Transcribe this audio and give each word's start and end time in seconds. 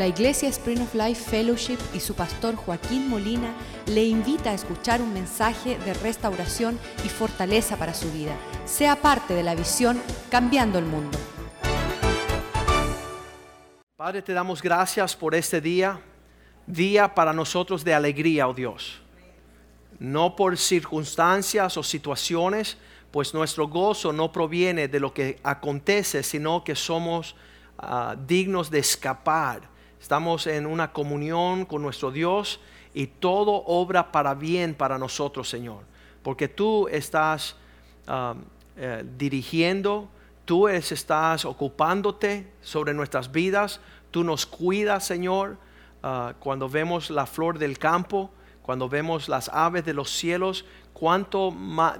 La 0.00 0.06
Iglesia 0.06 0.48
Spring 0.48 0.80
of 0.80 0.94
Life 0.94 1.28
Fellowship 1.28 1.76
y 1.92 2.00
su 2.00 2.14
pastor 2.14 2.56
Joaquín 2.56 3.10
Molina 3.10 3.52
le 3.84 4.02
invita 4.02 4.48
a 4.48 4.54
escuchar 4.54 5.02
un 5.02 5.12
mensaje 5.12 5.76
de 5.76 5.92
restauración 5.92 6.78
y 7.04 7.10
fortaleza 7.10 7.76
para 7.76 7.92
su 7.92 8.10
vida. 8.10 8.34
Sea 8.64 8.96
parte 8.96 9.34
de 9.34 9.42
la 9.42 9.54
visión 9.54 10.00
Cambiando 10.30 10.78
el 10.78 10.86
Mundo. 10.86 11.18
Padre, 13.94 14.22
te 14.22 14.32
damos 14.32 14.62
gracias 14.62 15.14
por 15.14 15.34
este 15.34 15.60
día, 15.60 16.00
día 16.66 17.14
para 17.14 17.34
nosotros 17.34 17.84
de 17.84 17.92
alegría, 17.92 18.48
oh 18.48 18.54
Dios. 18.54 19.02
No 19.98 20.34
por 20.34 20.56
circunstancias 20.56 21.76
o 21.76 21.82
situaciones, 21.82 22.78
pues 23.10 23.34
nuestro 23.34 23.68
gozo 23.68 24.14
no 24.14 24.32
proviene 24.32 24.88
de 24.88 24.98
lo 24.98 25.12
que 25.12 25.38
acontece, 25.42 26.22
sino 26.22 26.64
que 26.64 26.74
somos 26.74 27.36
ah, 27.76 28.16
dignos 28.26 28.70
de 28.70 28.78
escapar. 28.78 29.68
Estamos 30.00 30.46
en 30.46 30.66
una 30.66 30.92
comunión 30.92 31.66
con 31.66 31.82
nuestro 31.82 32.10
Dios 32.10 32.58
y 32.94 33.06
todo 33.06 33.64
obra 33.66 34.10
para 34.10 34.34
bien 34.34 34.74
para 34.74 34.98
nosotros, 34.98 35.48
Señor. 35.48 35.84
Porque 36.22 36.48
tú 36.48 36.88
estás 36.88 37.56
ah, 38.06 38.34
eh, 38.76 39.04
dirigiendo, 39.18 40.08
tú 40.46 40.68
estás 40.68 41.44
ocupándote 41.44 42.50
sobre 42.62 42.94
nuestras 42.94 43.30
vidas, 43.30 43.80
tú 44.10 44.24
nos 44.24 44.46
cuidas, 44.46 45.06
Señor, 45.06 45.58
ah, 46.02 46.32
cuando 46.38 46.68
vemos 46.68 47.10
la 47.10 47.26
flor 47.26 47.58
del 47.58 47.78
campo, 47.78 48.30
cuando 48.62 48.88
vemos 48.88 49.28
las 49.28 49.50
aves 49.50 49.84
de 49.84 49.92
los 49.92 50.10
cielos, 50.10 50.64
cuánto 50.94 51.54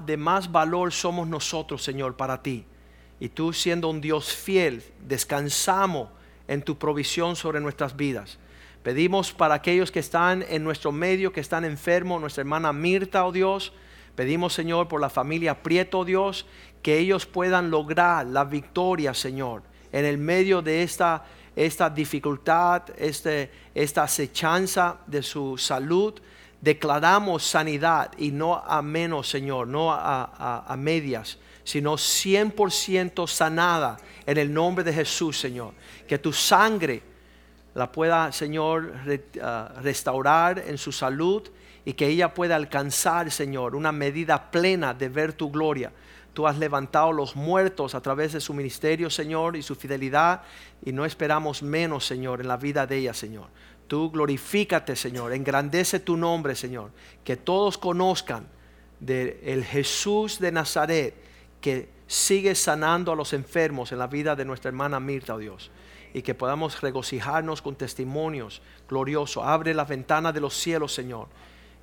de 0.06 0.16
más 0.16 0.50
valor 0.50 0.92
somos 0.92 1.28
nosotros, 1.28 1.82
Señor, 1.82 2.16
para 2.16 2.42
ti. 2.42 2.64
Y 3.18 3.28
tú 3.28 3.52
siendo 3.52 3.90
un 3.90 4.00
Dios 4.00 4.32
fiel, 4.32 4.82
descansamos 5.06 6.08
en 6.50 6.62
tu 6.62 6.76
provisión 6.76 7.36
sobre 7.36 7.60
nuestras 7.60 7.96
vidas. 7.96 8.38
Pedimos 8.82 9.32
para 9.32 9.54
aquellos 9.54 9.92
que 9.92 10.00
están 10.00 10.44
en 10.48 10.64
nuestro 10.64 10.90
medio, 10.90 11.32
que 11.32 11.38
están 11.38 11.64
enfermos, 11.64 12.20
nuestra 12.20 12.40
hermana 12.40 12.72
Mirta, 12.72 13.24
oh 13.24 13.30
Dios. 13.30 13.72
Pedimos, 14.16 14.52
Señor, 14.52 14.88
por 14.88 15.00
la 15.00 15.10
familia 15.10 15.62
Prieto, 15.62 16.00
oh 16.00 16.04
Dios, 16.04 16.46
que 16.82 16.98
ellos 16.98 17.24
puedan 17.24 17.70
lograr 17.70 18.26
la 18.26 18.44
victoria, 18.44 19.14
Señor, 19.14 19.62
en 19.92 20.04
el 20.04 20.18
medio 20.18 20.60
de 20.60 20.82
esta, 20.82 21.24
esta 21.54 21.88
dificultad, 21.88 22.82
este, 22.98 23.52
esta 23.72 24.02
acechanza 24.02 24.98
de 25.06 25.22
su 25.22 25.56
salud 25.56 26.20
declaramos 26.60 27.42
sanidad 27.44 28.12
y 28.18 28.32
no 28.32 28.56
a 28.56 28.82
menos, 28.82 29.28
Señor, 29.28 29.66
no 29.66 29.90
a, 29.92 30.74
medias, 30.78 31.38
sino 31.64 31.94
100% 31.94 33.26
sanada 33.26 33.96
en 34.26 34.38
el 34.38 34.52
nombre 34.52 34.84
de 34.84 34.92
Jesús, 34.92 35.38
Señor. 35.38 35.74
Que 36.06 36.18
tu 36.18 36.32
sangre 36.32 37.02
la 37.74 37.90
pueda, 37.90 38.32
Señor, 38.32 38.92
ah, 39.42 39.72
restaurar 39.82 40.58
en 40.66 40.78
su 40.78 40.92
salud 40.92 41.48
y 41.84 41.92
que 41.94 42.06
ella 42.06 42.34
pueda 42.34 42.56
alcanzar, 42.56 43.30
Señor, 43.30 43.74
una 43.74 43.92
medida 43.92 44.50
plena 44.50 44.94
de 44.94 45.08
ver 45.08 45.32
tu 45.32 45.50
gloria. 45.50 45.92
Tú 46.32 46.46
has 46.46 46.58
levantado 46.58 47.12
los 47.12 47.34
muertos 47.34 47.94
a 47.94 48.00
través 48.00 48.32
de 48.32 48.40
su 48.40 48.54
ministerio, 48.54 49.10
Señor, 49.10 49.56
y 49.56 49.62
su 49.62 49.74
fidelidad, 49.74 50.42
y 50.84 50.92
no 50.92 51.04
esperamos 51.04 51.62
menos, 51.62 52.06
Señor, 52.06 52.40
en 52.40 52.48
la 52.48 52.56
vida 52.56 52.86
de 52.86 52.98
ella, 52.98 53.14
Señor. 53.14 53.48
Tú 53.88 54.10
glorifícate, 54.10 54.94
Señor, 54.94 55.32
engrandece 55.32 55.98
tu 55.98 56.16
nombre, 56.16 56.54
Señor. 56.54 56.92
Que 57.24 57.36
todos 57.36 57.76
conozcan 57.76 58.46
del 59.00 59.38
el 59.42 59.64
Jesús 59.64 60.38
de 60.38 60.52
Nazaret 60.52 61.29
que 61.60 61.88
sigue 62.06 62.54
sanando 62.54 63.12
a 63.12 63.16
los 63.16 63.32
enfermos 63.32 63.92
en 63.92 63.98
la 63.98 64.06
vida 64.06 64.34
de 64.34 64.44
nuestra 64.44 64.68
hermana 64.68 64.98
Mirta, 65.00 65.34
oh 65.34 65.38
Dios. 65.38 65.70
Y 66.12 66.22
que 66.22 66.34
podamos 66.34 66.80
regocijarnos 66.80 67.62
con 67.62 67.76
testimonios 67.76 68.62
gloriosos. 68.88 69.44
Abre 69.44 69.74
la 69.74 69.84
ventana 69.84 70.32
de 70.32 70.40
los 70.40 70.54
cielos, 70.54 70.92
Señor, 70.92 71.28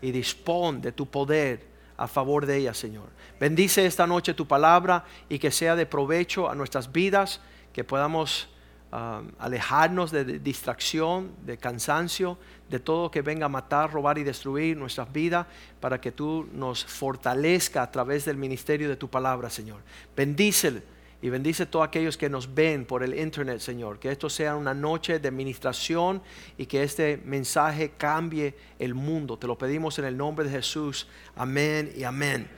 y 0.02 0.12
dispón 0.12 0.82
de 0.82 0.92
tu 0.92 1.10
poder 1.10 1.66
a 1.96 2.08
favor 2.08 2.46
de 2.46 2.58
ella, 2.58 2.74
Señor. 2.74 3.08
Bendice 3.40 3.86
esta 3.86 4.06
noche 4.06 4.34
tu 4.34 4.48
palabra 4.48 5.06
y 5.30 5.40
que 5.40 5.52
sea 5.52 5.76
de 5.76 5.86
provecho 5.86 6.50
a 6.50 6.56
nuestras 6.56 6.92
vidas, 6.92 7.42
que 7.72 7.84
podamos 7.84 8.50
Um, 8.90 9.32
alejarnos 9.38 10.12
de, 10.12 10.40
distracción, 10.40 11.34
de 11.46 11.58
cansancio, 11.58 12.38
de 12.70 12.80
todo 12.80 13.12
que 13.12 13.22
venga 13.22 13.48
a 13.48 13.50
matar, 13.50 13.92
robar 13.92 14.18
y 14.18 14.24
destruir 14.24 14.78
nuestras 14.78 15.12
vidas, 15.12 15.46
para 15.82 16.00
que 16.00 16.14
tú 16.14 16.48
nos 16.54 16.86
fortalezca 16.86 17.84
a 17.84 17.92
través 17.92 18.24
del 18.24 18.38
ministerio 18.38 18.88
de 18.88 18.96
tu 18.96 19.10
palabra, 19.10 19.50
Señor. 19.50 19.82
Bendícele 20.16 20.84
y 21.22 21.28
bendice 21.28 21.64
a 21.64 21.66
todos 21.70 21.86
aquellos 21.86 22.16
que 22.16 22.30
nos 22.30 22.56
ven 22.56 22.86
por 22.86 23.04
el 23.04 23.14
internet, 23.14 23.60
Señor. 23.60 24.00
Que 24.00 24.10
esto 24.10 24.30
sea 24.30 24.56
una 24.56 24.74
noche 24.74 25.20
de 25.20 25.32
ministración 25.32 26.22
y 26.58 26.66
que 26.66 26.82
este 26.84 27.18
mensaje 27.26 27.92
cambie 27.98 28.56
el 28.80 28.94
mundo. 28.94 29.36
Te 29.36 29.48
lo 29.48 29.58
pedimos 29.58 30.00
en 30.00 30.06
el 30.06 30.16
nombre 30.16 30.46
de 30.46 30.52
Jesús. 30.52 31.10
Amén 31.36 31.92
y 31.94 32.06
amén. 32.06 32.50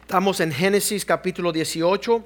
Estamos 0.00 0.40
en 0.40 0.50
Génesis 0.50 1.04
capítulo 1.04 1.52
18 1.52 2.24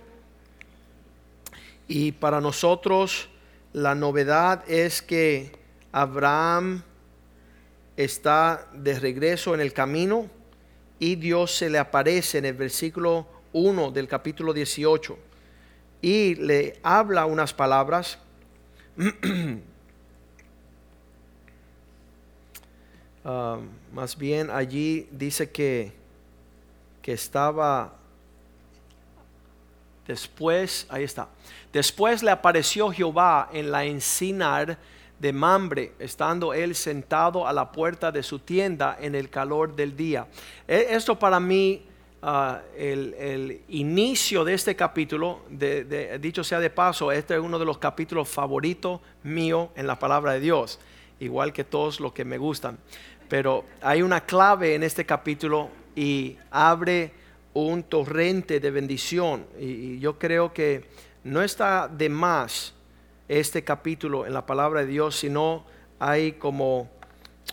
y 1.88 2.12
para 2.12 2.40
nosotros 2.40 3.28
la 3.72 3.94
novedad 3.94 4.64
es 4.68 5.02
que 5.02 5.52
Abraham 5.92 6.82
está 7.96 8.68
de 8.72 8.98
regreso 8.98 9.54
en 9.54 9.60
el 9.60 9.72
camino 9.72 10.28
y 10.98 11.16
Dios 11.16 11.54
se 11.56 11.70
le 11.70 11.78
aparece 11.78 12.38
en 12.38 12.46
el 12.46 12.54
versículo 12.54 13.26
1 13.52 13.90
del 13.90 14.08
capítulo 14.08 14.52
18 14.52 15.18
y 16.02 16.34
le 16.36 16.78
habla 16.82 17.26
unas 17.26 17.52
palabras. 17.54 18.18
Ah, 23.22 23.58
más 23.92 24.16
bien 24.16 24.48
allí 24.48 25.06
dice 25.12 25.50
que, 25.50 25.92
que 27.02 27.12
estaba 27.12 27.99
después, 30.10 30.86
ahí 30.90 31.04
está, 31.04 31.28
Después 31.72 32.24
le 32.24 32.32
apareció 32.32 32.90
Jehová 32.90 33.48
en 33.52 33.70
la 33.70 33.84
encinar 33.84 34.76
de 35.20 35.32
Mambre, 35.32 35.92
estando 36.00 36.52
él 36.52 36.74
sentado 36.74 37.46
a 37.46 37.52
la 37.52 37.70
puerta 37.70 38.10
de 38.10 38.22
su 38.22 38.40
tienda 38.40 38.96
en 39.00 39.14
el 39.14 39.30
calor 39.30 39.76
del 39.76 39.96
día. 39.96 40.26
E, 40.66 40.88
esto 40.90 41.16
para 41.16 41.38
mí, 41.38 41.86
ah, 42.22 42.60
el, 42.76 43.60
inicio 43.68 44.44
de 44.44 44.54
este 44.54 44.74
capítulo, 44.74 45.42
dicho 46.20 46.42
sea 46.42 46.58
de 46.58 46.70
paso, 46.70 47.12
este 47.12 47.34
es 47.34 47.40
uno 47.40 47.58
de 47.58 47.64
los 47.64 47.78
capítulos 47.78 48.28
favoritos 48.28 49.00
mío 49.22 49.70
en 49.76 49.86
la 49.86 49.96
palabra 49.96 50.32
de 50.32 50.40
Dios, 50.40 50.80
igual 51.20 51.52
que 51.52 51.62
todos 51.62 52.00
los 52.00 52.12
que 52.12 52.24
me 52.24 52.38
gustan. 52.38 52.78
Pero 53.28 53.64
hay 53.80 54.02
una 54.02 54.22
clave 54.22 54.74
en 54.74 54.82
este 54.82 55.06
capítulo 55.06 55.70
y 55.94 56.36
abre 56.50 57.12
un 57.54 57.82
torrente 57.82 58.60
de 58.60 58.70
bendición. 58.70 59.46
y 59.58 59.98
yo 59.98 60.18
creo 60.18 60.52
que 60.52 60.84
no 61.24 61.42
está 61.42 61.88
de 61.88 62.08
más 62.08 62.74
este 63.28 63.62
capítulo 63.62 64.26
en 64.26 64.34
la 64.34 64.46
palabra 64.46 64.80
de 64.80 64.86
Dios, 64.86 65.16
sino 65.16 65.64
hay 65.98 66.32
como 66.32 66.90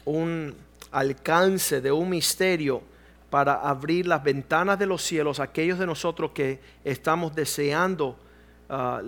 un 0.06 0.56
alcance 0.91 1.81
de 1.81 1.91
un 1.91 2.09
misterio 2.09 2.81
para 3.30 3.56
abrir 3.56 4.08
las 4.08 4.24
ventanas 4.24 4.80
de 4.80 4.85
los 4.85 5.03
cielos 5.03 5.40
a 5.40 5.44
aquellos 5.44 5.78
de 5.78 5.85
nosotros 5.85 6.31
que 6.31 6.59
estamos 6.84 7.35
deseando 7.35 8.18
ah, 8.69 9.02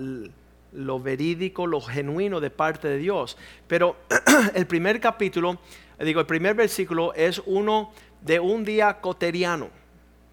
lo 0.74 1.00
verídico, 1.00 1.66
lo 1.66 1.82
genuino 1.82 2.40
de 2.40 2.50
parte 2.50 2.88
de 2.88 2.98
Dios. 2.98 3.38
Pero 3.68 3.96
el 4.54 4.68
primer 4.68 5.00
capítulo, 5.00 5.58
digo, 6.00 6.20
el 6.20 6.28
primer 6.28 6.54
versículo 6.54 7.14
es 7.14 7.42
uno 7.46 7.92
de 8.22 8.40
un 8.40 8.66
día 8.66 9.00
cotidiano, 9.00 9.70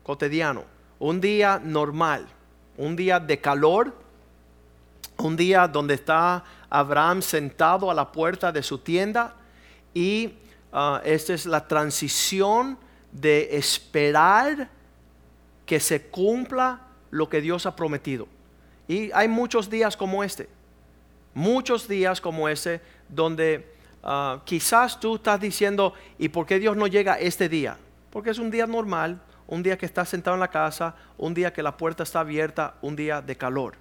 cotidiano, 0.07 0.63
un 1.01 1.21
día 1.21 1.61
normal, 1.61 2.29
un 2.77 2.95
día 2.95 3.19
de 3.19 3.41
calor, 3.41 3.93
un 5.19 5.37
día 5.37 5.67
donde 5.67 5.95
está 5.95 6.45
Abraham 6.71 7.23
sentado 7.23 7.91
a 7.91 7.95
la 7.95 8.13
puerta 8.13 8.53
de 8.53 8.63
su 8.63 8.79
tienda 8.79 9.35
y 9.93 10.35
ah, 10.73 11.03
esta 11.05 11.35
es 11.35 11.45
la 11.45 11.67
transición 11.67 12.79
de 13.11 13.57
esperar 13.57 14.69
que 15.67 15.81
se 15.81 16.03
cumpla 16.03 16.83
lo 17.11 17.29
que 17.29 17.41
Dios 17.41 17.67
ha 17.67 17.75
prometido. 17.75 18.29
Y 18.87 19.11
hay 19.11 19.27
muchos 19.27 19.69
días 19.69 19.97
como 19.97 20.23
este, 20.23 20.49
muchos 21.35 21.89
días 21.89 22.21
como 22.21 22.49
este, 22.49 22.81
donde 23.09 23.75
ah, 24.05 24.41
quizás 24.45 25.01
tú 25.01 25.17
estás 25.17 25.41
diciendo, 25.41 25.95
¿y 26.17 26.29
por 26.29 26.47
qué 26.47 26.61
Dios 26.61 26.77
no 26.77 26.87
llega 26.87 27.19
este 27.19 27.49
día? 27.49 27.77
Porque 28.13 28.31
es 28.31 28.39
un 28.39 28.53
día 28.53 28.69
normal, 28.69 29.21
un 29.49 29.63
día 29.63 29.79
que 29.79 29.87
estás 29.87 30.09
sentado 30.09 30.35
en 30.35 30.41
la 30.41 30.49
casa, 30.49 30.95
un 31.19 31.35
día 31.35 31.53
que 31.53 31.63
la 31.63 31.77
puerta 31.77 32.03
está 32.03 32.21
abierta, 32.21 32.75
un 32.83 32.97
día 32.97 33.23
de 33.23 33.37
calor 33.37 33.75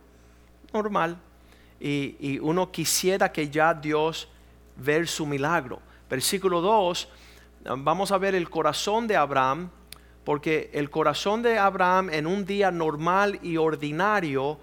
normal. 0.73 1.17
Y, 1.79 2.39
uno 2.39 2.71
quisiera 2.71 3.31
que 3.31 3.49
ya 3.49 3.73
Dios 3.73 4.27
ver 4.75 5.07
su 5.07 5.25
milagro. 5.25 5.79
Versículo 6.09 6.61
2, 6.61 7.07
vamos 7.77 8.11
a 8.11 8.17
ver 8.17 8.35
el 8.35 8.49
corazón 8.49 9.07
de 9.07 9.15
Abraham, 9.15 9.69
porque 10.23 10.69
el 10.73 10.89
corazón 10.89 11.41
de 11.41 11.57
Abraham 11.57 12.09
en 12.11 12.27
un 12.27 12.45
día 12.45 12.71
normal 12.71 13.39
y 13.41 13.57
ordinario 13.57 14.59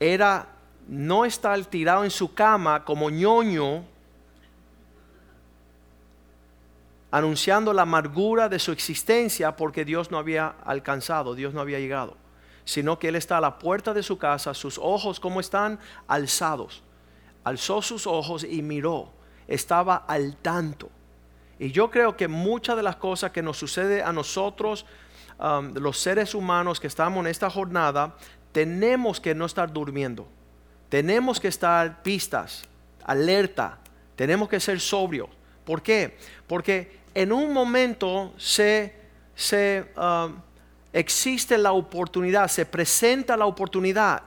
era 0.00 0.48
no 0.88 1.24
estar 1.24 1.62
tirado 1.66 2.04
en 2.04 2.10
su 2.10 2.34
cama 2.34 2.84
como 2.84 3.10
ñoño 3.10 3.84
anunciando 7.14 7.72
la 7.72 7.82
amargura 7.82 8.48
de 8.48 8.58
su 8.58 8.72
existencia 8.72 9.54
porque 9.54 9.84
Dios 9.84 10.10
no 10.10 10.18
había 10.18 10.56
alcanzado, 10.64 11.36
Dios 11.36 11.54
no 11.54 11.60
había 11.60 11.78
llegado, 11.78 12.16
sino 12.64 12.98
que 12.98 13.06
Él 13.06 13.14
está 13.14 13.38
a 13.38 13.40
la 13.40 13.60
puerta 13.60 13.94
de 13.94 14.02
su 14.02 14.18
casa, 14.18 14.52
sus 14.52 14.80
ojos 14.82 15.20
como 15.20 15.38
están 15.38 15.78
alzados. 16.08 16.82
Alzó 17.44 17.82
sus 17.82 18.08
ojos 18.08 18.42
y 18.42 18.62
miró, 18.62 19.12
estaba 19.46 19.94
al 19.94 20.34
tanto. 20.38 20.90
Y 21.60 21.70
yo 21.70 21.88
creo 21.88 22.16
que 22.16 22.26
muchas 22.26 22.74
de 22.74 22.82
las 22.82 22.96
cosas 22.96 23.30
que 23.30 23.42
nos 23.42 23.58
sucede 23.58 24.02
a 24.02 24.12
nosotros, 24.12 24.84
um, 25.38 25.72
los 25.74 26.00
seres 26.00 26.34
humanos 26.34 26.80
que 26.80 26.88
estamos 26.88 27.20
en 27.20 27.30
esta 27.30 27.48
jornada, 27.48 28.16
tenemos 28.50 29.20
que 29.20 29.36
no 29.36 29.46
estar 29.46 29.72
durmiendo. 29.72 30.26
Tenemos 30.88 31.38
que 31.38 31.46
estar 31.46 32.02
pistas, 32.02 32.64
alerta. 33.04 33.78
Tenemos 34.16 34.48
que 34.48 34.58
ser 34.58 34.80
sobrios. 34.80 35.28
¿Por 35.64 35.80
qué? 35.80 36.18
Porque 36.48 37.03
en 37.14 37.32
un 37.32 37.52
momento 37.52 38.34
se, 38.36 38.94
se 39.34 39.86
um, 39.96 40.36
existe 40.92 41.56
la 41.56 41.72
oportunidad, 41.72 42.48
se 42.48 42.66
presenta 42.66 43.36
la 43.36 43.46
oportunidad 43.46 44.22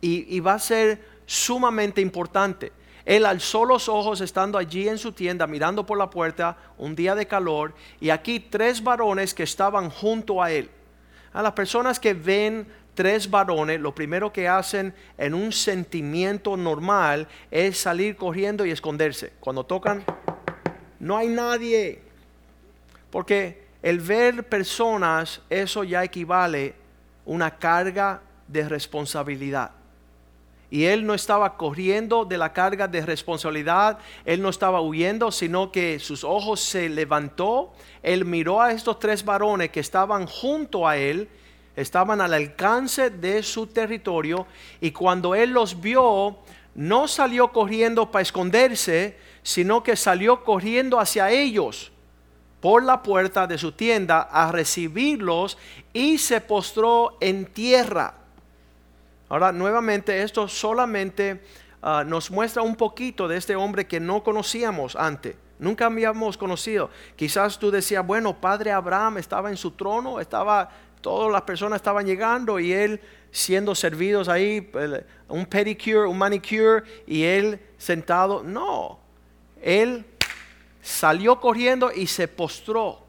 y, 0.00 0.36
y 0.36 0.40
va 0.40 0.54
a 0.54 0.58
ser 0.58 1.02
sumamente 1.26 2.00
importante. 2.00 2.72
Él 3.04 3.24
alzó 3.24 3.64
los 3.64 3.88
ojos 3.88 4.20
estando 4.20 4.58
allí 4.58 4.86
en 4.86 4.98
su 4.98 5.12
tienda, 5.12 5.46
mirando 5.46 5.86
por 5.86 5.96
la 5.96 6.10
puerta, 6.10 6.58
un 6.76 6.94
día 6.94 7.14
de 7.14 7.26
calor, 7.26 7.74
y 8.00 8.10
aquí 8.10 8.38
tres 8.38 8.84
varones 8.84 9.32
que 9.32 9.44
estaban 9.44 9.88
junto 9.88 10.42
a 10.42 10.50
él. 10.50 10.68
A 11.32 11.42
las 11.42 11.52
personas 11.52 11.98
que 11.98 12.12
ven 12.12 12.66
tres 12.94 13.30
varones, 13.30 13.80
lo 13.80 13.94
primero 13.94 14.32
que 14.32 14.48
hacen 14.48 14.92
en 15.16 15.32
un 15.32 15.52
sentimiento 15.52 16.56
normal 16.56 17.28
es 17.50 17.78
salir 17.78 18.16
corriendo 18.16 18.66
y 18.66 18.72
esconderse. 18.72 19.32
Cuando 19.40 19.64
tocan, 19.64 20.04
no 20.98 21.16
hay 21.16 21.28
nadie. 21.28 22.07
Porque 23.10 23.68
el 23.82 24.00
ver 24.00 24.48
personas, 24.48 25.40
eso 25.48 25.84
ya 25.84 26.04
equivale 26.04 26.74
una 27.24 27.58
carga 27.58 28.22
de 28.46 28.68
responsabilidad. 28.68 29.72
Y 30.70 30.84
él 30.84 31.06
no 31.06 31.14
estaba 31.14 31.56
corriendo 31.56 32.26
de 32.26 32.36
la 32.36 32.52
carga 32.52 32.88
de 32.88 33.00
responsabilidad, 33.00 33.98
él 34.26 34.42
no 34.42 34.50
estaba 34.50 34.82
huyendo, 34.82 35.30
sino 35.30 35.72
que 35.72 35.98
sus 35.98 36.24
ojos 36.24 36.60
se 36.60 36.90
levantó, 36.90 37.72
él 38.02 38.26
miró 38.26 38.60
a 38.60 38.72
estos 38.72 38.98
tres 38.98 39.24
varones 39.24 39.70
que 39.70 39.80
estaban 39.80 40.26
junto 40.26 40.86
a 40.86 40.98
él, 40.98 41.28
estaban 41.74 42.20
al 42.20 42.34
alcance 42.34 43.08
de 43.08 43.42
su 43.42 43.68
territorio, 43.68 44.46
y 44.80 44.90
cuando 44.90 45.34
él 45.34 45.50
los 45.50 45.80
vio, 45.80 46.36
no 46.74 47.08
salió 47.08 47.50
corriendo 47.50 48.10
para 48.10 48.22
esconderse, 48.22 49.16
sino 49.42 49.82
que 49.82 49.96
salió 49.96 50.44
corriendo 50.44 51.00
hacia 51.00 51.30
ellos 51.30 51.92
por 52.60 52.82
la 52.82 53.02
puerta 53.02 53.46
de 53.46 53.58
su 53.58 53.72
tienda 53.72 54.22
a 54.22 54.50
recibirlos 54.50 55.58
y 55.92 56.18
se 56.18 56.40
postró 56.40 57.16
en 57.20 57.46
tierra. 57.46 58.14
Ahora, 59.28 59.52
nuevamente, 59.52 60.22
esto 60.22 60.48
solamente 60.48 61.42
ah, 61.82 62.02
nos 62.06 62.30
muestra 62.30 62.62
un 62.62 62.76
poquito 62.76 63.28
de 63.28 63.36
este 63.36 63.54
hombre 63.54 63.86
que 63.86 64.00
no 64.00 64.22
conocíamos 64.22 64.96
antes. 64.96 65.36
Nunca 65.58 65.86
habíamos 65.86 66.36
conocido. 66.36 66.90
Quizás 67.16 67.58
tú 67.58 67.70
decías, 67.70 68.06
bueno, 68.06 68.40
padre 68.40 68.72
Abraham 68.72 69.18
estaba 69.18 69.50
en 69.50 69.56
su 69.56 69.72
trono, 69.72 70.20
estaba, 70.20 70.70
todas 71.00 71.32
las 71.32 71.42
personas 71.42 71.76
estaban 71.76 72.06
llegando 72.06 72.58
y 72.60 72.72
él 72.72 73.00
siendo 73.30 73.74
servidos 73.74 74.28
ahí, 74.28 74.70
un 75.28 75.46
pedicure, 75.46 76.06
un 76.06 76.16
manicure, 76.16 76.82
y 77.06 77.24
él 77.24 77.60
sentado. 77.76 78.42
No, 78.42 78.98
él 79.60 80.06
salió 80.88 81.38
corriendo 81.38 81.92
y 81.94 82.06
se 82.06 82.26
postró. 82.28 83.00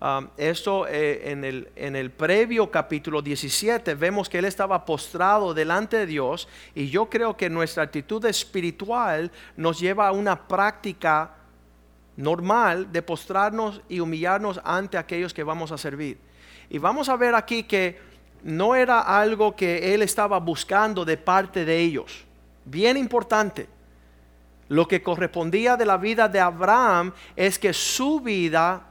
Um, 0.00 0.28
esto 0.36 0.86
eh, 0.86 1.30
en, 1.30 1.44
el, 1.44 1.68
en 1.76 1.96
el 1.96 2.10
previo 2.10 2.70
capítulo 2.70 3.22
17 3.22 3.94
vemos 3.94 4.28
que 4.28 4.38
él 4.38 4.44
estaba 4.44 4.84
postrado 4.84 5.54
delante 5.54 5.96
de 5.96 6.06
Dios 6.06 6.46
y 6.74 6.90
yo 6.90 7.06
creo 7.08 7.36
que 7.36 7.48
nuestra 7.48 7.84
actitud 7.84 8.24
espiritual 8.26 9.30
nos 9.56 9.80
lleva 9.80 10.08
a 10.08 10.12
una 10.12 10.46
práctica 10.46 11.34
normal 12.16 12.92
de 12.92 13.02
postrarnos 13.02 13.80
y 13.88 14.00
humillarnos 14.00 14.60
ante 14.62 14.96
aquellos 14.96 15.34
que 15.34 15.42
vamos 15.42 15.72
a 15.72 15.78
servir. 15.78 16.18
Y 16.70 16.78
vamos 16.78 17.08
a 17.08 17.16
ver 17.16 17.34
aquí 17.34 17.64
que 17.64 17.98
no 18.42 18.74
era 18.76 19.00
algo 19.00 19.56
que 19.56 19.94
él 19.94 20.02
estaba 20.02 20.38
buscando 20.38 21.04
de 21.04 21.16
parte 21.16 21.64
de 21.64 21.76
ellos. 21.78 22.24
Bien 22.64 22.96
importante. 22.96 23.73
Lo 24.68 24.88
que 24.88 25.02
correspondía 25.02 25.76
de 25.76 25.86
la 25.86 25.96
vida 25.96 26.28
de 26.28 26.40
Abraham 26.40 27.12
es 27.36 27.58
que 27.58 27.72
su 27.72 28.20
vida 28.20 28.86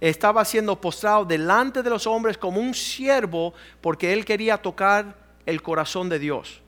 estaba 0.00 0.44
siendo 0.44 0.80
postrado 0.80 1.24
delante 1.24 1.82
de 1.82 1.90
los 1.90 2.06
hombres 2.06 2.36
como 2.36 2.60
un 2.60 2.74
siervo 2.74 3.54
porque 3.80 4.12
él 4.12 4.24
quería 4.24 4.58
tocar 4.58 5.16
el 5.46 5.62
corazón 5.62 6.08
de 6.08 6.18
Dios. 6.18 6.60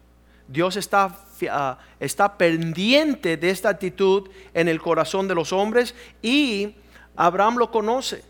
Dios 0.48 0.76
está, 0.76 1.14
ah, 1.50 1.78
está 2.00 2.38
pendiente 2.38 3.36
de 3.36 3.50
esta 3.50 3.68
actitud 3.68 4.28
en 4.54 4.66
el 4.66 4.80
corazón 4.80 5.28
de 5.28 5.34
los 5.34 5.52
hombres 5.52 5.94
y 6.22 6.74
Abraham 7.16 7.58
lo 7.58 7.70
conoce. 7.70 8.24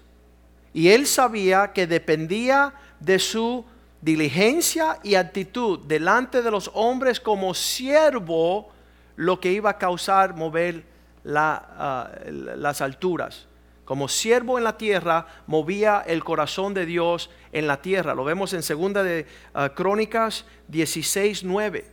Y 0.75 0.89
él 0.89 1.07
sabía 1.07 1.73
que 1.73 1.87
dependía 1.87 2.75
de 3.01 3.19
su 3.19 3.65
diligencia 4.01 4.99
y 5.03 5.15
actitud 5.15 5.81
delante 5.87 6.43
de 6.43 6.51
los 6.51 6.71
hombres 6.75 7.21
como 7.21 7.55
siervo 7.55 8.71
lo 9.19 9.41
que 9.41 9.51
iba 9.51 9.71
a 9.71 9.79
causar 9.79 10.37
mover 10.37 10.85
ah, 11.27 12.09
las 12.25 12.81
alturas 12.81 13.49
como 13.85 14.07
siervo 14.07 14.59
en 14.59 14.65
la 14.65 14.77
tierra, 14.77 15.27
movía 15.47 16.05
el 16.07 16.23
corazón 16.23 16.75
de 16.75 16.85
Dios 16.85 17.31
en 17.53 17.67
la 17.67 17.81
tierra. 17.81 18.15
Lo 18.15 18.23
vemos 18.23 18.53
en 18.53 18.63
segunda 18.63 19.03
de 19.03 19.25
ah, 19.55 19.71
Crónicas 19.71 20.45
16, 20.69 21.43
9. 21.43 21.87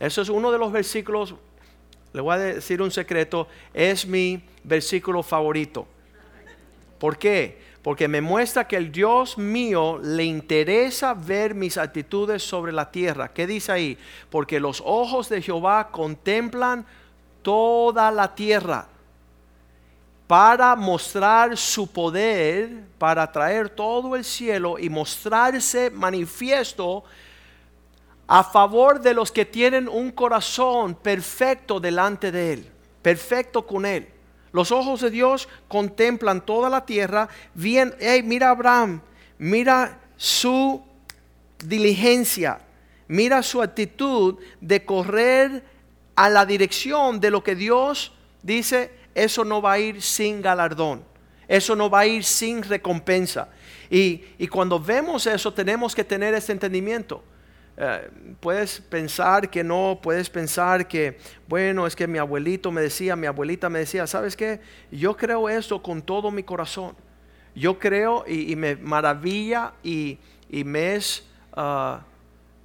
Eso 0.00 0.22
es 0.22 0.30
uno 0.30 0.50
de 0.50 0.56
los 0.58 0.72
versículos, 0.72 1.34
le 2.14 2.22
voy 2.22 2.34
a 2.34 2.38
decir 2.38 2.80
un 2.80 2.90
secreto, 2.90 3.48
es 3.74 4.06
mi 4.06 4.42
versículo 4.64 5.22
favorito. 5.22 5.86
¿Por 6.98 7.18
qué? 7.18 7.60
Porque 7.86 8.08
me 8.08 8.20
muestra 8.20 8.66
que 8.66 8.74
el 8.74 8.90
Dios 8.90 9.38
mío 9.38 10.00
le 10.02 10.24
interesa 10.24 11.14
ver 11.14 11.54
mis 11.54 11.78
actitudes 11.78 12.42
sobre 12.42 12.72
la 12.72 12.90
tierra. 12.90 13.32
¿Qué 13.32 13.46
dice 13.46 13.70
ahí? 13.70 13.96
Porque 14.28 14.58
los 14.58 14.82
ojos 14.84 15.28
de 15.28 15.40
Jehová 15.40 15.92
contemplan 15.92 16.84
toda 17.42 18.10
la 18.10 18.34
tierra 18.34 18.88
para 20.26 20.74
mostrar 20.74 21.56
su 21.56 21.86
poder, 21.86 22.82
para 22.98 23.30
traer 23.30 23.70
todo 23.70 24.16
el 24.16 24.24
cielo 24.24 24.80
y 24.80 24.90
mostrarse 24.90 25.88
manifiesto 25.88 27.04
a 28.26 28.42
favor 28.42 29.00
de 29.00 29.14
los 29.14 29.30
que 29.30 29.44
tienen 29.44 29.88
un 29.88 30.10
corazón 30.10 30.96
perfecto 30.96 31.78
delante 31.78 32.32
de 32.32 32.52
Él, 32.54 32.70
perfecto 33.00 33.64
con 33.64 33.86
Él. 33.86 34.15
Los 34.52 34.72
ojos 34.72 35.00
de 35.00 35.10
Dios 35.10 35.48
contemplan 35.68 36.44
toda 36.44 36.70
la 36.70 36.86
tierra, 36.86 37.28
bien, 37.54 37.94
hey, 38.00 38.22
mira 38.22 38.50
Abraham, 38.50 39.02
mira 39.38 40.00
su 40.16 40.82
diligencia, 41.58 42.60
mira 43.08 43.42
su 43.42 43.62
actitud 43.62 44.36
de 44.60 44.84
correr 44.84 45.64
a 46.14 46.28
la 46.30 46.46
dirección 46.46 47.20
de 47.20 47.30
lo 47.30 47.44
que 47.44 47.54
Dios 47.54 48.12
dice 48.42 48.90
eso 49.16 49.44
no 49.44 49.62
va 49.62 49.72
a 49.72 49.78
ir 49.78 50.02
sin 50.02 50.42
galardón, 50.42 51.02
eso 51.48 51.74
no 51.74 51.88
va 51.88 52.00
a 52.00 52.06
ir 52.06 52.22
sin 52.22 52.62
recompensa. 52.62 53.48
Y, 53.88 54.46
cuando 54.48 54.78
vemos 54.78 55.26
eso 55.26 55.52
tenemos 55.54 55.94
que 55.94 56.04
tener 56.04 56.34
ese 56.34 56.52
entendimiento. 56.52 57.24
Eh, 57.76 58.10
puedes 58.40 58.80
pensar 58.80 59.50
que 59.50 59.62
no, 59.62 59.98
puedes 60.02 60.30
pensar 60.30 60.88
que, 60.88 61.18
bueno, 61.48 61.86
es 61.86 61.94
que 61.94 62.06
mi 62.06 62.18
abuelito 62.18 62.72
me 62.72 62.80
decía, 62.80 63.16
mi 63.16 63.26
abuelita 63.26 63.68
me 63.68 63.80
decía, 63.80 64.06
¿sabes 64.06 64.36
qué? 64.36 64.60
Yo 64.90 65.16
creo 65.16 65.48
eso 65.48 65.82
con 65.82 66.02
todo 66.02 66.30
mi 66.30 66.42
corazón. 66.42 66.94
Yo 67.54 67.78
creo 67.78 68.24
y, 68.26 68.54
me 68.56 68.76
maravilla 68.76 69.72
y, 69.82 70.18
me, 70.50 70.94
es, 70.94 71.26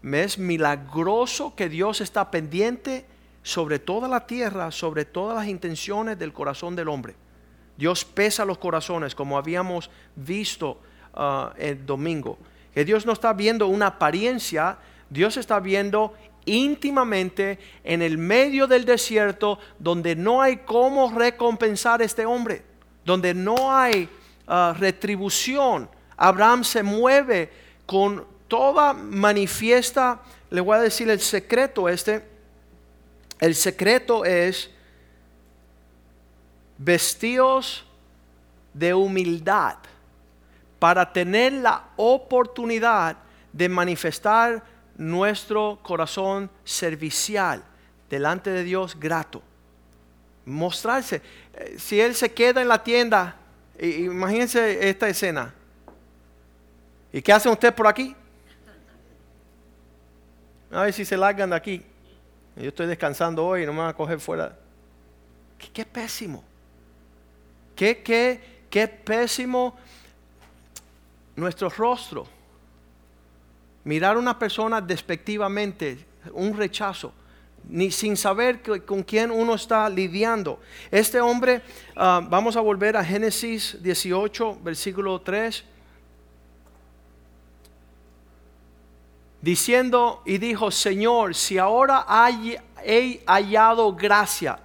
me 0.01 0.23
es 0.23 0.37
milagroso 0.37 1.55
que 1.55 1.69
Dios 1.69 2.01
está 2.01 2.29
pendiente 2.29 3.05
sobre 3.43 3.79
toda 3.79 4.07
la 4.07 4.25
tierra, 4.27 4.71
sobre 4.71 5.05
todas 5.05 5.37
las 5.37 5.47
intenciones 5.47 6.17
del 6.19 6.33
corazón 6.33 6.75
del 6.75 6.89
hombre. 6.89 7.15
Dios 7.77 8.05
pesa 8.05 8.45
los 8.45 8.57
corazones, 8.57 9.15
como 9.15 9.37
habíamos 9.37 9.89
visto 10.15 10.79
uh, 11.15 11.49
el 11.57 11.85
domingo. 11.85 12.37
Que 12.73 12.85
Dios 12.85 13.05
no 13.05 13.13
está 13.13 13.33
viendo 13.33 13.67
una 13.67 13.87
apariencia, 13.87 14.77
Dios 15.11 15.35
está 15.35 15.59
viendo 15.59 16.13
íntimamente 16.45 17.59
en 17.83 18.01
el 18.01 18.17
medio 18.17 18.65
del 18.65 18.85
desierto 18.85 19.59
donde 19.77 20.15
no 20.15 20.41
hay 20.41 20.57
cómo 20.57 21.11
recompensar 21.11 22.01
a 22.01 22.05
este 22.05 22.25
hombre, 22.25 22.63
donde 23.03 23.33
no 23.33 23.75
hay 23.75 24.07
uh, 24.47 24.73
retribución. 24.73 25.89
Abraham 26.15 26.63
se 26.63 26.81
mueve 26.81 27.51
con 27.85 28.25
toda 28.47 28.93
manifiesta, 28.93 30.21
le 30.49 30.61
voy 30.61 30.77
a 30.77 30.81
decir 30.81 31.09
el 31.09 31.19
secreto 31.19 31.89
este, 31.89 32.25
el 33.41 33.53
secreto 33.53 34.23
es 34.23 34.71
vestidos 36.77 37.85
de 38.73 38.93
humildad 38.93 39.75
para 40.79 41.11
tener 41.11 41.51
la 41.51 41.89
oportunidad 41.97 43.17
de 43.51 43.67
manifestar 43.67 44.63
nuestro 44.97 45.79
corazón 45.81 46.49
servicial 46.63 47.63
delante 48.09 48.49
de 48.49 48.63
Dios 48.63 48.99
grato. 48.99 49.41
Mostrarse. 50.45 51.21
Eh, 51.53 51.75
si 51.77 51.99
Él 51.99 52.15
se 52.15 52.31
queda 52.31 52.61
en 52.61 52.67
la 52.67 52.83
tienda, 52.83 53.37
imagínense 53.79 54.89
esta 54.89 55.07
escena. 55.07 55.53
¿Y 57.13 57.21
qué 57.21 57.33
hace 57.33 57.49
usted 57.49 57.73
por 57.73 57.87
aquí? 57.87 58.15
A 60.71 60.83
ver 60.83 60.93
si 60.93 61.03
se 61.03 61.17
largan 61.17 61.49
de 61.49 61.55
aquí. 61.55 61.83
Yo 62.55 62.69
estoy 62.69 62.87
descansando 62.87 63.45
hoy 63.45 63.65
no 63.65 63.73
me 63.73 63.79
van 63.79 63.89
a 63.89 63.93
coger 63.93 64.19
fuera. 64.19 64.57
Qué, 65.73 65.85
pésimo. 65.85 66.43
Qué, 67.75 68.01
qué, 68.01 68.63
qué 68.69 68.87
pésimo 68.87 69.75
nuestro 71.35 71.69
rostro. 71.69 72.27
Mirar 73.83 74.15
a 74.15 74.19
una 74.19 74.37
persona 74.37 74.79
despectivamente, 74.79 76.05
un 76.33 76.55
rechazo, 76.55 77.13
ni 77.67 77.91
sin 77.91 78.17
saber 78.17 78.61
con 78.85 79.03
quién 79.03 79.31
uno 79.31 79.55
está 79.55 79.89
lidiando. 79.89 80.59
Este 80.89 81.19
hombre, 81.19 81.61
ah, 81.95 82.21
vamos 82.27 82.55
a 82.55 82.61
volver 82.61 82.97
a 82.97 83.03
Génesis 83.03 83.77
18, 83.81 84.59
versículo 84.63 85.21
3. 85.21 85.63
Diciendo 89.41 90.21
y 90.25 90.37
dijo, 90.37 90.69
Señor, 90.69 91.33
si 91.33 91.57
ahora 91.57 92.05
he 92.83 93.23
hallado 93.25 93.95
gracia, 93.95 94.59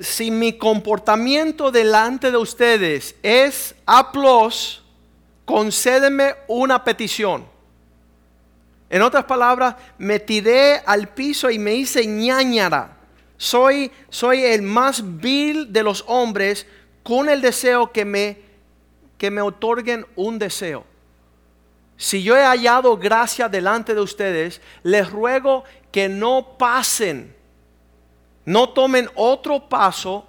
si 0.00 0.30
mi 0.30 0.56
comportamiento 0.56 1.70
delante 1.70 2.30
de 2.30 2.38
ustedes 2.38 3.14
es 3.22 3.74
aplos, 3.84 4.82
concédeme 5.44 6.34
una 6.48 6.82
petición. 6.82 7.49
En 8.90 9.02
otras 9.02 9.24
palabras, 9.24 9.76
me 9.98 10.18
tiré 10.18 10.82
al 10.84 11.08
piso 11.08 11.48
y 11.48 11.60
me 11.60 11.74
hice 11.74 12.04
ñañara. 12.06 12.96
Soy, 13.36 13.90
soy 14.10 14.44
el 14.44 14.62
más 14.62 15.18
vil 15.18 15.72
de 15.72 15.84
los 15.84 16.04
hombres 16.08 16.66
con 17.04 17.28
el 17.28 17.40
deseo 17.40 17.92
que 17.92 18.04
me, 18.04 18.38
que 19.16 19.30
me 19.30 19.40
otorguen 19.40 20.04
un 20.16 20.38
deseo. 20.38 20.84
Si 21.96 22.22
yo 22.22 22.36
he 22.36 22.42
hallado 22.42 22.96
gracia 22.96 23.48
delante 23.48 23.94
de 23.94 24.00
ustedes, 24.00 24.60
les 24.82 25.08
ruego 25.08 25.64
que 25.92 26.08
no 26.08 26.56
pasen, 26.58 27.34
no 28.44 28.70
tomen 28.70 29.08
otro 29.14 29.68
paso 29.68 30.26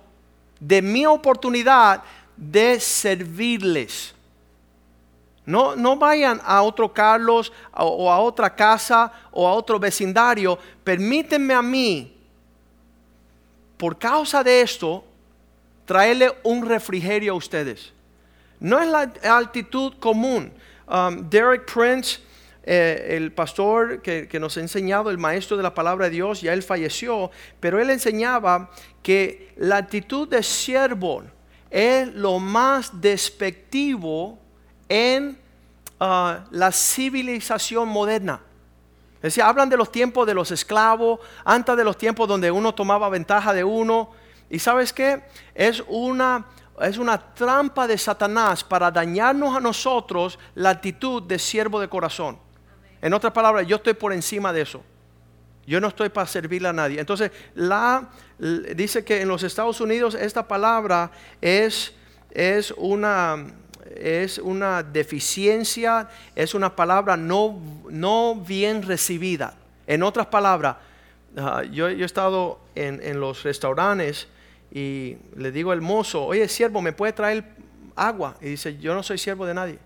de 0.59 0.81
mi 0.81 1.05
oportunidad 1.05 2.03
de 2.37 2.79
servirles. 2.79 4.13
No, 5.51 5.75
no 5.75 5.97
vayan 5.97 6.39
a 6.45 6.61
otro 6.61 6.93
Carlos 6.93 7.51
o 7.73 8.09
a 8.09 8.19
otra 8.19 8.55
casa 8.55 9.11
o 9.31 9.45
a 9.45 9.51
otro 9.51 9.77
vecindario. 9.77 10.57
Permítanme 10.81 11.53
a 11.53 11.61
mí, 11.61 12.17
por 13.75 13.97
causa 13.97 14.41
de 14.43 14.61
esto, 14.61 15.03
traerle 15.85 16.31
un 16.43 16.65
refrigerio 16.65 17.33
a 17.33 17.35
ustedes. 17.35 17.91
No 18.61 18.79
es 18.79 18.87
la 18.87 19.11
actitud 19.37 19.95
común. 19.99 20.53
Um, 20.87 21.29
Derek 21.29 21.65
Prince, 21.65 22.21
eh, 22.63 23.17
el 23.17 23.33
pastor 23.33 24.01
que, 24.01 24.29
que, 24.29 24.39
nos 24.39 24.55
ha 24.55 24.61
enseñado, 24.61 25.09
el 25.09 25.17
maestro 25.17 25.57
de 25.57 25.63
la 25.63 25.73
palabra 25.73 26.05
de 26.05 26.11
Dios, 26.11 26.39
ya 26.39 26.53
él 26.53 26.63
falleció, 26.63 27.29
pero 27.59 27.81
él 27.81 27.89
enseñaba 27.89 28.71
que 29.03 29.53
la 29.57 29.77
actitud 29.77 30.29
de 30.29 30.43
siervo 30.43 31.23
es 31.69 32.07
lo 32.13 32.39
más 32.39 33.01
despectivo 33.01 34.39
en 34.87 35.40
ah, 36.01 36.45
la 36.51 36.71
civilización 36.71 37.87
moderna. 37.87 38.41
Es 39.17 39.35
decir, 39.35 39.43
hablan 39.43 39.69
de 39.69 39.77
los 39.77 39.91
tiempos 39.91 40.25
de 40.25 40.33
los 40.33 40.49
esclavos, 40.49 41.19
antes 41.45 41.77
de 41.77 41.83
los 41.83 41.95
tiempos 41.95 42.27
donde 42.27 42.49
uno 42.49 42.73
tomaba 42.73 43.07
ventaja 43.07 43.53
de 43.53 43.63
uno. 43.63 44.09
Y 44.49 44.57
sabes 44.57 44.91
qué? 44.91 45.21
Es 45.53 45.83
una, 45.87 46.47
es 46.81 46.97
una 46.97 47.19
trampa 47.33 47.87
de 47.87 47.99
Satanás 47.99 48.63
para 48.63 48.89
dañarnos 48.89 49.55
a 49.55 49.59
nosotros 49.59 50.39
la 50.55 50.71
actitud 50.71 51.21
de 51.21 51.37
siervo 51.37 51.79
de 51.79 51.87
corazón. 51.87 52.39
En 52.99 53.13
otras 53.13 53.31
palabras, 53.31 53.67
yo 53.67 53.75
estoy 53.75 53.93
por 53.93 54.11
encima 54.11 54.51
de 54.51 54.61
eso. 54.61 54.83
Yo 55.67 55.79
no 55.79 55.87
estoy 55.89 56.09
para 56.09 56.25
servirle 56.25 56.69
a 56.69 56.73
nadie. 56.73 56.99
Entonces, 56.99 57.31
la, 57.53 58.09
dice 58.75 59.05
que 59.05 59.21
en 59.21 59.27
los 59.27 59.43
Estados 59.43 59.79
Unidos 59.81 60.15
esta 60.15 60.47
palabra 60.47 61.11
es, 61.39 61.93
es 62.31 62.73
una, 62.75 63.37
es 63.97 64.37
una 64.37 64.83
deficiencia, 64.83 66.09
es 66.35 66.53
una 66.53 66.75
palabra 66.75 67.17
no, 67.17 67.59
no 67.89 68.35
bien 68.35 68.83
recibida. 68.83 69.55
En 69.87 70.03
otras 70.03 70.27
palabras, 70.27 70.77
ah, 71.37 71.63
yo, 71.63 71.89
he 71.89 72.03
estado 72.03 72.59
en, 72.75 73.19
los 73.19 73.43
restaurantes 73.43 74.27
y 74.71 75.17
le 75.35 75.51
digo 75.51 75.71
al 75.71 75.81
mozo, 75.81 76.23
oye 76.23 76.47
siervo, 76.47 76.81
¿me 76.81 76.93
puede 76.93 77.13
traer 77.13 77.43
agua? 77.95 78.37
Y 78.41 78.49
dice, 78.49 78.77
yo 78.77 78.93
no 78.93 79.03
soy 79.03 79.17
siervo 79.17 79.45
de 79.45 79.53
nadie. 79.53 79.79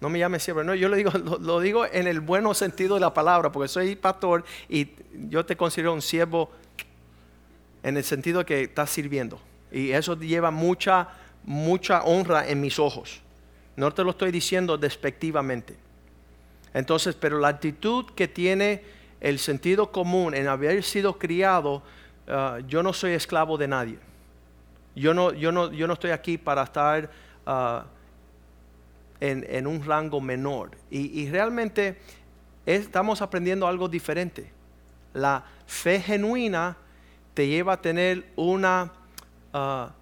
No 0.00 0.08
me 0.08 0.18
llame 0.18 0.38
siervo. 0.38 0.62
No, 0.62 0.74
yo 0.74 0.88
le 0.88 0.96
digo, 0.96 1.10
lo, 1.24 1.38
lo 1.38 1.60
digo 1.60 1.86
en 1.86 2.06
el 2.06 2.20
buen 2.20 2.54
sentido 2.54 2.94
de 2.94 3.00
la 3.00 3.12
palabra, 3.12 3.50
porque 3.50 3.68
soy 3.68 3.96
pastor 3.96 4.44
y 4.68 4.90
yo 5.28 5.44
te 5.44 5.56
considero 5.56 5.92
un 5.92 6.02
siervo 6.02 6.50
en 7.82 7.96
el 7.96 8.04
sentido 8.04 8.44
que 8.44 8.62
estás 8.62 8.90
sirviendo. 8.90 9.40
Y 9.72 9.90
eso 9.90 10.18
lleva 10.18 10.50
mucha, 10.50 11.08
mucha 11.44 12.02
honra 12.02 12.48
en 12.48 12.60
mis 12.60 12.78
ojos. 12.78 13.22
No 13.78 13.92
te 13.92 14.02
lo 14.02 14.10
estoy 14.10 14.32
diciendo 14.32 14.76
despectivamente. 14.76 15.76
Entonces, 16.74 17.14
pero 17.14 17.38
la 17.38 17.46
actitud 17.46 18.06
que 18.06 18.26
tiene 18.26 18.82
el 19.20 19.38
sentido 19.38 19.92
común 19.92 20.34
en 20.34 20.48
haber 20.48 20.82
sido 20.82 21.16
criado, 21.16 21.84
ah, 22.26 22.58
yo 22.66 22.82
no 22.82 22.92
soy 22.92 23.12
esclavo 23.12 23.56
de 23.56 23.68
nadie. 23.68 23.98
Yo 24.96 25.14
no, 25.14 25.32
yo 25.32 25.52
no, 25.52 25.70
yo 25.70 25.86
no 25.86 25.92
estoy 25.92 26.10
aquí 26.10 26.38
para 26.38 26.64
estar 26.64 27.08
ah, 27.46 27.84
en, 29.20 29.64
un 29.68 29.84
rango 29.84 30.20
menor. 30.20 30.72
Y, 30.90 31.30
realmente 31.30 32.00
estamos 32.66 33.22
aprendiendo 33.22 33.68
algo 33.68 33.88
diferente. 33.88 34.50
La 35.14 35.44
fe 35.68 36.00
genuina 36.00 36.76
te 37.32 37.46
lleva 37.46 37.74
a 37.74 37.80
tener 37.80 38.26
una, 38.34 38.90
ah, 39.52 39.92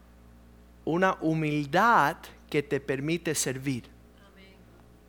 una 0.87 1.19
humildad 1.21 2.17
que 2.49 2.63
te 2.63 2.81
permite 2.81 3.35
servir. 3.35 3.85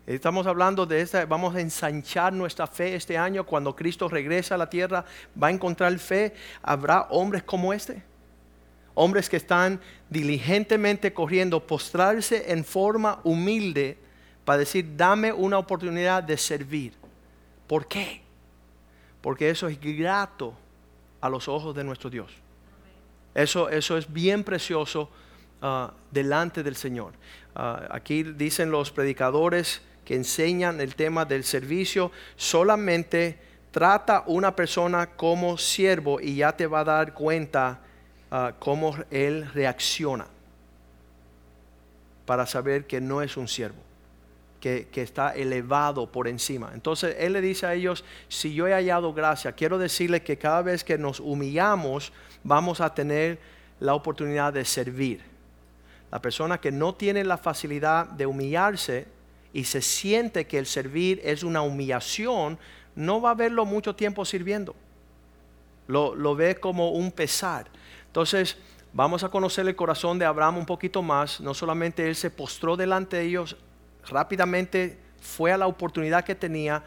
Estamos 0.08 0.48
hablando 0.48 0.86
de 0.86 1.02
esta, 1.02 1.26
vamos 1.26 1.54
a 1.54 1.60
ensanchar 1.60 2.32
nuestra 2.32 2.66
fe 2.66 2.96
este 2.96 3.18
año. 3.18 3.46
Cuando 3.46 3.76
Cristo 3.76 4.08
regresa 4.08 4.56
a 4.56 4.58
la 4.58 4.70
tierra, 4.70 5.04
va 5.42 5.48
a 5.48 5.52
encontrar 5.52 6.00
fe. 6.00 6.34
¿Habrá 6.62 7.08
hombres 7.10 7.44
como 7.44 7.74
este? 7.74 8.02
Hombres 8.94 9.30
que 9.30 9.36
están 9.36 9.82
diligentemente 10.10 11.14
corriendo, 11.14 11.60
postrarse 11.60 12.54
en 12.54 12.64
forma 12.64 13.20
humilde 13.26 13.98
para 14.46 14.60
decir, 14.60 14.96
dame 14.96 15.34
una 15.34 15.58
oportunidad 15.58 16.24
de 16.24 16.38
servir. 16.38 16.94
¿Por 17.68 17.86
qué? 17.86 18.22
Porque 19.20 19.50
eso 19.50 19.68
es 19.68 19.78
grato 19.82 20.54
a 21.20 21.28
los 21.28 21.50
ojos 21.50 21.76
de 21.76 21.84
nuestro 21.84 22.10
Dios. 22.10 22.32
Eso, 23.36 23.68
eso 23.68 23.98
es 23.98 24.12
bien 24.12 24.46
precioso 24.46 25.10
Ah, 25.62 25.92
delante 26.12 26.62
del 26.62 26.76
Señor. 26.76 27.14
Ah, 27.56 27.88
aquí 27.90 28.22
dicen 28.24 28.70
los 28.70 28.92
predicadores 28.92 29.82
que 30.06 30.16
enseñan 30.16 30.80
el 30.80 30.96
tema 30.96 31.26
del 31.26 31.44
servicio, 31.44 32.12
solamente 32.36 33.40
trata 33.72 34.24
una 34.28 34.56
persona 34.56 35.08
como 35.08 35.58
siervo 35.58 36.22
y 36.22 36.38
ya 36.38 36.56
te 36.56 36.68
va 36.68 36.82
a 36.82 36.84
dar 36.84 37.14
cuenta 37.14 37.82
uh, 38.32 38.54
cómo 38.60 38.96
él 39.12 39.52
reacciona 39.54 40.28
para 42.26 42.46
saber 42.46 42.86
que 42.86 43.02
no 43.02 43.22
es 43.22 43.36
un 43.36 43.48
siervo. 43.48 43.78
Que, 44.62 44.88
que, 44.92 45.04
está 45.04 45.36
elevado 45.36 46.12
por 46.12 46.28
encima. 46.28 46.72
Entonces 46.74 47.16
Él 47.20 47.34
le 47.34 47.42
dice 47.42 47.68
a 47.68 47.76
ellos, 47.76 48.04
si 48.28 48.56
yo 48.56 48.68
he 48.68 48.74
hallado 48.74 49.14
gracia, 49.14 49.52
quiero 49.52 49.78
decirle 49.78 50.24
que 50.24 50.38
cada 50.40 50.64
vez 50.64 50.84
que 50.84 50.98
nos 50.98 51.20
humillamos, 51.20 52.12
vamos 52.44 52.82
a 52.82 52.92
tener 52.92 53.38
la 53.80 53.94
oportunidad 53.94 54.54
de 54.54 54.66
servir. 54.66 55.37
La 56.12 56.22
persona 56.22 56.60
que 56.60 56.72
no 56.72 56.96
tiene 56.96 57.24
la 57.24 57.38
facilidad 57.38 58.06
de 58.08 58.26
humillarse 58.26 59.08
y 59.54 59.66
se 59.66 59.82
siente 59.82 60.48
que 60.48 60.58
el 60.58 60.66
servir 60.66 61.22
es 61.24 61.44
una 61.44 61.62
humillación, 61.62 62.58
no 62.96 63.22
va 63.22 63.32
a 63.32 63.36
verlo 63.36 63.66
mucho 63.66 63.96
tiempo 63.96 64.24
sirviendo. 64.26 64.76
Lo, 65.88 66.36
ve 66.36 66.56
como 66.56 66.92
un 66.92 67.12
pesar. 67.12 67.68
Entonces, 68.08 68.58
vamos 68.94 69.24
a 69.24 69.30
conocer 69.30 69.68
el 69.68 69.76
corazón 69.76 70.20
de 70.20 70.26
Abraham 70.26 70.58
un 70.58 70.66
poquito 70.66 71.02
más. 71.02 71.40
No 71.40 71.54
solamente 71.54 72.08
él 72.08 72.16
se 72.16 72.30
postró 72.30 72.76
delante 72.76 73.18
de 73.18 73.24
ellos, 73.24 73.56
rápidamente 74.08 74.98
fue 75.22 75.52
a 75.52 75.58
la 75.58 75.68
oportunidad 75.68 76.24
que 76.24 76.36
tenía, 76.36 76.84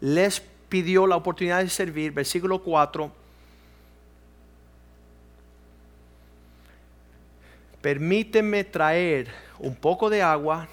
les 0.00 0.40
pidió 0.68 1.06
la 1.06 1.16
oportunidad 1.16 1.62
de 1.62 1.68
servir. 1.68 2.12
Versículo 2.12 2.62
4 2.62 3.27
permíteme 7.80 8.64
traer 8.64 9.28
un 9.58 9.74
poco 9.74 10.10
de 10.10 10.22
agua 10.22 10.68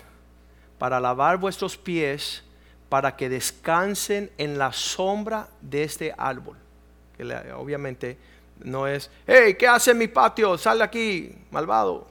para 0.78 1.00
lavar 1.00 1.38
vuestros 1.38 1.78
pies, 1.78 2.44
para 2.90 3.16
que 3.16 3.30
descansen 3.30 4.32
en 4.38 4.58
la 4.58 4.72
sombra 4.72 5.48
de 5.62 5.84
este 5.84 6.14
árbol. 6.18 6.58
Que 7.18 7.24
obviamente 7.54 8.18
no 8.64 8.88
es, 8.88 9.10
hey, 9.28 9.56
¿qué 9.58 9.68
hace 9.68 9.92
en 9.92 9.98
mi 9.98 10.08
patio? 10.08 10.58
Sal 10.58 10.80
de 10.80 10.84
aquí, 10.84 11.36
malvado. 11.52 12.08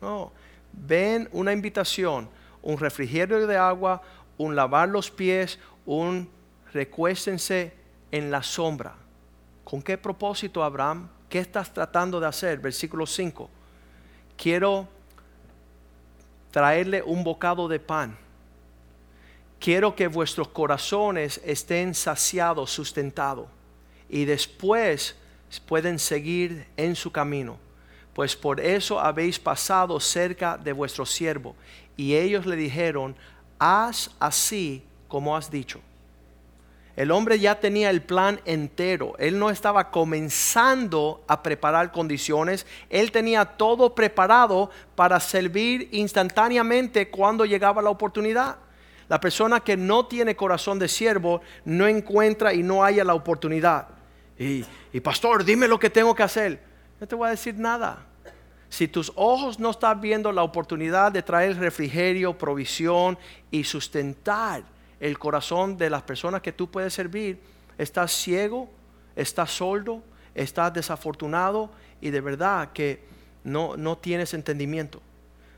No, 0.00 0.32
ven 0.72 1.28
una 1.32 1.52
invitación, 1.52 2.28
un 2.62 2.78
refrigerio 2.78 3.46
de 3.46 3.56
agua, 3.56 4.02
un 4.36 4.54
lavar 4.54 4.88
los 4.88 5.10
pies, 5.10 5.58
un 5.86 6.30
recuéstense 6.72 7.72
en 8.10 8.30
la 8.30 8.42
sombra. 8.42 8.94
¿Con 9.64 9.82
qué 9.82 9.98
propósito, 9.98 10.62
Abraham? 10.62 11.08
¿Qué 11.28 11.40
estás 11.40 11.72
tratando 11.72 12.20
de 12.20 12.26
hacer? 12.26 12.58
Versículo 12.58 13.06
5. 13.06 13.50
Quiero 14.38 14.88
traerle 16.52 17.02
un 17.02 17.24
bocado 17.24 17.66
de 17.66 17.80
pan. 17.80 18.16
Quiero 19.58 19.96
que 19.96 20.06
vuestros 20.06 20.48
corazones 20.48 21.40
estén 21.44 21.92
saciados, 21.92 22.70
sustentados, 22.70 23.48
y 24.08 24.24
después 24.24 25.16
pueden 25.66 25.98
seguir 25.98 26.68
en 26.76 26.94
su 26.94 27.10
camino. 27.10 27.58
Pues 28.14 28.36
por 28.36 28.60
eso 28.60 29.00
habéis 29.00 29.40
pasado 29.40 29.98
cerca 29.98 30.56
de 30.56 30.72
vuestro 30.72 31.04
siervo. 31.04 31.56
Y 31.96 32.14
ellos 32.14 32.46
le 32.46 32.54
dijeron, 32.54 33.16
haz 33.58 34.10
así 34.20 34.84
como 35.08 35.36
has 35.36 35.50
dicho. 35.50 35.80
El 36.98 37.12
hombre 37.12 37.38
ya 37.38 37.60
tenía 37.60 37.90
el 37.90 38.02
plan 38.02 38.40
entero. 38.44 39.14
Él 39.20 39.38
no 39.38 39.50
estaba 39.50 39.88
comenzando 39.92 41.22
a 41.28 41.44
preparar 41.44 41.92
condiciones. 41.92 42.66
Él 42.90 43.12
tenía 43.12 43.44
todo 43.44 43.94
preparado 43.94 44.68
para 44.96 45.20
servir 45.20 45.90
instantáneamente 45.92 47.08
cuando 47.08 47.44
llegaba 47.44 47.82
la 47.82 47.90
oportunidad. 47.90 48.56
La 49.08 49.20
persona 49.20 49.60
que 49.60 49.76
no 49.76 50.06
tiene 50.06 50.34
corazón 50.34 50.80
de 50.80 50.88
siervo 50.88 51.40
no 51.64 51.86
encuentra 51.86 52.52
y 52.52 52.64
no 52.64 52.82
haya 52.82 53.04
la 53.04 53.14
oportunidad. 53.14 53.86
Y, 54.36 54.64
y 54.92 54.98
pastor, 54.98 55.44
dime 55.44 55.68
lo 55.68 55.78
que 55.78 55.90
tengo 55.90 56.16
que 56.16 56.24
hacer. 56.24 56.60
No 56.98 57.06
te 57.06 57.14
voy 57.14 57.28
a 57.28 57.30
decir 57.30 57.54
nada. 57.54 58.06
Si 58.68 58.88
tus 58.88 59.12
ojos 59.14 59.60
no 59.60 59.70
están 59.70 60.00
viendo 60.00 60.32
la 60.32 60.42
oportunidad 60.42 61.12
de 61.12 61.22
traer 61.22 61.58
refrigerio, 61.58 62.36
provisión 62.36 63.16
y 63.52 63.62
sustentar 63.62 64.64
el 65.00 65.18
corazón 65.18 65.76
de 65.76 65.90
las 65.90 66.02
personas 66.02 66.42
que 66.42 66.52
tú 66.52 66.70
puedes 66.70 66.92
servir, 66.94 67.38
estás 67.76 68.12
ciego, 68.12 68.68
estás 69.14 69.50
sordo, 69.50 70.02
estás 70.34 70.72
desafortunado 70.72 71.70
y 72.00 72.10
de 72.10 72.20
verdad 72.20 72.72
que 72.72 73.00
no, 73.44 73.76
no 73.76 73.98
tienes 73.98 74.34
entendimiento. 74.34 75.00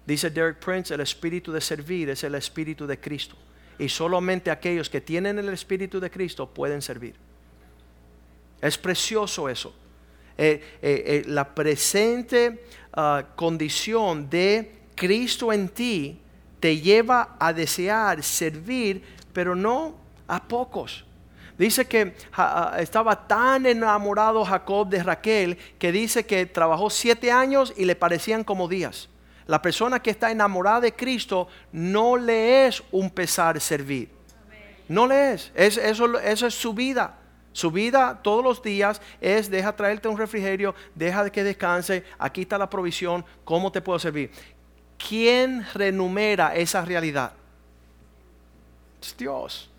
Dice 0.07 0.31
Derek 0.31 0.59
Prince, 0.59 0.93
el 0.93 1.01
espíritu 1.01 1.53
de 1.53 1.61
servir 1.61 2.11
es 2.11 2.25
el 2.25 2.35
espíritu 2.35 2.87
de 2.87 2.99
Cristo. 2.99 3.37
Y 3.79 3.89
solamente 3.89 4.51
aquellos 4.51 4.91
que 4.91 5.01
tienen 5.01 5.39
el 5.39 5.49
espíritu 5.51 6.01
de 6.01 6.11
Cristo 6.11 6.49
pueden 6.49 6.83
servir. 6.83 7.15
Es 8.61 8.77
precioso 8.77 9.49
eso. 9.49 9.75
Eh, 10.37 10.63
eh, 10.81 11.03
eh, 11.07 11.23
la 11.27 11.55
presente 11.55 12.65
ah, 12.93 13.25
condición 13.37 14.29
de 14.29 14.73
Cristo 14.95 15.53
en 15.53 15.69
ti 15.69 16.19
te 16.59 16.79
lleva 16.79 17.37
a 17.39 17.53
desear 17.53 18.23
servir 18.23 19.03
pero 19.33 19.55
no 19.55 19.95
a 20.29 20.43
pocos. 20.43 21.05
Dice 21.59 21.87
que 21.87 22.15
estaba 22.79 23.27
tan 23.27 23.67
enamorado 23.67 24.45
Jacob 24.45 24.89
de 24.89 25.03
Raquel 25.03 25.59
que 25.79 25.93
dice 25.93 26.25
que 26.25 26.47
trabajó 26.47 26.89
siete 26.89 27.31
años 27.31 27.75
y 27.77 27.85
le 27.85 27.97
parecían 27.97 28.45
como 28.45 28.67
días. 28.67 29.11
La 29.47 29.61
persona 29.61 30.01
que 30.01 30.11
está 30.11 30.31
enamorada 30.31 30.81
de 30.81 30.95
Cristo 30.95 31.49
no 31.73 32.17
le 32.17 32.67
es 32.67 32.83
un 32.93 33.11
pesar 33.11 33.61
servir. 33.61 34.09
No 34.89 35.07
le 35.07 35.35
es. 35.35 35.53
eso, 35.55 36.19
eso 36.19 36.47
es 36.47 36.55
su 36.55 36.73
vida. 36.73 37.17
Su 37.53 37.71
vida 37.71 38.21
todos 38.23 38.45
los 38.45 38.63
días 38.63 39.03
es 39.21 39.51
deja 39.51 39.75
traerte 39.75 40.09
un 40.09 40.17
refrigerio, 40.17 40.75
deja 40.95 41.25
de 41.25 41.33
que 41.33 41.43
descanse, 41.43 42.05
aquí 42.19 42.43
está 42.43 42.57
la 42.57 42.71
provisión, 42.71 43.25
¿cómo 43.45 43.73
te 43.73 43.81
puedo 43.81 43.99
servir? 43.99 44.31
¿Quién 44.97 45.67
renumera 45.75 46.55
esa 46.55 46.85
realidad? 46.85 47.33
Dios. 49.19 49.71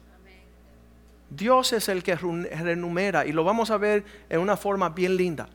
Dios 1.29 1.71
es 1.73 1.87
el 1.87 2.03
que 2.03 2.15
renumera 2.15 3.25
y 3.25 3.31
lo 3.31 3.43
vamos 3.43 3.71
a 3.71 3.77
ver 3.77 4.03
en 4.29 4.39
una 4.39 4.57
forma 4.57 4.89
bien 4.89 5.15
linda. 5.15 5.47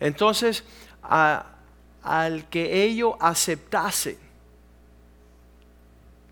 Entonces, 0.00 0.64
al 1.02 2.48
que 2.48 2.82
ellos 2.82 3.14
aceptase, 3.20 4.18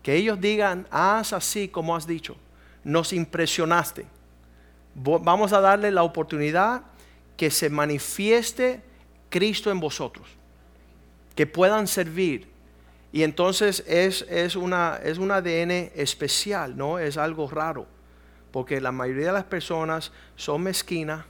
que 0.01 0.15
ellos 0.15 0.41
digan, 0.41 0.87
haz 0.89 1.31
así 1.31 1.67
como 1.67 1.95
has 1.95 2.07
dicho, 2.07 2.35
nos 2.83 3.13
impresionaste. 3.13 4.05
Vamos 4.95 5.53
a 5.53 5.61
darle 5.61 5.91
la 5.91 6.03
oportunidad 6.03 6.81
que 7.37 7.51
se 7.51 7.69
manifieste 7.69 8.81
Cristo 9.29 9.71
en 9.71 9.79
vosotros, 9.79 10.27
que 11.35 11.47
puedan 11.47 11.87
servir, 11.87 12.50
y 13.13 13.23
entonces 13.23 13.83
es, 13.87 14.25
es, 14.29 14.55
una, 14.55 14.99
es 15.03 15.17
un 15.17 15.31
ADN 15.31 15.91
especial, 15.95 16.77
¿no? 16.77 16.97
Es 16.97 17.17
algo 17.17 17.49
raro, 17.49 17.85
porque 18.51 18.79
la 18.79 18.91
mayoría 18.91 19.27
de 19.27 19.33
las 19.33 19.43
personas 19.43 20.11
son 20.37 20.63
mezquinas, 20.63 21.25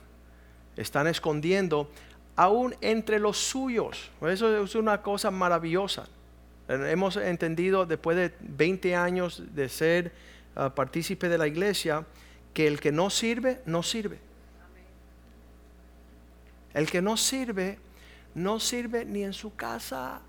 están 0.76 1.08
escondiendo, 1.08 1.90
aún 2.36 2.76
entre 2.80 3.18
los 3.18 3.36
suyos. 3.36 4.10
Eso 4.22 4.62
es 4.62 4.74
una 4.76 5.02
cosa 5.02 5.30
maravillosa. 5.32 6.06
Hemos 6.68 7.16
entendido 7.16 7.84
después 7.84 8.16
de 8.16 8.32
20 8.40 8.94
años 8.94 9.42
de 9.52 9.68
ser 9.68 10.12
ah, 10.54 10.72
partícipe 10.72 11.28
de 11.28 11.36
la 11.36 11.48
iglesia 11.48 12.06
que 12.54 12.68
el 12.68 12.80
que 12.80 12.92
no 12.92 13.10
sirve, 13.10 13.60
no 13.66 13.82
sirve. 13.82 14.18
El 16.74 16.88
que 16.88 17.02
no 17.02 17.16
sirve, 17.16 17.78
no 18.34 18.60
sirve 18.60 19.04
ni 19.04 19.24
en 19.24 19.32
su 19.32 19.54
casa 19.54 20.22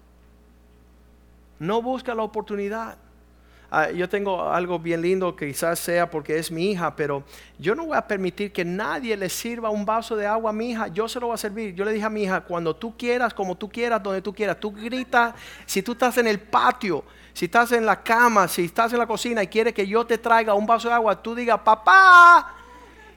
no 1.64 1.82
busca 1.82 2.14
la 2.14 2.24
oportunidad. 2.24 2.98
Ah, 3.72 3.90
yo 3.90 4.08
tengo 4.08 4.52
algo 4.52 4.78
bien 4.78 5.02
lindo 5.02 5.36
que 5.36 5.48
quizás 5.48 5.80
sea 5.80 6.08
porque 6.08 6.38
es 6.38 6.52
mi 6.52 6.72
hija, 6.72 6.96
pero 6.96 7.24
yo 7.58 7.74
no 7.74 7.88
voy 7.88 7.98
a 7.98 8.06
permitir 8.08 8.52
que 8.52 8.64
nadie 8.64 9.18
le 9.18 9.30
sirva 9.30 9.72
un 9.72 9.84
vaso 9.84 10.16
de 10.16 10.28
agua 10.28 10.52
a 10.52 10.54
mi 10.54 10.72
hija. 10.72 10.90
Yo 10.90 11.08
se 11.08 11.20
lo 11.20 11.28
voy 11.28 11.34
a 11.34 11.38
servir. 11.38 11.74
Yo 11.74 11.86
le 11.86 11.94
dije 11.94 12.06
a 12.06 12.10
mi 12.10 12.24
hija, 12.24 12.42
cuando 12.42 12.76
tú 12.76 12.96
quieras, 12.96 13.34
como 13.34 13.56
tú 13.56 13.68
quieras, 13.68 14.04
donde 14.04 14.22
tú 14.22 14.32
quieras, 14.32 14.60
tú 14.60 14.72
gritas. 14.72 15.34
Si 15.66 15.82
tú 15.82 15.94
estás 15.94 16.18
en 16.20 16.28
el 16.28 16.40
patio, 16.40 17.04
si 17.34 17.46
estás 17.46 17.72
en 17.72 17.86
la 17.86 18.04
cama, 18.04 18.48
si 18.48 18.66
estás 18.66 18.94
en 18.94 19.00
la 19.00 19.08
cocina 19.08 19.42
y 19.42 19.48
quieres 19.48 19.74
que 19.74 19.88
yo 19.88 20.06
te 20.06 20.20
traiga 20.20 20.54
un 20.54 20.68
vaso 20.68 20.90
de 20.90 20.94
agua, 20.94 21.20
tú 21.20 21.34
digas, 21.34 21.60
papá. 21.62 22.54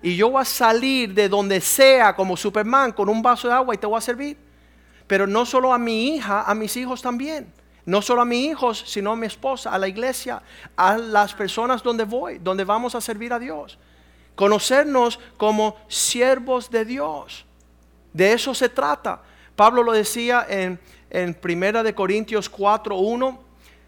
Y 0.01 0.17
yo 0.17 0.31
voy 0.31 0.41
a 0.41 0.45
salir 0.47 1.13
de 1.13 1.29
donde 1.29 1.61
sea 1.61 2.15
como 2.15 2.37
Superman 2.37 2.93
con 2.93 3.11
un 3.11 3.21
vaso 3.21 3.49
de 3.49 3.55
agua 3.55 3.75
y 3.75 3.79
te 3.79 3.87
voy 3.87 3.99
a 3.99 4.01
servir. 4.01 4.39
Pero 5.07 5.27
no 5.27 5.45
solo 5.45 5.75
a 5.75 5.79
mi 5.79 6.15
hija, 6.15 6.43
a 6.43 6.55
mis 6.55 6.75
hijos 6.79 7.03
también. 7.03 7.53
No 7.87 8.03
solo 8.03 8.23
a 8.23 8.25
mis 8.25 8.45
hijos, 8.51 8.85
sino 8.87 9.13
a 9.13 9.17
mi 9.17 9.27
esposa, 9.27 9.71
a 9.71 9.79
la 9.79 9.87
iglesia, 9.87 10.43
a 10.77 10.99
las 10.99 11.33
personas 11.33 11.83
donde 11.83 12.05
voy, 12.05 12.39
donde 12.39 12.65
vamos 12.65 12.97
a 12.97 13.01
servir 13.01 13.33
a 13.33 13.39
Dios. 13.39 13.79
Conocernos 14.35 15.21
como 15.37 15.77
siervos 15.87 16.69
de 16.69 16.85
Dios. 16.85 17.45
De 18.13 18.33
eso 18.33 18.55
se 18.55 18.69
trata. 18.69 19.23
Pablo 19.55 19.85
lo 19.85 19.93
decía 19.93 20.45
en, 20.49 20.81
en 21.11 21.33
Primera 21.33 21.85
de 21.85 21.95
Corintios 21.95 22.51
4.1. 22.53 23.39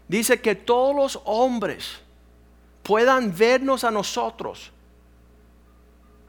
Dice 0.07 0.39
que 0.39 0.55
todos 0.55 0.95
los 0.95 1.21
hombres 1.25 1.99
puedan 2.83 3.35
vernos 3.35 3.83
a 3.83 3.91
nosotros. 3.91 4.71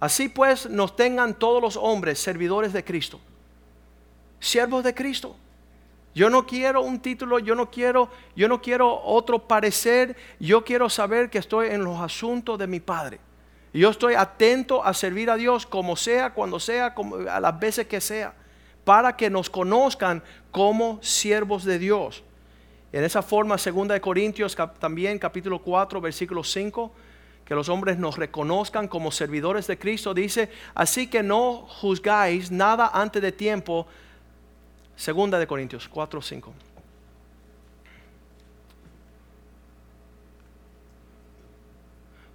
Así 0.00 0.28
pues 0.28 0.68
nos 0.68 0.96
tengan 0.96 1.34
todos 1.34 1.62
los 1.62 1.76
hombres 1.76 2.18
servidores 2.18 2.72
de 2.72 2.84
Cristo. 2.84 3.20
Siervos 4.40 4.82
de 4.82 4.94
Cristo. 4.94 5.36
Yo 6.14 6.28
no 6.28 6.46
quiero 6.46 6.82
un 6.82 7.00
título, 7.00 7.38
yo 7.38 7.54
no 7.54 7.70
quiero, 7.70 8.08
yo 8.34 8.48
no 8.48 8.60
quiero 8.60 9.00
otro 9.02 9.46
parecer, 9.46 10.16
yo 10.40 10.64
quiero 10.64 10.88
saber 10.88 11.30
que 11.30 11.38
estoy 11.38 11.68
en 11.68 11.84
los 11.84 12.00
asuntos 12.00 12.58
de 12.58 12.66
mi 12.66 12.80
Padre. 12.80 13.20
Yo 13.72 13.90
estoy 13.90 14.14
atento 14.14 14.84
a 14.84 14.92
servir 14.92 15.30
a 15.30 15.36
Dios 15.36 15.64
como 15.66 15.94
sea, 15.94 16.34
cuando 16.34 16.58
sea, 16.58 16.94
como, 16.94 17.16
a 17.16 17.38
las 17.38 17.60
veces 17.60 17.86
que 17.86 18.00
sea, 18.00 18.34
para 18.84 19.16
que 19.16 19.30
nos 19.30 19.48
conozcan 19.48 20.22
como 20.50 20.98
siervos 21.00 21.64
de 21.64 21.78
Dios. 21.78 22.24
En 22.92 23.04
esa 23.04 23.22
forma, 23.22 23.56
segunda 23.56 23.94
de 23.94 24.00
Corintios 24.00 24.56
también, 24.80 25.20
capítulo 25.20 25.60
4, 25.60 26.00
versículo 26.00 26.42
5, 26.42 26.90
que 27.44 27.54
los 27.54 27.68
hombres 27.68 27.98
nos 27.98 28.16
reconozcan 28.16 28.88
como 28.88 29.12
servidores 29.12 29.68
de 29.68 29.78
Cristo, 29.78 30.12
dice, 30.12 30.50
así 30.74 31.06
que 31.06 31.22
no 31.22 31.66
juzgáis 31.68 32.50
nada 32.50 32.90
antes 32.92 33.22
de 33.22 33.30
tiempo, 33.30 33.86
Segunda 35.00 35.38
de 35.38 35.46
Corintios 35.46 35.88
4, 35.88 36.20
5. 36.20 36.52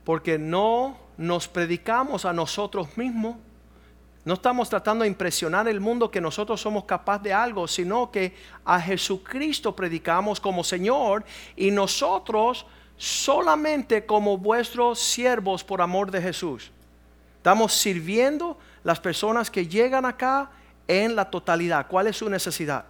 Porque 0.04 0.40
no 0.40 0.98
nos 1.16 1.48
predicamos 1.48 2.26
a 2.26 2.34
nosotros 2.34 2.98
mismos, 2.98 3.36
No 4.24 4.34
estamos 4.34 4.68
tratando 4.68 5.04
de 5.04 5.10
impresionar 5.10 5.68
el 5.68 5.80
mundo 5.80 6.10
que 6.10 6.20
nosotros 6.20 6.60
somos 6.60 6.86
capaces 6.86 7.22
de 7.26 7.34
algo, 7.34 7.68
sino 7.68 8.10
que 8.10 8.36
a 8.66 8.82
Jesucristo 8.82 9.76
predicamos 9.76 10.40
como 10.40 10.64
Señor 10.64 11.24
y 11.56 11.70
nosotros 11.70 12.66
solamente 12.98 14.08
como 14.08 14.40
vuestros 14.40 14.98
siervos 14.98 15.64
por 15.64 15.84
amor 15.84 16.10
de 16.10 16.20
Jesús. 16.20 16.72
Estamos 17.38 17.74
sirviendo 17.74 18.58
las 18.84 19.00
personas 19.00 19.52
que 19.52 19.68
llegan 19.68 20.06
acá 20.06 20.50
en 20.88 21.16
la 21.16 21.30
totalidad. 21.30 21.88
¿Cuál 21.88 22.08
es 22.08 22.18
su 22.18 22.30
necesidad? 22.30 22.86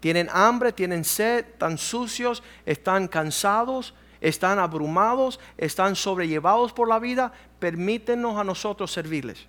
Tienen 0.00 0.28
hambre, 0.32 0.72
tienen 0.72 1.04
sed, 1.04 1.46
están 1.46 1.76
sucios, 1.78 2.42
están 2.64 3.08
cansados, 3.08 3.94
están 4.20 4.58
abrumados, 4.58 5.40
están 5.56 5.96
sobrellevados 5.96 6.72
por 6.72 6.88
la 6.88 6.98
vida. 6.98 7.32
Permítenos 7.58 8.36
a 8.36 8.44
nosotros 8.44 8.92
servirles. 8.92 9.46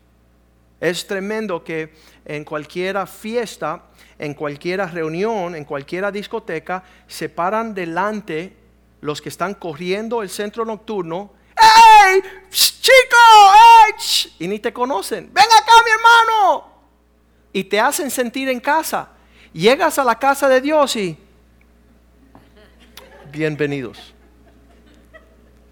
Es 0.79 1.05
tremendo 1.05 1.63
que 1.63 1.93
en 2.25 2.45
cualquiera 2.45 3.05
fiesta, 3.05 3.83
en 4.17 4.33
cualquiera 4.33 4.85
reunión, 4.87 5.55
en 5.55 5.65
cualquiera 5.65 6.11
discoteca, 6.11 6.83
se 7.05 7.27
paran 7.27 7.73
delante 7.73 8.55
los 9.01 9.21
que 9.21 9.29
están 9.29 9.53
corriendo 9.53 10.21
el 10.23 10.29
centro 10.29 10.65
nocturno. 10.65 11.31
¡Ey! 11.55 12.21
¡Chico! 12.49 13.17
¡Ey! 13.87 14.33
Y 14.39 14.47
ni 14.47 14.59
te 14.59 14.71
conocen. 14.71 15.29
¡Ven 15.33 15.45
acá, 15.45 15.73
mi 15.83 15.91
hermano! 15.91 16.78
Y 17.51 17.63
te 17.63 17.79
hacen 17.79 18.11
sentir 18.11 18.49
en 18.49 18.59
casa. 18.59 19.09
Llegas 19.53 19.97
a 19.97 20.03
la 20.03 20.17
casa 20.17 20.47
de 20.47 20.61
Dios 20.61 20.95
y... 20.95 21.17
Bienvenidos. 23.31 24.13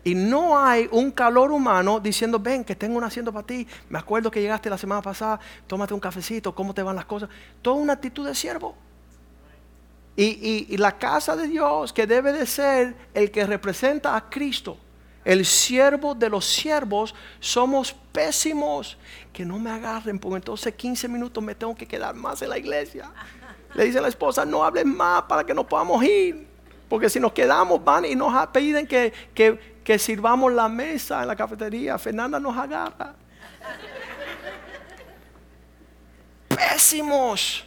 Y 0.03 0.15
no 0.15 0.57
hay 0.57 0.87
un 0.91 1.11
calor 1.11 1.51
humano 1.51 1.99
diciendo, 1.99 2.39
ven, 2.39 2.63
que 2.63 2.75
tengo 2.75 2.97
un 2.97 3.03
asiento 3.03 3.33
para 3.33 3.45
ti. 3.45 3.67
Me 3.89 3.99
acuerdo 3.99 4.31
que 4.31 4.41
llegaste 4.41 4.69
la 4.69 4.77
semana 4.77 5.01
pasada, 5.01 5.37
tómate 5.67 5.93
un 5.93 5.99
cafecito, 5.99 6.55
cómo 6.55 6.73
te 6.73 6.81
van 6.81 6.95
las 6.95 7.03
cosas. 7.03 7.29
Toda 7.61 7.75
una 7.75 7.93
actitud 7.93 8.25
de 8.25 8.33
siervo. 8.33 8.75
Y, 10.15 10.77
la 10.77 10.97
casa 10.97 11.35
de 11.35 11.47
Dios, 11.47 11.93
que 11.93 12.07
debe 12.07 12.31
de 12.31 12.45
ser 12.45 12.95
el 13.13 13.29
que 13.29 13.45
representa 13.45 14.15
a 14.15 14.29
Cristo, 14.29 14.77
el 15.27 15.45
siervo 15.45 16.15
de 16.15 16.29
los 16.29 16.45
siervos, 16.45 17.13
somos 17.39 17.93
pésimos. 18.11 18.97
Que 19.31 19.45
no 19.45 19.59
me 19.59 19.69
agarren, 19.69 20.17
porque 20.17 20.37
entonces 20.37 20.73
15 20.73 21.07
minutos 21.07 21.43
me 21.43 21.53
tengo 21.53 21.75
que 21.75 21.85
quedar 21.85 22.15
más 22.15 22.41
en 22.41 22.49
la 22.49 22.57
iglesia. 22.57 23.11
Le 23.75 23.85
dice 23.85 24.01
la 24.01 24.07
esposa, 24.07 24.45
no 24.45 24.63
hables 24.63 24.85
más 24.85 25.23
para 25.23 25.43
que 25.43 25.53
no 25.53 25.67
podamos 25.67 26.03
ir. 26.03 26.47
Porque 26.89 27.09
si 27.09 27.19
nos 27.19 27.33
quedamos, 27.33 27.83
van 27.83 28.05
y 28.05 28.15
nos 28.15 28.47
piden 28.47 28.87
que, 28.87 29.13
que 29.35 29.77
que 29.87 29.97
sirvamos 29.97 30.51
la 30.51 30.67
mesa 30.67 31.21
en 31.21 31.29
la 31.29 31.35
cafetería. 31.37 31.97
Fernanda 31.97 32.41
nos 32.41 32.57
agarra. 32.57 33.15
Pésimos 36.49 37.65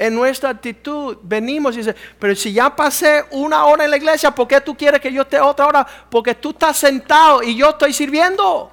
en 0.00 0.14
nuestra 0.14 0.48
actitud. 0.48 1.18
Venimos 1.22 1.74
y 1.74 1.78
dice, 1.78 1.94
pero 2.18 2.34
si 2.34 2.52
ya 2.52 2.74
pasé 2.74 3.22
una 3.30 3.66
hora 3.66 3.84
en 3.84 3.90
la 3.90 3.98
iglesia, 3.98 4.34
¿por 4.34 4.48
qué 4.48 4.60
tú 4.60 4.74
quieres 4.74 4.98
que 4.98 5.12
yo 5.12 5.22
esté 5.22 5.38
otra 5.38 5.66
hora? 5.66 5.86
Porque 6.08 6.34
tú 6.34 6.50
estás 6.50 6.78
sentado 6.78 7.42
y 7.42 7.54
yo 7.54 7.68
estoy 7.68 7.92
sirviendo. 7.92 8.72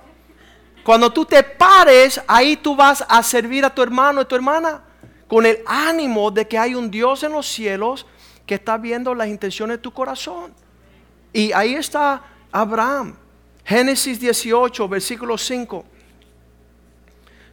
Cuando 0.83 1.11
tú 1.11 1.25
te 1.25 1.43
pares, 1.43 2.21
ahí 2.27 2.55
tú 2.55 2.77
vas 2.77 3.03
a 3.07 3.21
servir 3.21 3.65
a 3.65 3.69
tu 3.69 3.83
hermano 3.83 4.21
y 4.21 4.25
tu 4.25 4.35
hermana. 4.35 4.81
Con 5.27 5.45
el 5.45 5.59
ánimo 5.65 6.31
de 6.31 6.47
que 6.47 6.57
hay 6.57 6.73
un 6.73 6.89
Dios 6.89 7.21
en 7.23 7.33
los 7.33 7.45
cielos 7.45 8.05
que 8.45 8.55
está 8.55 8.77
viendo 8.77 9.13
las 9.13 9.27
intenciones 9.27 9.77
de 9.77 9.81
tu 9.81 9.91
corazón. 9.91 10.53
Y 11.33 11.51
ahí 11.51 11.75
está 11.75 12.23
Abraham. 12.53 13.17
Génesis 13.65 14.17
18, 14.17 14.87
versículo 14.87 15.37
5. 15.37 15.83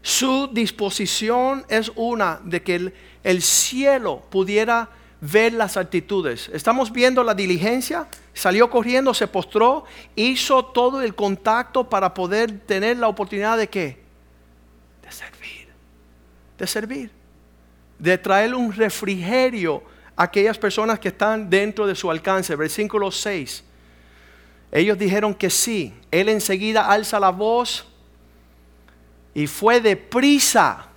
Su 0.01 0.49
disposición 0.53 1.65
es 1.69 1.91
una 1.97 2.39
de 2.45 2.63
que 2.63 2.93
el, 3.25 3.43
cielo 3.43 4.23
pudiera 4.31 4.89
ver 5.21 5.55
las 5.55 5.77
actitudes. 5.77 6.51
Estamos 6.53 6.93
viendo 6.93 7.25
la 7.25 7.35
diligencia, 7.35 8.07
salió 8.35 8.71
corriendo, 8.71 9.15
se 9.15 9.27
postró, 9.27 9.85
hizo 10.15 10.65
todo 10.67 11.01
el 11.03 11.15
contacto 11.15 11.89
para 11.89 12.13
poder 12.13 12.61
tener 12.61 12.99
la 12.99 13.09
oportunidad 13.09 13.57
de 13.57 13.69
qué? 13.69 13.99
De 15.03 15.11
servir, 15.11 15.69
de 16.59 16.67
servir, 16.67 17.11
de 17.99 18.19
traer 18.19 18.55
un 18.55 18.73
refrigerio 18.73 19.83
a 20.17 20.25
aquellas 20.25 20.59
personas 20.59 20.99
que 20.99 21.09
están 21.09 21.49
dentro 21.49 21.87
de 21.87 21.95
su 21.95 22.11
alcance. 22.11 22.55
Versículo 22.55 23.11
6. 23.11 23.65
Ellos 24.71 24.99
dijeron 24.99 25.35
que 25.35 25.51
sí. 25.51 25.95
Él 26.11 26.29
enseguida 26.29 26.89
alza 26.89 27.21
la 27.21 27.31
voz 27.31 27.87
y 29.33 29.47
fue 29.47 29.81
deprisa. 29.81 30.89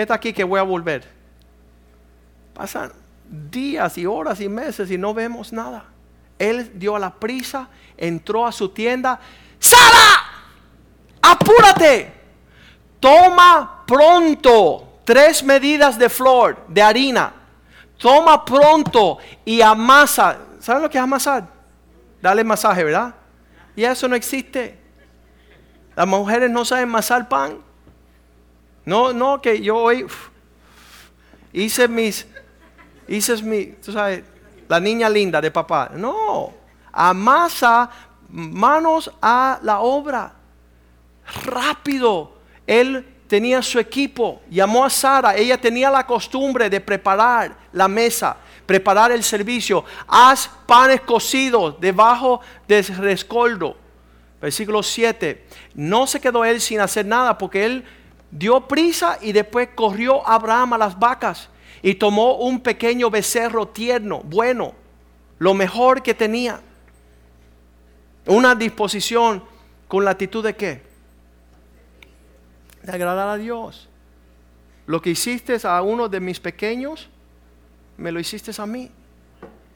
Está 0.00 0.14
aquí 0.14 0.32
que 0.32 0.44
voy 0.44 0.58
a 0.58 0.62
volver. 0.62 1.08
Pasan 2.54 2.92
días 3.28 3.96
y 3.98 4.06
horas 4.06 4.40
y 4.40 4.48
meses 4.48 4.90
y 4.90 4.98
no 4.98 5.14
vemos 5.14 5.52
nada. 5.52 5.84
Él 6.38 6.72
dio 6.78 6.96
a 6.96 6.98
la 6.98 7.14
prisa, 7.14 7.68
entró 7.96 8.46
a 8.46 8.52
su 8.52 8.68
tienda. 8.70 9.20
¡Sara! 9.58 10.22
¡Apúrate! 11.22 12.12
Toma 12.98 13.84
pronto 13.86 15.00
tres 15.04 15.42
medidas 15.42 15.98
de 15.98 16.08
flor, 16.08 16.64
de 16.68 16.82
harina. 16.82 17.32
Toma 17.98 18.44
pronto 18.44 19.18
y 19.44 19.60
amasa. 19.60 20.38
¿Saben 20.60 20.82
lo 20.82 20.90
que 20.90 20.98
es 20.98 21.04
amasar? 21.04 21.62
dale 22.22 22.44
masaje, 22.44 22.84
¿verdad? 22.84 23.14
Y 23.74 23.84
eso 23.84 24.06
no 24.08 24.14
existe. 24.14 24.78
Las 25.96 26.06
mujeres 26.06 26.50
no 26.50 26.64
saben 26.64 26.88
masar 26.88 27.28
pan. 27.28 27.58
No, 28.84 29.12
no, 29.12 29.40
que 29.40 29.60
yo 29.60 29.76
hoy 29.76 30.06
hice 31.52 31.88
mis, 31.88 32.26
hice 33.08 33.42
mi, 33.42 33.66
tú 33.66 33.92
sabes, 33.92 34.24
la 34.68 34.80
niña 34.80 35.08
linda 35.08 35.40
de 35.40 35.50
papá. 35.50 35.90
No, 35.94 36.52
amasa 36.92 37.90
manos 38.28 39.10
a 39.20 39.58
la 39.62 39.80
obra. 39.80 40.34
Rápido. 41.44 42.38
Él 42.66 43.06
tenía 43.28 43.62
su 43.62 43.78
equipo, 43.78 44.42
llamó 44.50 44.84
a 44.84 44.90
Sara, 44.90 45.36
ella 45.36 45.58
tenía 45.60 45.90
la 45.90 46.06
costumbre 46.06 46.68
de 46.68 46.80
preparar 46.80 47.56
la 47.72 47.88
mesa 47.88 48.36
preparar 48.66 49.12
el 49.12 49.22
servicio. 49.22 49.84
Haz 50.06 50.48
panes 50.66 51.00
cocidos 51.02 51.80
debajo 51.80 52.40
del 52.66 52.84
rescoldo. 52.86 53.76
Versículo 54.40 54.82
7. 54.82 55.46
No 55.74 56.06
se 56.06 56.20
quedó 56.20 56.44
él 56.44 56.60
sin 56.60 56.80
hacer 56.80 57.06
nada 57.06 57.36
porque 57.36 57.64
él 57.64 57.84
dio 58.32 58.66
prisa 58.66 59.18
y 59.20 59.32
después 59.32 59.68
corrió 59.74 60.26
Abraham 60.26 60.72
a 60.72 60.78
las 60.78 60.98
vacas 60.98 61.48
y 61.82 61.94
tomó 61.94 62.36
un 62.36 62.60
pequeño 62.60 63.10
becerro 63.10 63.68
tierno, 63.68 64.20
bueno, 64.24 64.74
lo 65.38 65.54
mejor 65.54 66.02
que 66.02 66.14
tenía. 66.14 66.60
Una 68.26 68.54
disposición 68.54 69.42
con 69.88 70.04
la 70.04 70.12
actitud 70.12 70.42
de 70.42 70.56
qué? 70.56 70.82
De 72.82 72.92
agradar 72.92 73.28
a 73.28 73.36
Dios. 73.36 73.88
Lo 74.86 75.02
que 75.02 75.10
hiciste 75.10 75.58
a 75.64 75.82
uno 75.82 76.08
de 76.08 76.20
mis 76.20 76.40
pequeños, 76.40 77.08
me 77.96 78.12
lo 78.12 78.20
hiciste 78.20 78.52
a 78.60 78.66
mí. 78.66 78.90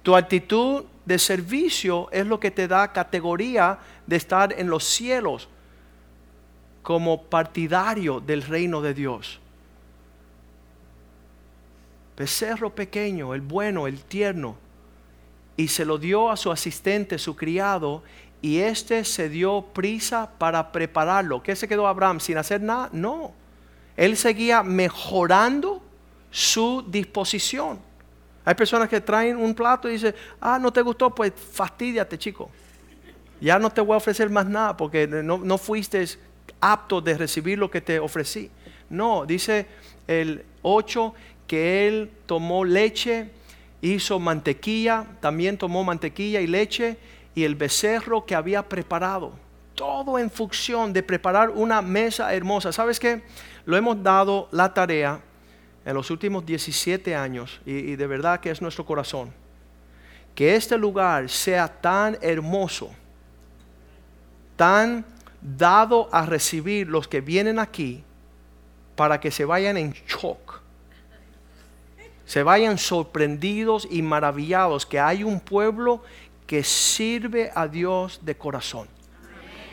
Tu 0.03 0.15
actitud 0.15 0.85
de 1.05 1.19
servicio 1.19 2.09
es 2.13 2.27
lo 2.27 2.39
que 2.39 2.53
te 2.53 2.69
da 2.69 2.93
categoría 2.93 3.79
de 4.07 4.17
estar 4.17 4.55
en 4.57 4.69
los 4.69 4.85
cielos 4.85 5.49
como 6.87 7.21
partidario 7.25 8.21
del 8.21 8.43
reino 8.43 8.81
de 8.81 8.95
Dios. 8.95 9.41
Becerro 12.17 12.73
pequeño, 12.73 13.35
el 13.35 13.41
bueno, 13.41 13.89
el 13.89 14.05
tierno, 14.05 14.55
y 15.57 15.67
se 15.67 15.85
lo 15.85 15.99
dio 15.99 16.31
a 16.31 16.37
su 16.37 16.53
asistente, 16.53 17.19
su 17.19 17.35
criado, 17.35 18.05
y 18.41 18.59
éste 18.59 19.03
se 19.03 19.29
dio 19.29 19.63
prisa 19.73 20.31
para 20.39 20.71
prepararlo. 20.71 21.43
¿Qué 21.43 21.57
se 21.57 21.67
quedó 21.67 21.89
Abraham 21.89 22.21
sin 22.21 22.39
hacer 22.39 22.61
nada? 22.61 22.89
No. 22.93 23.33
Él 23.97 24.17
seguía 24.17 24.63
mejorando 24.63 25.83
su 26.31 26.85
disposición. 26.87 27.81
Hay 28.45 28.55
personas 28.55 28.89
que 28.89 29.01
traen 29.01 29.39
un 29.39 29.57
plato 29.57 29.89
y 29.89 29.95
dicen, 29.95 30.15
ah, 30.41 30.57
no 30.61 30.73
te 30.73 30.83
gustó, 30.83 31.13
pues 31.13 31.33
fastidiate, 31.35 32.17
chico. 32.17 32.49
Ya 33.41 33.59
no 33.59 33.71
te 33.71 33.81
voy 33.81 33.95
a 33.95 33.97
ofrecer 33.97 34.31
más 34.31 34.47
nada 34.47 34.77
porque 34.77 35.09
no, 35.09 35.39
no 35.39 35.59
fuiste 35.59 36.07
apto 36.61 37.01
de 37.01 37.17
recibir 37.17 37.59
lo 37.59 37.71
que 37.71 37.81
te 37.81 37.99
ofrecí. 37.99 38.51
No, 38.91 39.27
dice 39.27 39.67
el 40.07 40.45
8 40.63 41.15
que 41.47 41.87
él 41.87 42.11
tomó 42.27 42.65
leche, 42.65 43.31
hizo 43.81 44.19
mantequilla, 44.19 45.07
también 45.21 45.59
tomó 45.59 45.85
mantequilla 45.85 46.41
y 46.41 46.47
leche 46.47 46.99
y 47.35 47.45
el 47.45 47.55
becerro 47.55 48.25
que 48.25 48.35
había 48.35 48.69
preparado. 48.69 49.33
Todo 49.75 50.19
en 50.19 50.31
función 50.31 50.93
de 50.93 51.03
preparar 51.03 51.51
una 51.51 51.83
mesa 51.83 52.35
hermosa. 52.35 52.73
¿Sabes 52.73 52.99
qué? 52.99 53.23
Lo 53.67 53.77
hemos 53.77 54.03
dado 54.03 54.49
la 54.51 54.73
tarea 54.73 55.21
en 55.85 55.95
los 55.95 56.11
últimos 56.11 56.45
17 56.45 57.15
años, 57.15 57.61
y, 57.65 57.95
de 57.95 58.07
verdad 58.09 58.41
que 58.41 58.51
es 58.51 58.61
nuestro 58.61 58.85
corazón, 58.85 59.33
que 60.35 60.57
este 60.57 60.77
lugar 60.77 61.31
sea 61.31 61.69
tan 61.69 62.19
hermoso, 62.21 62.91
tan 64.57 65.05
dado 65.47 66.09
a 66.13 66.27
recibir 66.27 66.89
los 66.89 67.07
que 67.07 67.21
vienen 67.21 67.59
aquí, 67.59 68.03
para 68.97 69.21
que 69.21 69.31
se 69.31 69.45
vayan 69.45 69.77
en 69.77 69.93
shock. 69.93 70.61
Se 72.25 72.43
vayan 72.43 72.79
sorprendidos 72.79 73.87
y 73.89 74.03
maravillados 74.03 74.85
que 74.85 74.99
hay 74.99 75.23
un 75.23 75.39
pueblo 75.39 76.03
que 76.47 76.65
sirve 76.65 77.53
a 77.55 77.69
Dios 77.69 78.21
de 78.23 78.37
corazón, 78.37 78.89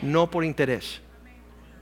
no 0.02 0.30
por 0.30 0.44
interés, 0.44 1.00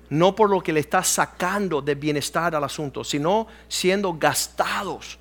no 0.08 0.34
por 0.34 0.48
lo 0.48 0.62
que 0.62 0.72
le 0.72 0.80
está 0.80 1.02
sacando 1.02 1.82
de 1.82 1.94
bienestar 1.94 2.54
al 2.54 2.64
asunto, 2.64 3.04
sino 3.04 3.46
siendo 3.68 4.14
gastados. 4.14 5.18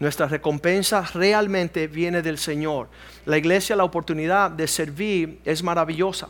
Nuestra 0.00 0.26
recompensa 0.26 1.02
realmente 1.14 1.86
viene 1.86 2.22
del 2.22 2.38
Señor. 2.38 2.88
La 3.24 3.36
iglesia, 3.36 3.76
la 3.76 3.84
oportunidad 3.84 4.50
de 4.50 4.66
servir 4.66 5.40
es 5.44 5.62
maravillosa. 5.62 6.28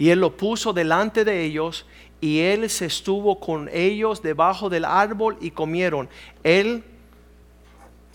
Y 0.00 0.08
Él 0.08 0.18
lo 0.18 0.34
puso 0.34 0.72
delante 0.72 1.26
de 1.26 1.44
ellos 1.44 1.84
y 2.22 2.40
Él 2.40 2.70
se 2.70 2.86
estuvo 2.86 3.38
con 3.38 3.68
ellos 3.70 4.22
debajo 4.22 4.70
del 4.70 4.86
árbol 4.86 5.36
y 5.42 5.50
comieron. 5.50 6.08
Él, 6.42 6.82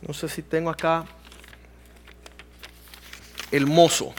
no 0.06 0.12
sé 0.12 0.28
si 0.28 0.42
tengo 0.42 0.72
acá, 0.72 1.06
el 3.52 3.68
mozo, 3.68 4.16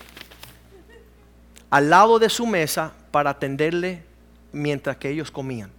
al 1.69 1.91
lado 1.91 2.21
de 2.21 2.29
su 2.29 2.47
mesa 2.47 2.93
para 3.11 3.31
atenderle 3.31 4.05
mientras 4.53 4.97
que 4.99 5.11
ellos 5.11 5.33
comían. 5.33 5.73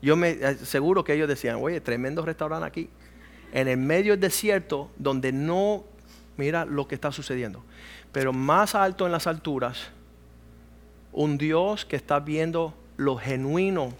Yo 0.00 0.16
me 0.16 0.30
eh, 0.30 0.56
seguro 0.64 1.04
que 1.04 1.12
ellos 1.12 1.28
decían, 1.28 1.58
oye, 1.60 1.82
tremendo 1.82 2.22
restaurante 2.22 2.66
aquí, 2.66 2.88
en 3.52 3.68
el 3.68 3.76
medio 3.76 4.14
del 4.14 4.20
desierto, 4.20 4.90
donde 4.96 5.32
no, 5.32 5.84
mira 6.38 6.64
lo 6.64 6.88
que 6.88 6.94
está 6.94 7.12
sucediendo, 7.12 7.62
pero 8.10 8.32
más 8.32 8.74
alto 8.74 9.04
en 9.04 9.12
las 9.12 9.26
alturas 9.26 9.90
un 11.12 11.38
Dios 11.38 11.84
que 11.84 11.96
está 11.96 12.20
viendo 12.20 12.74
lo 12.96 13.16
genuino 13.16 13.92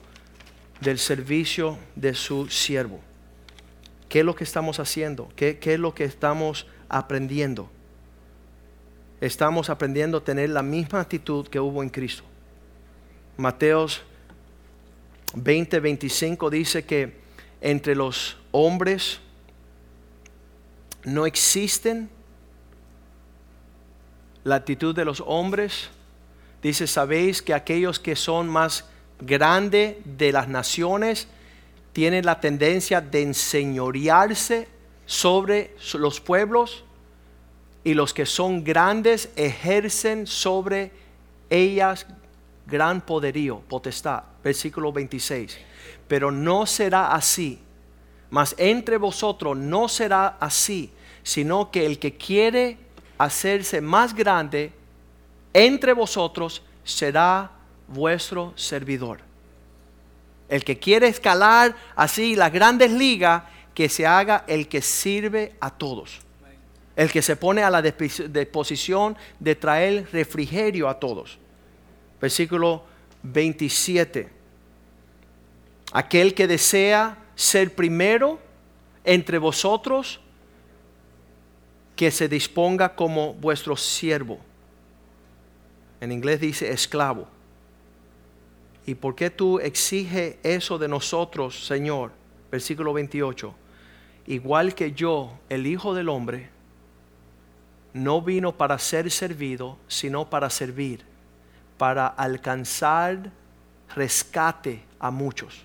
del 0.80 0.98
servicio 0.98 1.78
de 1.94 2.14
su 2.14 2.48
siervo. 2.48 3.00
¿Qué 4.08 4.20
es 4.20 4.24
lo 4.24 4.34
que 4.34 4.44
estamos 4.44 4.78
haciendo? 4.78 5.28
¿Qué, 5.36 5.58
es 5.60 5.78
lo 5.78 5.94
que 5.94 6.04
estamos 6.04 6.66
aprendiendo? 6.88 7.68
Estamos 9.20 9.70
aprendiendo 9.70 10.18
a 10.18 10.24
tener 10.24 10.50
la 10.50 10.62
misma 10.62 11.00
actitud 11.00 11.48
que 11.48 11.58
hubo 11.58 11.82
en 11.82 11.88
Cristo. 11.88 12.22
Mateos 13.36 14.02
20, 15.34 15.80
25 15.80 16.50
dice 16.50 16.84
que 16.84 17.16
entre 17.60 17.94
los 17.94 18.36
hombres 18.52 19.20
no 21.04 21.26
existen 21.26 22.08
la 24.44 24.56
actitud 24.56 24.94
de 24.94 25.04
los 25.04 25.22
hombres 25.26 25.90
Dice, 26.66 26.88
sabéis 26.88 27.42
que 27.42 27.54
aquellos 27.54 28.00
que 28.00 28.16
son 28.16 28.48
más 28.48 28.86
grandes 29.20 29.98
de 30.04 30.32
las 30.32 30.48
naciones 30.48 31.28
tienen 31.92 32.26
la 32.26 32.40
tendencia 32.40 33.00
de 33.00 33.22
enseñorearse 33.22 34.66
sobre 35.04 35.76
los 35.94 36.20
pueblos 36.20 36.82
y 37.84 37.94
los 37.94 38.12
que 38.12 38.26
son 38.26 38.64
grandes 38.64 39.30
ejercen 39.36 40.26
sobre 40.26 40.90
ellas 41.50 42.04
gran 42.66 43.00
poderío, 43.00 43.60
potestad. 43.60 44.24
Versículo 44.42 44.92
26. 44.92 45.56
Pero 46.08 46.32
no 46.32 46.66
será 46.66 47.14
así, 47.14 47.60
mas 48.28 48.56
entre 48.58 48.96
vosotros 48.96 49.56
no 49.56 49.86
será 49.86 50.36
así, 50.40 50.90
sino 51.22 51.70
que 51.70 51.86
el 51.86 52.00
que 52.00 52.16
quiere 52.16 52.76
hacerse 53.18 53.80
más 53.80 54.16
grande 54.16 54.72
entre 55.56 55.94
vosotros 55.94 56.62
será 56.84 57.50
vuestro 57.88 58.52
servidor. 58.56 59.20
El 60.50 60.62
que 60.62 60.78
quiere 60.78 61.08
escalar 61.08 61.74
así 61.96 62.36
las 62.36 62.52
grandes 62.52 62.92
ligas, 62.92 63.44
que 63.72 63.88
se 63.88 64.06
haga 64.06 64.44
el 64.48 64.68
que 64.68 64.82
sirve 64.82 65.54
a 65.60 65.70
todos. 65.70 66.20
El 66.94 67.10
que 67.10 67.22
se 67.22 67.36
pone 67.36 67.62
a 67.62 67.70
la 67.70 67.80
disposición 67.80 69.16
de 69.40 69.54
traer 69.54 70.06
refrigerio 70.12 70.90
a 70.90 71.00
todos. 71.00 71.38
Versículo 72.20 72.84
27. 73.22 74.28
Aquel 75.92 76.34
que 76.34 76.46
desea 76.46 77.16
ser 77.34 77.74
primero 77.74 78.38
entre 79.04 79.38
vosotros, 79.38 80.20
que 81.96 82.10
se 82.10 82.28
disponga 82.28 82.94
como 82.94 83.32
vuestro 83.32 83.74
siervo 83.74 84.38
en 86.00 86.12
inglés 86.12 86.40
dice 86.40 86.70
esclavo. 86.70 87.28
¿Y 88.86 88.94
por 88.94 89.14
qué 89.14 89.30
tú 89.30 89.58
exiges 89.58 90.36
eso 90.42 90.78
de 90.78 90.88
nosotros, 90.88 91.66
Señor? 91.66 92.12
Versículo 92.50 92.92
28. 92.92 93.54
Igual 94.28 94.74
que 94.74 94.92
yo, 94.92 95.32
el 95.48 95.66
Hijo 95.66 95.94
del 95.94 96.08
Hombre, 96.08 96.50
no 97.92 98.22
vino 98.22 98.56
para 98.56 98.78
ser 98.78 99.10
servido, 99.10 99.78
sino 99.88 100.28
para 100.28 100.50
servir, 100.50 101.04
para 101.78 102.06
alcanzar 102.06 103.32
rescate 103.94 104.82
a 104.98 105.10
muchos, 105.10 105.62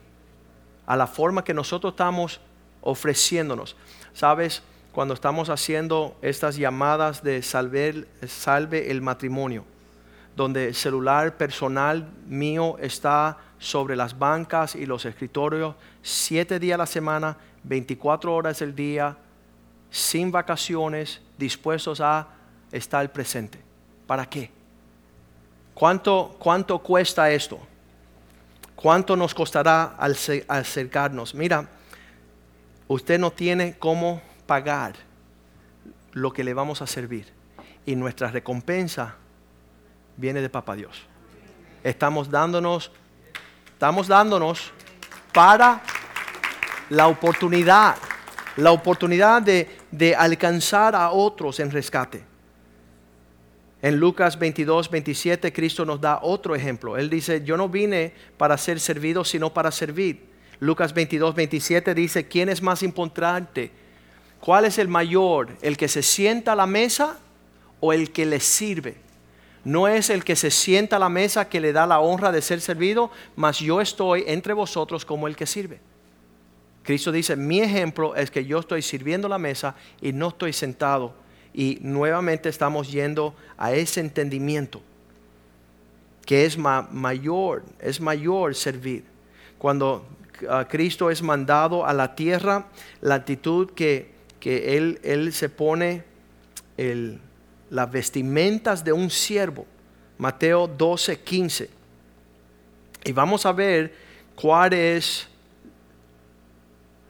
a 0.85 0.95
la 0.95 1.07
forma 1.07 1.43
que 1.43 1.53
nosotros 1.53 1.93
estamos 1.93 2.39
ofreciéndonos. 2.81 3.75
¿Sabes? 4.13 4.63
Cuando 4.91 5.13
estamos 5.13 5.49
haciendo 5.49 6.17
estas 6.21 6.57
llamadas 6.57 7.23
de 7.23 7.41
salve, 7.41 8.05
salve 8.27 8.91
el 8.91 9.01
matrimonio, 9.01 9.65
donde 10.35 10.69
el 10.69 10.75
celular 10.75 11.37
personal 11.37 12.09
mío 12.27 12.77
está 12.79 13.37
sobre 13.59 13.95
las 13.95 14.17
bancas 14.17 14.75
y 14.75 14.85
los 14.85 15.05
escritorios 15.05 15.75
siete 16.01 16.59
días 16.59 16.75
a 16.75 16.79
la 16.79 16.85
semana, 16.85 17.37
24 17.63 18.33
horas 18.33 18.61
al 18.61 18.75
día, 18.75 19.17
sin 19.89 20.31
vacaciones, 20.31 21.21
dispuestos 21.37 22.01
a 22.01 22.27
estar 22.71 23.11
presente. 23.11 23.59
¿Para 24.07 24.25
qué? 24.25 24.49
¿Cuánto, 25.73 26.35
cuánto 26.39 26.79
cuesta 26.79 27.29
esto? 27.29 27.59
¿Cuánto 28.75 29.15
nos 29.15 29.33
costará 29.33 29.95
acercarnos? 30.47 31.35
Mira, 31.35 31.69
usted 32.87 33.19
no 33.19 33.31
tiene 33.31 33.77
cómo 33.77 34.21
pagar 34.47 34.95
lo 36.13 36.33
que 36.33 36.43
le 36.43 36.53
vamos 36.53 36.81
a 36.81 36.87
servir. 36.87 37.27
Y 37.85 37.95
nuestra 37.95 38.31
recompensa 38.31 39.15
viene 40.17 40.41
de 40.41 40.49
Papá 40.49 40.75
Dios. 40.75 41.01
Estamos 41.83 42.29
dándonos, 42.29 42.91
estamos 43.73 44.07
dándonos 44.07 44.71
para 45.33 45.81
la 46.89 47.07
oportunidad, 47.07 47.95
la 48.57 48.71
oportunidad 48.71 49.41
de, 49.41 49.79
de 49.91 50.15
alcanzar 50.15 50.95
a 50.95 51.11
otros 51.11 51.59
en 51.59 51.71
rescate. 51.71 52.23
En 53.81 53.97
Lucas 53.97 54.37
22, 54.37 54.91
27, 54.91 55.51
Cristo 55.51 55.85
nos 55.85 55.99
da 55.99 56.19
otro 56.21 56.55
ejemplo. 56.55 56.97
Él 56.97 57.09
dice, 57.09 57.43
yo 57.43 57.57
no 57.57 57.67
vine 57.67 58.13
para 58.37 58.57
ser 58.57 58.79
servido, 58.79 59.23
sino 59.23 59.51
para 59.51 59.71
servir. 59.71 60.29
Lucas 60.59 60.93
22, 60.93 61.33
27 61.33 61.95
dice, 61.95 62.27
¿quién 62.27 62.49
es 62.49 62.61
más 62.61 62.83
importante? 62.83 63.71
¿Cuál 64.39 64.65
es 64.65 64.77
el 64.77 64.87
mayor? 64.87 65.57
¿El 65.61 65.77
que 65.77 65.87
se 65.87 66.03
sienta 66.03 66.51
a 66.51 66.55
la 66.55 66.67
mesa 66.67 67.17
o 67.79 67.91
el 67.91 68.11
que 68.11 68.27
le 68.27 68.39
sirve? 68.39 68.97
No 69.63 69.87
es 69.87 70.09
el 70.09 70.23
que 70.23 70.35
se 70.35 70.49
sienta 70.49 70.95
a 70.95 70.99
la 70.99 71.09
mesa 71.09 71.47
que 71.47 71.61
le 71.61 71.73
da 71.73 71.85
la 71.85 71.99
honra 71.99 72.31
de 72.31 72.41
ser 72.41 72.61
servido, 72.61 73.11
mas 73.35 73.59
yo 73.59 73.79
estoy 73.79 74.23
entre 74.27 74.53
vosotros 74.53 75.05
como 75.05 75.27
el 75.27 75.35
que 75.35 75.45
sirve. 75.45 75.79
Cristo 76.83 77.11
dice, 77.11 77.35
mi 77.35 77.59
ejemplo 77.59 78.15
es 78.15 78.31
que 78.31 78.45
yo 78.45 78.59
estoy 78.59 78.81
sirviendo 78.81 79.29
la 79.29 79.37
mesa 79.37 79.75
y 80.01 80.13
no 80.13 80.29
estoy 80.29 80.51
sentado. 80.51 81.13
Y 81.53 81.77
nuevamente 81.81 82.49
estamos 82.49 82.91
yendo 82.91 83.35
a 83.57 83.73
ese 83.73 83.99
entendimiento 83.99 84.81
que 86.25 86.45
es 86.45 86.57
mayor, 86.57 87.63
es 87.79 87.99
mayor 87.99 88.55
servir. 88.55 89.03
Cuando 89.57 90.05
ah, 90.49 90.65
Cristo 90.69 91.09
es 91.09 91.21
mandado 91.21 91.85
a 91.85 91.93
la 91.93 92.15
tierra, 92.15 92.67
la 93.01 93.15
actitud 93.15 93.71
que, 93.71 94.11
él, 94.43 94.99
él 95.03 95.33
se 95.33 95.49
pone 95.49 96.03
el 96.77 97.19
las 97.71 97.89
vestimentas 97.89 98.83
de 98.83 98.93
un 98.93 99.09
siervo. 99.09 99.65
Mateo 100.19 100.67
12, 100.67 101.19
15. 101.21 101.69
Y 103.05 103.11
vamos 103.11 103.45
a 103.47 103.51
ver 103.51 103.95
cuál 104.35 104.73
es 104.73 105.27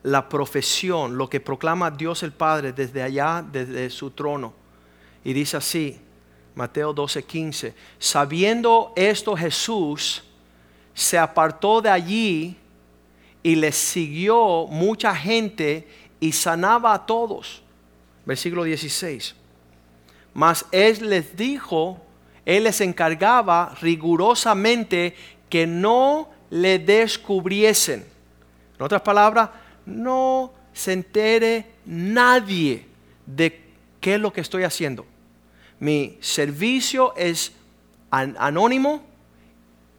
la 0.04 0.30
profesión, 0.30 1.18
lo 1.18 1.30
que 1.30 1.40
proclama 1.40 1.92
Dios 1.92 2.24
el 2.24 2.32
Padre 2.32 2.72
desde 2.72 3.02
allá, 3.02 3.44
desde 3.52 3.90
su 3.90 4.12
trono. 4.12 4.54
Y 5.24 5.34
dice 5.34 5.58
así, 5.58 6.00
Mateo 6.56 6.94
12, 6.94 7.24
15, 7.24 7.74
sabiendo 8.00 8.94
esto 8.96 9.36
Jesús 9.36 10.24
se 10.94 11.18
apartó 11.18 11.82
de 11.82 11.90
allí 11.90 12.56
y 13.44 13.56
le 13.56 13.72
siguió 13.72 14.68
mucha 14.68 15.16
gente 15.16 15.88
y 16.20 16.32
sanaba 16.32 16.94
a 16.94 17.06
todos. 17.06 17.64
Versículo 18.26 18.64
16. 18.64 19.41
Mas 20.34 20.66
él 20.72 21.10
les 21.10 21.36
dijo, 21.36 22.00
él 22.46 22.64
les 22.64 22.82
encargaba 22.82 23.76
rigurosamente 23.82 25.16
que 25.50 25.68
no 25.68 26.30
le 26.50 26.80
descubriesen. 26.80 28.06
En 28.78 28.86
otras 28.86 29.02
palabras, 29.02 29.50
no 29.86 30.54
se 30.74 30.94
entere 30.94 31.66
nadie 31.86 32.86
de 33.26 33.62
qué 34.00 34.16
es 34.16 34.20
lo 34.20 34.32
que 34.32 34.42
estoy 34.42 34.64
haciendo. 34.64 35.06
Mi 35.80 36.18
servicio 36.22 37.14
es 37.16 37.54
anónimo 38.10 39.02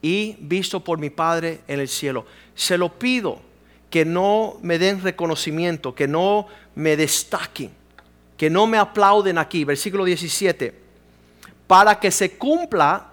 y 0.00 0.36
visto 0.40 0.82
por 0.82 0.98
mi 0.98 1.10
Padre 1.10 1.60
en 1.68 1.80
el 1.80 1.88
cielo. 1.88 2.26
Se 2.54 2.76
lo 2.76 2.98
pido 2.98 3.40
que 3.90 4.04
no 4.04 4.58
me 4.62 4.78
den 4.78 5.02
reconocimiento, 5.02 5.94
que 5.94 6.08
no 6.08 6.46
me 6.74 6.96
destaquen, 6.96 7.70
que 8.36 8.50
no 8.50 8.66
me 8.66 8.78
aplauden 8.78 9.38
aquí. 9.38 9.64
Versículo 9.64 10.04
17. 10.04 10.74
Para 11.66 11.98
que 11.98 12.10
se 12.10 12.36
cumpla 12.36 13.12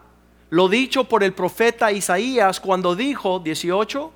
lo 0.49 0.67
dicho 0.67 1.03
por 1.03 1.23
el 1.23 1.33
profeta 1.33 1.91
Isaías 1.91 2.59
cuando 2.59 2.95
dijo, 2.95 3.39
18, 3.39 4.11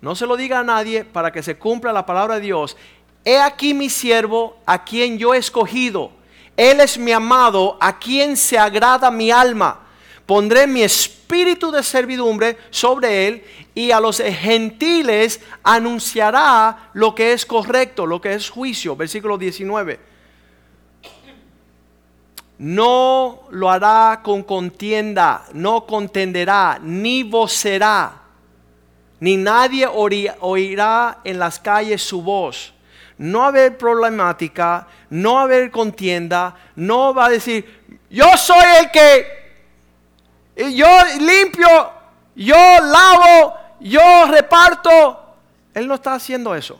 no 0.00 0.14
se 0.14 0.26
lo 0.26 0.36
diga 0.36 0.60
a 0.60 0.64
nadie 0.64 1.04
para 1.04 1.32
que 1.32 1.42
se 1.42 1.56
cumpla 1.56 1.92
la 1.92 2.04
palabra 2.04 2.36
de 2.36 2.40
Dios. 2.40 2.76
He 3.24 3.38
aquí 3.38 3.72
mi 3.72 3.88
siervo 3.88 4.58
a 4.66 4.84
quien 4.84 5.16
yo 5.16 5.32
he 5.32 5.38
escogido. 5.38 6.10
Él 6.56 6.80
es 6.80 6.98
mi 6.98 7.12
amado, 7.12 7.78
a 7.80 7.98
quien 7.98 8.36
se 8.36 8.58
agrada 8.58 9.10
mi 9.10 9.30
alma. 9.30 9.80
Pondré 10.26 10.66
mi 10.66 10.82
espíritu 10.82 11.70
de 11.70 11.82
servidumbre 11.82 12.58
sobre 12.70 13.28
él 13.28 13.44
y 13.74 13.90
a 13.92 14.00
los 14.00 14.18
gentiles 14.18 15.40
anunciará 15.62 16.90
lo 16.94 17.14
que 17.14 17.32
es 17.32 17.46
correcto, 17.46 18.06
lo 18.06 18.20
que 18.20 18.34
es 18.34 18.50
juicio. 18.50 18.96
Versículo 18.96 19.38
19. 19.38 20.13
No 22.58 23.40
lo 23.50 23.68
hará 23.68 24.20
con 24.22 24.42
contienda, 24.42 25.44
no 25.52 25.86
contenderá, 25.86 26.78
ni 26.80 27.22
vocerá, 27.22 28.22
ni 29.20 29.36
nadie 29.36 29.88
oirá 29.88 31.18
en 31.24 31.38
las 31.38 31.58
calles 31.58 32.02
su 32.02 32.22
voz. 32.22 32.72
No 33.18 33.44
haber 33.44 33.76
problemática, 33.78 34.86
no 35.10 35.38
haber 35.38 35.70
contienda, 35.70 36.54
no 36.76 37.14
va 37.14 37.26
a 37.26 37.30
decir, 37.30 38.00
yo 38.10 38.36
soy 38.36 38.64
el 38.80 38.90
que 38.90 39.44
yo 40.56 40.86
limpio, 41.20 41.68
yo 42.36 42.56
lavo, 42.56 43.54
yo 43.80 44.26
reparto. 44.30 45.20
Él 45.74 45.88
no 45.88 45.94
está 45.94 46.14
haciendo 46.14 46.54
eso. 46.54 46.78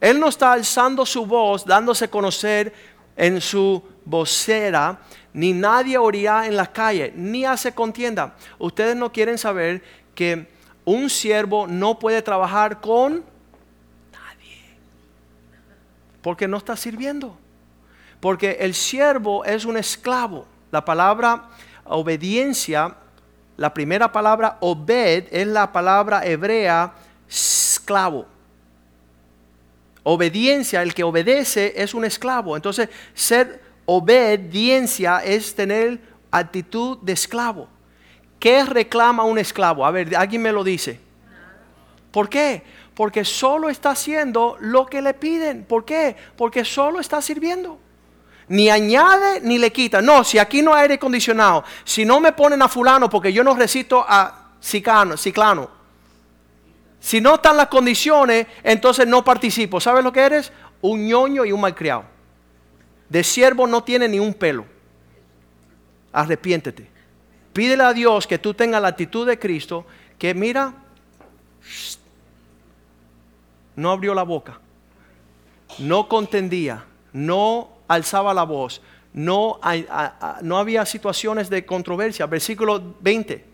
Él 0.00 0.18
no 0.18 0.28
está 0.28 0.52
alzando 0.52 1.04
su 1.04 1.26
voz, 1.26 1.64
dándose 1.64 2.08
conocer 2.08 2.72
en 3.16 3.40
su 3.40 3.82
vocera, 4.06 5.00
ni 5.34 5.52
nadie 5.52 5.98
oirá 5.98 6.46
en 6.46 6.56
la 6.56 6.72
calle, 6.72 7.12
ni 7.14 7.44
hace 7.44 7.74
contienda. 7.74 8.34
Ustedes 8.58 8.96
no 8.96 9.12
quieren 9.12 9.36
saber 9.36 9.82
que 10.14 10.48
un 10.86 11.10
siervo 11.10 11.66
no 11.66 11.98
puede 11.98 12.22
trabajar 12.22 12.80
con 12.80 13.24
nadie, 14.12 14.78
porque 16.22 16.48
no 16.48 16.56
está 16.56 16.76
sirviendo. 16.76 17.36
Porque 18.20 18.56
el 18.60 18.74
siervo 18.74 19.44
es 19.44 19.66
un 19.66 19.76
esclavo. 19.76 20.46
La 20.70 20.84
palabra 20.84 21.48
obediencia, 21.84 22.94
la 23.56 23.74
primera 23.74 24.10
palabra 24.10 24.56
obed 24.60 25.24
es 25.30 25.46
la 25.46 25.70
palabra 25.72 26.24
hebrea 26.24 26.94
esclavo. 27.28 28.26
Obediencia, 30.04 30.82
el 30.82 30.94
que 30.94 31.02
obedece 31.02 31.74
es 31.76 31.92
un 31.92 32.04
esclavo. 32.04 32.54
Entonces, 32.54 32.88
ser 33.12 33.65
obediencia 33.86 35.20
es 35.24 35.54
tener 35.54 36.00
actitud 36.30 36.98
de 36.98 37.12
esclavo. 37.12 37.68
¿Qué 38.38 38.64
reclama 38.64 39.24
un 39.24 39.38
esclavo? 39.38 39.86
A 39.86 39.90
ver, 39.90 40.14
alguien 40.14 40.42
me 40.42 40.52
lo 40.52 40.62
dice. 40.62 41.00
¿Por 42.10 42.28
qué? 42.28 42.62
Porque 42.94 43.24
solo 43.24 43.68
está 43.68 43.90
haciendo 43.90 44.56
lo 44.60 44.86
que 44.86 45.00
le 45.00 45.14
piden. 45.14 45.64
¿Por 45.64 45.84
qué? 45.84 46.16
Porque 46.36 46.64
solo 46.64 47.00
está 47.00 47.22
sirviendo 47.22 47.78
ni 48.48 48.70
añade 48.70 49.40
ni 49.40 49.58
le 49.58 49.72
quita. 49.72 50.00
No, 50.00 50.24
si 50.24 50.38
aquí 50.38 50.62
no 50.62 50.74
hay 50.74 50.82
aire 50.82 50.94
acondicionado, 50.94 51.64
si 51.84 52.04
no 52.04 52.20
me 52.20 52.32
ponen 52.32 52.62
a 52.62 52.68
fulano 52.68 53.10
porque 53.10 53.32
yo 53.32 53.42
no 53.42 53.54
recito 53.54 54.04
a 54.06 54.52
ciclano, 54.60 55.16
ciclano. 55.16 55.70
Si 57.00 57.20
no 57.20 57.36
están 57.36 57.56
las 57.56 57.68
condiciones, 57.68 58.46
entonces 58.62 59.06
no 59.06 59.24
participo. 59.24 59.80
¿Sabes 59.80 60.02
lo 60.02 60.12
que 60.12 60.20
eres? 60.20 60.52
Un 60.80 61.06
ñoño 61.06 61.44
y 61.44 61.52
un 61.52 61.60
malcriado. 61.60 62.04
De 63.08 63.22
siervo 63.22 63.66
no 63.66 63.82
tiene 63.82 64.08
ni 64.08 64.18
un 64.18 64.34
pelo. 64.34 64.64
Arrepiéntete. 66.12 66.88
Pídele 67.52 67.84
a 67.84 67.92
Dios 67.92 68.26
que 68.26 68.38
tú 68.38 68.52
tengas 68.52 68.82
la 68.82 68.88
actitud 68.88 69.26
de 69.26 69.38
Cristo, 69.38 69.86
que 70.18 70.34
mira, 70.34 70.74
no 73.76 73.90
abrió 73.90 74.14
la 74.14 74.24
boca, 74.24 74.60
no 75.78 76.08
contendía, 76.08 76.84
no 77.12 77.70
alzaba 77.88 78.34
la 78.34 78.44
voz. 78.44 78.82
No, 79.12 79.58
no 80.42 80.58
había 80.58 80.84
situaciones 80.84 81.48
de 81.48 81.64
controversia. 81.64 82.26
Versículo 82.26 82.96
20. 83.00 83.46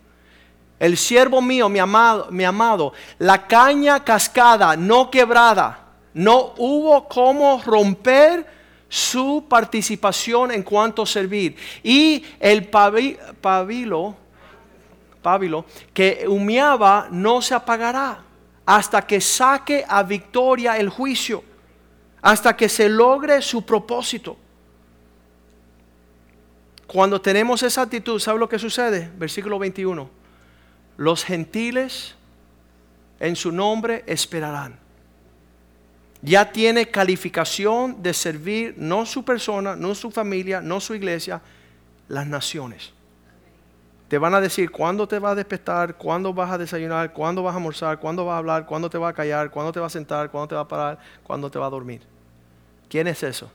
El 0.81 0.97
siervo 0.97 1.41
mío, 1.41 1.69
mi 1.69 1.79
amado, 1.79 2.27
mi 2.33 2.43
amado, 2.43 2.93
la 3.19 3.47
caña 3.47 4.03
cascada, 4.03 4.77
no 4.77 5.09
quebrada, 5.09 5.79
no 6.15 6.55
hubo 6.59 7.07
cómo 7.07 7.63
romper 7.65 8.45
su 8.93 9.47
participación 9.49 10.51
en 10.51 10.63
cuanto 10.63 11.01
a 11.01 11.07
servir. 11.07 11.57
Y 11.83 12.23
el 12.39 12.69
pabilo, 12.69 14.15
pabilo 15.23 15.65
que 15.95 16.27
humeaba 16.29 17.09
no 17.11 17.41
se 17.41 17.55
apagará 17.55 18.23
hasta 18.67 19.01
que 19.07 19.19
saque 19.19 19.83
a 19.89 20.03
victoria 20.03 20.77
el 20.77 20.91
juicio 20.91 21.43
hasta 22.21 22.55
que 22.55 22.69
se 22.69 22.91
logre 22.91 23.41
su 23.41 23.65
propósito. 23.65 24.37
Cuando 26.87 27.19
tenemos 27.19 27.63
esa 27.63 27.81
actitud, 27.81 28.21
¿sabe 28.21 28.41
lo 28.41 28.49
que 28.49 28.59
sucede? 28.59 29.11
Versículo 29.17 29.59
21. 29.59 30.11
Los 30.99 31.25
gentiles 31.25 32.15
en 33.19 33.37
su 33.37 33.51
nombre 33.51 34.05
esperarán. 34.07 34.82
Ya 36.23 36.53
tiene 36.53 36.89
calificación 36.89 38.01
de 38.01 38.15
servir 38.15 38.77
no 38.79 39.05
su 39.05 39.25
persona, 39.25 39.75
no 39.75 39.95
su 39.95 40.11
familia, 40.11 40.61
no 40.61 40.81
su 40.81 40.95
iglesia, 40.95 41.43
las 42.09 42.27
naciones. 42.27 42.93
Te 44.07 44.19
van 44.19 44.35
a 44.35 44.41
decir 44.41 44.71
cuándo 44.71 45.09
te 45.09 45.19
vas 45.19 45.33
a 45.33 45.35
despertar, 45.35 45.97
cuándo 45.97 46.33
vas 46.33 46.53
a 46.53 46.59
desayunar, 46.59 47.13
cuándo 47.13 47.43
vas 47.43 47.55
a 47.55 47.57
almorzar, 47.57 47.99
cuándo 47.99 48.25
vas 48.25 48.35
a 48.35 48.39
hablar, 48.39 48.67
cuándo 48.67 48.89
te 48.89 48.99
vas 48.99 49.11
a 49.11 49.15
callar, 49.15 49.51
cuándo 49.51 49.73
te 49.73 49.81
vas 49.81 49.91
a 49.91 49.99
sentar, 49.99 50.31
cuándo 50.31 50.49
te 50.49 50.55
vas 50.55 50.65
a 50.65 50.69
parar, 50.69 50.99
cuándo 51.25 51.51
te 51.51 51.59
vas 51.59 51.67
a 51.67 51.71
dormir. 51.71 52.03
¿Quién 52.89 53.09
es 53.09 53.23
eso? 53.23 53.51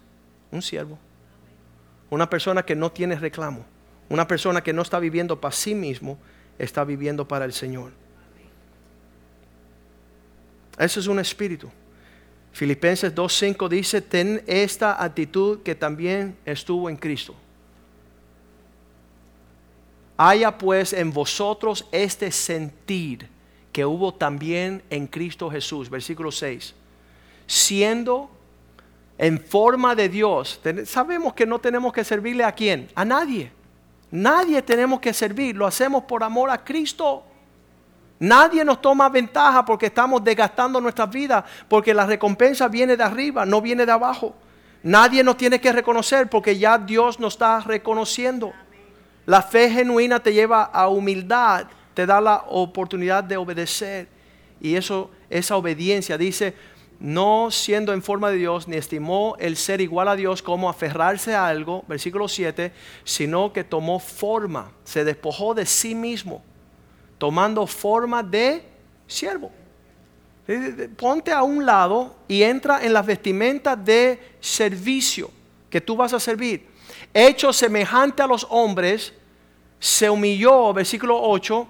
Un 0.51 0.61
siervo. 0.61 0.97
Una 2.09 2.29
persona 2.29 2.63
que 2.63 2.75
no 2.75 2.91
tiene 2.91 3.15
reclamo. 3.15 3.65
Una 4.09 4.27
persona 4.27 4.61
que 4.61 4.73
no 4.73 4.81
está 4.81 4.99
viviendo 4.99 5.39
para 5.39 5.53
sí 5.53 5.75
mismo, 5.75 6.17
está 6.57 6.83
viviendo 6.83 7.27
para 7.27 7.45
el 7.45 7.53
Señor. 7.53 7.91
Eso 10.77 10.99
es 10.99 11.07
un 11.07 11.19
espíritu. 11.19 11.69
Filipenses 12.57 13.13
2.5 13.13 13.69
dice, 13.69 14.01
ten 14.01 14.43
esta 14.47 15.03
actitud 15.03 15.61
que 15.61 15.75
también 15.75 16.35
estuvo 16.43 16.89
en 16.89 16.97
Cristo. 16.97 17.35
Haya 20.17 20.57
pues 20.57 20.91
en 20.91 21.13
vosotros 21.13 21.85
este 21.91 22.31
sentir 22.31 23.29
que 23.71 23.85
hubo 23.85 24.11
también 24.11 24.81
en 24.89 25.05
Cristo 25.05 25.51
Jesús. 25.51 25.87
Versículo 25.87 26.31
6. 26.31 26.73
Siendo 27.45 28.31
en 29.19 29.39
forma 29.39 29.93
de 29.93 30.09
Dios, 30.09 30.59
sabemos 30.85 31.35
que 31.35 31.45
no 31.45 31.59
tenemos 31.59 31.93
que 31.93 32.03
servirle 32.03 32.43
a 32.43 32.53
quién, 32.53 32.89
a 32.95 33.05
nadie. 33.05 33.51
Nadie 34.09 34.63
tenemos 34.63 34.99
que 34.99 35.13
servir, 35.13 35.55
lo 35.55 35.67
hacemos 35.67 36.05
por 36.05 36.23
amor 36.23 36.49
a 36.49 36.63
Cristo. 36.63 37.23
Nadie 38.19 38.65
nos 38.65 38.81
toma 38.81 39.09
ventaja 39.09 39.63
porque 39.63 39.87
estamos 39.87 40.23
desgastando 40.23 40.81
nuestras 40.81 41.09
vidas, 41.09 41.43
porque 41.67 41.93
la 41.93 42.05
recompensa 42.05 42.67
viene 42.67 42.97
de 42.97 43.03
arriba, 43.03 43.45
no 43.45 43.61
viene 43.61 43.85
de 43.85 43.91
abajo. 43.91 44.35
Nadie 44.83 45.23
nos 45.23 45.37
tiene 45.37 45.59
que 45.61 45.71
reconocer 45.71 46.29
porque 46.29 46.57
ya 46.57 46.77
Dios 46.77 47.19
nos 47.19 47.33
está 47.33 47.59
reconociendo. 47.59 48.53
La 49.25 49.41
fe 49.41 49.69
genuina 49.69 50.19
te 50.19 50.33
lleva 50.33 50.63
a 50.63 50.87
humildad, 50.87 51.67
te 51.93 52.05
da 52.05 52.21
la 52.21 52.45
oportunidad 52.47 53.23
de 53.23 53.37
obedecer. 53.37 54.07
Y 54.59 54.75
eso, 54.75 55.11
esa 55.29 55.55
obediencia, 55.55 56.17
dice, 56.17 56.55
no 56.99 57.51
siendo 57.51 57.93
en 57.93 58.01
forma 58.01 58.31
de 58.31 58.37
Dios, 58.37 58.67
ni 58.67 58.77
estimó 58.77 59.35
el 59.39 59.57
ser 59.57 59.81
igual 59.81 60.07
a 60.07 60.15
Dios 60.15 60.41
como 60.41 60.69
aferrarse 60.69 61.35
a 61.35 61.47
algo, 61.47 61.83
versículo 61.87 62.27
7, 62.27 62.71
sino 63.03 63.53
que 63.53 63.63
tomó 63.63 63.99
forma, 63.99 64.71
se 64.83 65.03
despojó 65.03 65.53
de 65.53 65.65
sí 65.65 65.93
mismo, 65.93 66.43
tomando 67.17 67.65
forma 67.65 68.21
de 68.23 68.63
siervo. 69.07 69.51
Ponte 70.95 71.31
a 71.31 71.43
un 71.43 71.65
lado 71.65 72.15
y 72.27 72.41
entra 72.43 72.83
en 72.83 72.93
las 72.93 73.05
vestimentas 73.05 73.83
de 73.83 74.35
servicio 74.39 75.29
que 75.69 75.81
tú 75.81 75.95
vas 75.95 76.13
a 76.13 76.19
servir. 76.19 76.67
Hecho 77.13 77.51
semejante 77.51 78.21
a 78.21 78.27
los 78.27 78.47
hombres, 78.49 79.13
se 79.79 80.09
humilló, 80.09 80.73
versículo 80.73 81.19
8, 81.21 81.67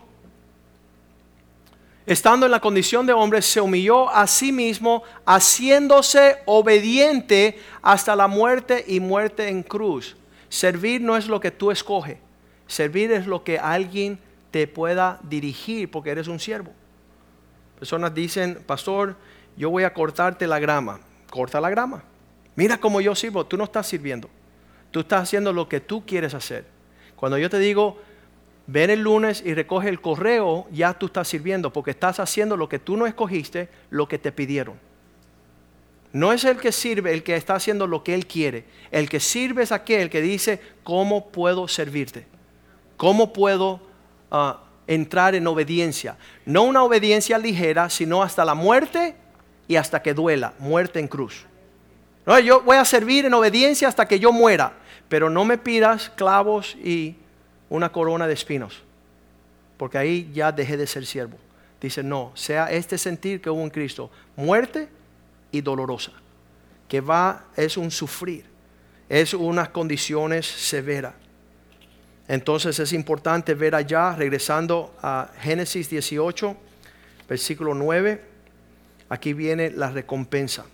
estando 2.06 2.46
en 2.46 2.52
la 2.52 2.60
condición 2.60 3.06
de 3.06 3.14
hombre, 3.14 3.42
se 3.42 3.60
humilló 3.60 4.10
a 4.10 4.28
sí 4.28 4.52
mismo, 4.52 5.04
haciéndose 5.26 6.38
obediente 6.46 7.60
hasta 7.82 8.16
la 8.16 8.28
muerte 8.28 8.86
y 8.88 9.00
muerte 9.00 9.50
en 9.50 9.64
cruz. 9.64 10.16
Servir 10.50 11.02
no 11.02 11.18
es 11.18 11.28
lo 11.28 11.40
que 11.40 11.52
tú 11.52 11.72
escoges, 11.72 12.18
servir 12.68 13.12
es 13.12 13.28
lo 13.28 13.44
que 13.44 13.60
alguien 13.60 14.20
te 14.52 14.68
pueda 14.68 15.20
dirigir 15.24 15.90
porque 15.92 16.12
eres 16.12 16.28
un 16.28 16.40
siervo. 16.40 16.72
Personas 17.80 18.14
dicen, 18.14 18.64
pastor, 18.66 19.16
yo 19.56 19.70
voy 19.70 19.84
a 19.84 19.94
cortarte 19.94 20.48
la 20.48 20.60
grama. 20.60 21.00
Corta 21.30 21.62
la 21.62 21.70
grama. 21.70 22.04
Mira 22.56 22.80
cómo 22.80 23.02
yo 23.02 23.14
sirvo. 23.14 23.46
Tú 23.46 23.58
no 23.58 23.66
estás 23.66 23.88
sirviendo. 23.88 24.30
Tú 24.92 25.02
estás 25.02 25.24
haciendo 25.24 25.54
lo 25.54 25.70
que 25.70 25.80
tú 25.80 26.06
quieres 26.06 26.34
hacer. 26.34 26.66
Cuando 27.16 27.38
yo 27.38 27.50
te 27.50 27.60
digo, 27.60 28.00
ven 28.68 28.90
el 28.90 29.02
lunes 29.02 29.44
y 29.46 29.54
recoge 29.54 29.90
el 29.90 30.02
correo, 30.02 30.68
ya 30.72 30.94
tú 30.94 31.08
estás 31.08 31.28
sirviendo 31.28 31.72
porque 31.74 31.92
estás 31.92 32.20
haciendo 32.20 32.58
lo 32.58 32.70
que 32.70 32.80
tú 32.80 32.98
no 32.98 33.06
escogiste, 33.06 33.70
lo 33.90 34.08
que 34.08 34.18
te 34.18 34.32
pidieron. 34.32 34.80
No 36.14 36.32
es 36.32 36.46
el 36.46 36.58
que 36.58 36.72
sirve 36.72 37.14
el 37.14 37.24
que 37.24 37.36
está 37.36 37.56
haciendo 37.56 37.86
lo 37.86 38.04
que 38.04 38.14
él 38.14 38.28
quiere. 38.28 38.66
El 38.92 39.10
que 39.10 39.20
sirve 39.20 39.64
es 39.64 39.72
aquel 39.72 40.10
que 40.10 40.22
dice, 40.22 40.62
¿cómo 40.84 41.30
puedo 41.30 41.68
servirte? 41.68 42.26
¿Cómo 42.96 43.34
puedo 43.34 43.82
entrar 44.88 45.36
en 45.36 45.48
obediencia? 45.48 46.18
No 46.46 46.64
una 46.64 46.84
obediencia 46.84 47.38
ligera, 47.38 47.90
sino 47.90 48.24
hasta 48.24 48.46
la 48.46 48.56
muerte 48.56 49.16
y 49.68 49.76
hasta 49.76 50.02
que 50.02 50.14
duela, 50.14 50.54
muerte 50.60 51.00
en 51.00 51.08
cruz. 51.08 51.46
No, 52.26 52.38
yo 52.40 52.62
voy 52.62 52.78
a 52.78 52.86
servir 52.86 53.26
en 53.26 53.34
obediencia 53.34 53.88
hasta 53.88 54.08
que 54.08 54.20
yo 54.20 54.32
muera, 54.32 54.74
pero 55.08 55.30
no 55.30 55.46
me 55.46 55.58
pidas 55.58 56.10
clavos 56.10 56.76
y 56.76 57.16
una 57.70 57.92
corona 57.92 58.28
de 58.28 58.34
espinos, 58.34 58.84
porque 59.78 59.98
ahí 59.98 60.30
ya 60.34 60.52
dejé 60.52 60.78
de 60.78 60.88
ser 60.88 61.06
siervo. 61.06 61.38
Dice, 61.80 62.04
no, 62.04 62.32
sea 62.34 62.72
este 62.72 62.98
sentir 62.98 63.40
que 63.40 63.50
hubo 63.50 63.62
en 63.62 63.70
Cristo, 63.70 64.10
muerte 64.36 64.90
y 65.52 65.62
dolorosa, 65.62 66.12
que 66.88 67.02
va, 67.02 67.46
es 67.56 67.78
un 67.78 67.92
sufrir, 67.92 68.46
es 69.08 69.34
unas 69.34 69.70
condiciones 69.70 70.46
severas. 70.46 71.14
Entonces 72.28 72.80
es 72.80 72.92
importante 72.94 73.54
ver 73.54 73.74
allá, 73.74 74.16
regresando 74.16 74.94
a 75.02 75.30
Génesis 75.40 75.90
18, 75.90 76.56
versículo 77.28 77.74
9, 77.74 78.22
aquí 79.10 79.34
viene 79.34 79.72
la 79.72 79.90
recompensa. 79.92 80.66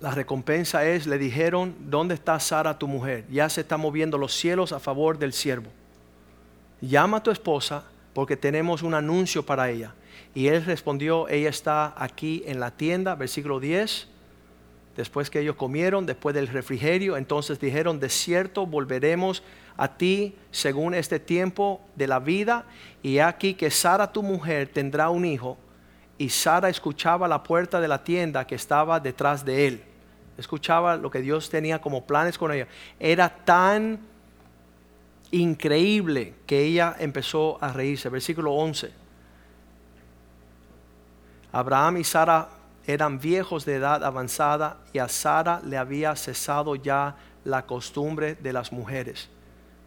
La 0.00 0.10
recompensa 0.10 0.86
es, 0.86 1.06
le 1.06 1.18
dijeron, 1.18 1.74
¿dónde 1.80 2.14
está 2.14 2.38
Sara 2.38 2.78
tu 2.78 2.86
mujer? 2.86 3.24
Ya 3.30 3.48
se 3.48 3.62
están 3.62 3.80
moviendo 3.80 4.18
los 4.18 4.34
cielos 4.34 4.72
a 4.72 4.78
favor 4.78 5.18
del 5.18 5.32
siervo. 5.32 5.70
Llama 6.80 7.16
a 7.16 7.22
tu 7.22 7.30
esposa 7.30 7.84
porque 8.12 8.36
tenemos 8.36 8.82
un 8.82 8.94
anuncio 8.94 9.44
para 9.44 9.70
ella. 9.70 9.94
Y 10.34 10.48
él 10.48 10.64
respondió, 10.64 11.28
ella 11.28 11.48
está 11.48 11.94
aquí 11.96 12.42
en 12.46 12.60
la 12.60 12.70
tienda, 12.70 13.14
versículo 13.14 13.58
10. 13.58 14.06
Después 14.96 15.28
que 15.28 15.40
ellos 15.40 15.56
comieron, 15.56 16.06
después 16.06 16.34
del 16.34 16.48
refrigerio, 16.48 17.18
entonces 17.18 17.60
dijeron, 17.60 18.00
de 18.00 18.08
cierto 18.08 18.64
volveremos 18.66 19.42
a 19.76 19.88
ti 19.88 20.34
según 20.50 20.94
este 20.94 21.20
tiempo 21.20 21.82
de 21.94 22.06
la 22.06 22.18
vida. 22.18 22.64
Y 23.02 23.18
aquí 23.18 23.52
que 23.52 23.70
Sara 23.70 24.10
tu 24.10 24.22
mujer 24.22 24.68
tendrá 24.68 25.10
un 25.10 25.26
hijo. 25.26 25.58
Y 26.16 26.30
Sara 26.30 26.70
escuchaba 26.70 27.28
la 27.28 27.42
puerta 27.42 27.78
de 27.78 27.88
la 27.88 28.02
tienda 28.02 28.46
que 28.46 28.54
estaba 28.54 28.98
detrás 28.98 29.44
de 29.44 29.66
él. 29.66 29.84
Escuchaba 30.38 30.96
lo 30.96 31.10
que 31.10 31.20
Dios 31.20 31.50
tenía 31.50 31.78
como 31.78 32.06
planes 32.06 32.38
con 32.38 32.50
ella. 32.50 32.66
Era 32.98 33.28
tan 33.28 34.00
increíble 35.30 36.32
que 36.46 36.62
ella 36.62 36.96
empezó 36.98 37.62
a 37.62 37.70
reírse. 37.70 38.08
Versículo 38.08 38.52
11. 38.54 38.90
Abraham 41.52 41.98
y 41.98 42.04
Sara 42.04 42.48
eran 42.86 43.18
viejos 43.18 43.64
de 43.64 43.74
edad 43.74 44.04
avanzada 44.04 44.78
y 44.92 44.98
a 44.98 45.08
Sara 45.08 45.60
le 45.64 45.76
había 45.76 46.14
cesado 46.16 46.76
ya 46.76 47.16
la 47.44 47.66
costumbre 47.66 48.34
de 48.34 48.52
las 48.52 48.72
mujeres. 48.72 49.28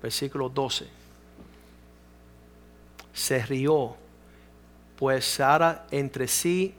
Versículo 0.02 0.50
12. 0.50 0.88
Se 3.14 3.46
rió, 3.46 3.96
pues 4.98 5.26
Sara 5.26 5.86
entre 5.92 6.28
sí, 6.28 6.74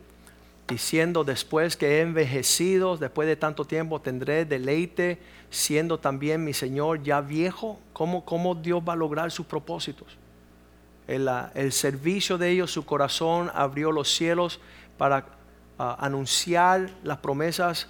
diciendo, 0.68 1.24
después 1.24 1.76
que 1.76 1.98
he 1.98 2.00
envejecido, 2.00 2.96
después 2.96 3.26
de 3.26 3.36
tanto 3.36 3.64
tiempo, 3.64 4.00
tendré 4.00 4.44
deleite, 4.44 5.18
siendo 5.50 5.98
también 5.98 6.44
mi 6.44 6.52
Señor 6.52 7.02
ya 7.02 7.20
viejo. 7.20 7.78
¿Cómo, 7.92 8.24
cómo 8.24 8.54
Dios 8.54 8.82
va 8.86 8.92
a 8.92 8.96
lograr 8.96 9.30
sus 9.30 9.46
propósitos? 9.46 10.16
El, 11.08 11.72
servicio 11.72 12.38
de 12.38 12.50
ellos, 12.50 12.70
su 12.70 12.84
corazón 12.86 13.50
abrió 13.52 13.90
los 13.90 14.14
cielos 14.14 14.60
para 14.96 15.26
anunciar 15.80 16.90
las 17.02 17.18
promesas 17.18 17.88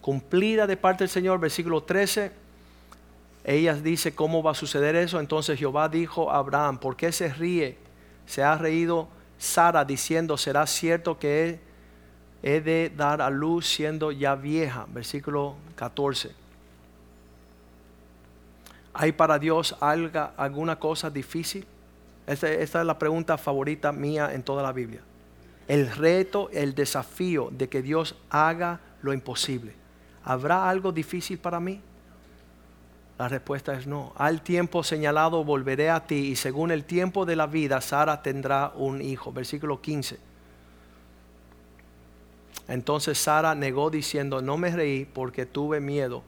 cumplidas 0.00 0.68
de 0.68 0.76
parte 0.76 1.04
del 1.04 1.08
Señor. 1.08 1.40
Versículo 1.40 1.82
13. 1.82 2.30
Ella 3.44 3.74
dice 3.74 4.14
cómo 4.14 4.42
va 4.42 4.50
a 4.50 4.54
suceder 4.54 4.96
eso. 4.96 5.18
Entonces 5.18 5.58
Jehová 5.58 5.88
dijo 5.88 6.30
a 6.30 6.36
Abraham, 6.36 6.78
¿por 6.78 6.96
qué 6.96 7.10
se 7.10 7.32
ríe? 7.32 7.78
Se 8.26 8.42
ha 8.42 8.56
reído 8.56 9.08
Sara 9.38 9.84
diciendo, 9.84 10.36
¿será 10.36 10.66
cierto 10.66 11.18
que 11.18 11.58
he, 12.42 12.60
de 12.60 12.92
dar 12.94 13.22
a 13.22 13.30
luz 13.30 13.66
siendo 13.66 14.12
ya 14.12 14.34
vieja? 14.34 14.86
Versículo 14.88 15.54
14. 15.74 16.32
¿Hay 18.94 19.12
para 19.12 19.38
Dios 19.38 19.74
alguna 19.80 20.78
cosa 20.78 21.08
difícil? 21.08 21.66
esta 22.26 22.52
es 22.52 22.74
la 22.86 22.98
pregunta 22.98 23.36
favorita 23.36 23.90
mía 23.90 24.32
en 24.32 24.44
toda 24.44 24.62
la 24.62 24.70
Biblia 24.70 25.00
el 25.68 25.90
reto, 25.90 26.50
el 26.50 26.74
desafío 26.74 27.50
de 27.50 27.68
que 27.68 27.82
Dios 27.82 28.16
haga 28.30 28.80
lo 29.02 29.12
imposible. 29.12 29.74
¿Habrá 30.24 30.68
algo 30.68 30.92
difícil 30.92 31.38
para 31.38 31.60
mí? 31.60 31.80
La 33.18 33.28
respuesta 33.28 33.74
es 33.74 33.86
no. 33.86 34.12
Al 34.16 34.42
tiempo 34.42 34.82
señalado 34.82 35.44
volveré 35.44 35.90
a 35.90 36.06
ti 36.06 36.28
y 36.28 36.36
según 36.36 36.70
el 36.70 36.84
tiempo 36.84 37.24
de 37.24 37.36
la 37.36 37.46
vida 37.46 37.80
Sara 37.80 38.22
tendrá 38.22 38.72
un 38.74 39.00
hijo. 39.00 39.32
Versículo 39.32 39.80
15. 39.80 40.18
Entonces 42.68 43.18
Sara 43.18 43.54
negó 43.54 43.90
diciendo, 43.90 44.40
no 44.40 44.56
me 44.56 44.70
reí 44.70 45.04
porque 45.04 45.46
tuve 45.46 45.80
miedo, 45.80 46.22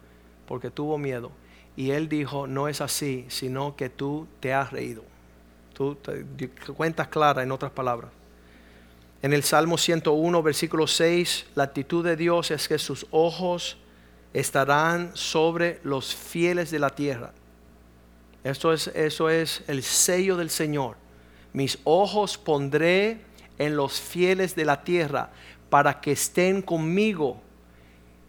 porque 0.46 0.70
tuvo 0.70 0.98
miedo. 0.98 1.30
Y 1.76 1.90
él 1.90 2.08
dijo, 2.08 2.46
no 2.46 2.68
es 2.68 2.80
así, 2.80 3.24
sino 3.28 3.76
que 3.76 3.88
tú 3.88 4.28
te 4.40 4.52
has 4.52 4.70
reído. 4.70 5.02
Tú 5.72 5.96
te, 5.96 6.24
cuentas 6.76 7.08
clara 7.08 7.42
en 7.42 7.50
otras 7.50 7.72
palabras. 7.72 8.10
En 9.24 9.32
el 9.32 9.42
Salmo 9.42 9.78
101, 9.78 10.42
versículo 10.42 10.86
6, 10.86 11.46
la 11.54 11.64
actitud 11.64 12.04
de 12.04 12.14
Dios 12.14 12.50
es 12.50 12.68
que 12.68 12.78
sus 12.78 13.06
ojos 13.10 13.78
estarán 14.34 15.12
sobre 15.14 15.80
los 15.82 16.14
fieles 16.14 16.70
de 16.70 16.78
la 16.78 16.90
tierra. 16.90 17.32
Esto 18.44 18.70
es, 18.70 18.88
eso 18.88 19.30
es 19.30 19.62
el 19.66 19.82
sello 19.82 20.36
del 20.36 20.50
Señor. 20.50 20.98
Mis 21.54 21.78
ojos 21.84 22.36
pondré 22.36 23.22
en 23.56 23.78
los 23.78 23.98
fieles 23.98 24.54
de 24.56 24.66
la 24.66 24.84
tierra 24.84 25.30
para 25.70 26.02
que 26.02 26.12
estén 26.12 26.60
conmigo. 26.60 27.40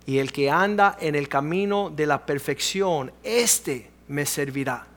Y 0.06 0.20
el 0.20 0.32
que 0.32 0.50
anda 0.50 0.96
en 1.02 1.16
el 1.16 1.28
camino 1.28 1.90
de 1.90 2.06
la 2.06 2.26
perfección, 2.26 3.12
éste 3.22 3.92
me 4.08 4.26
servirá. 4.26 4.88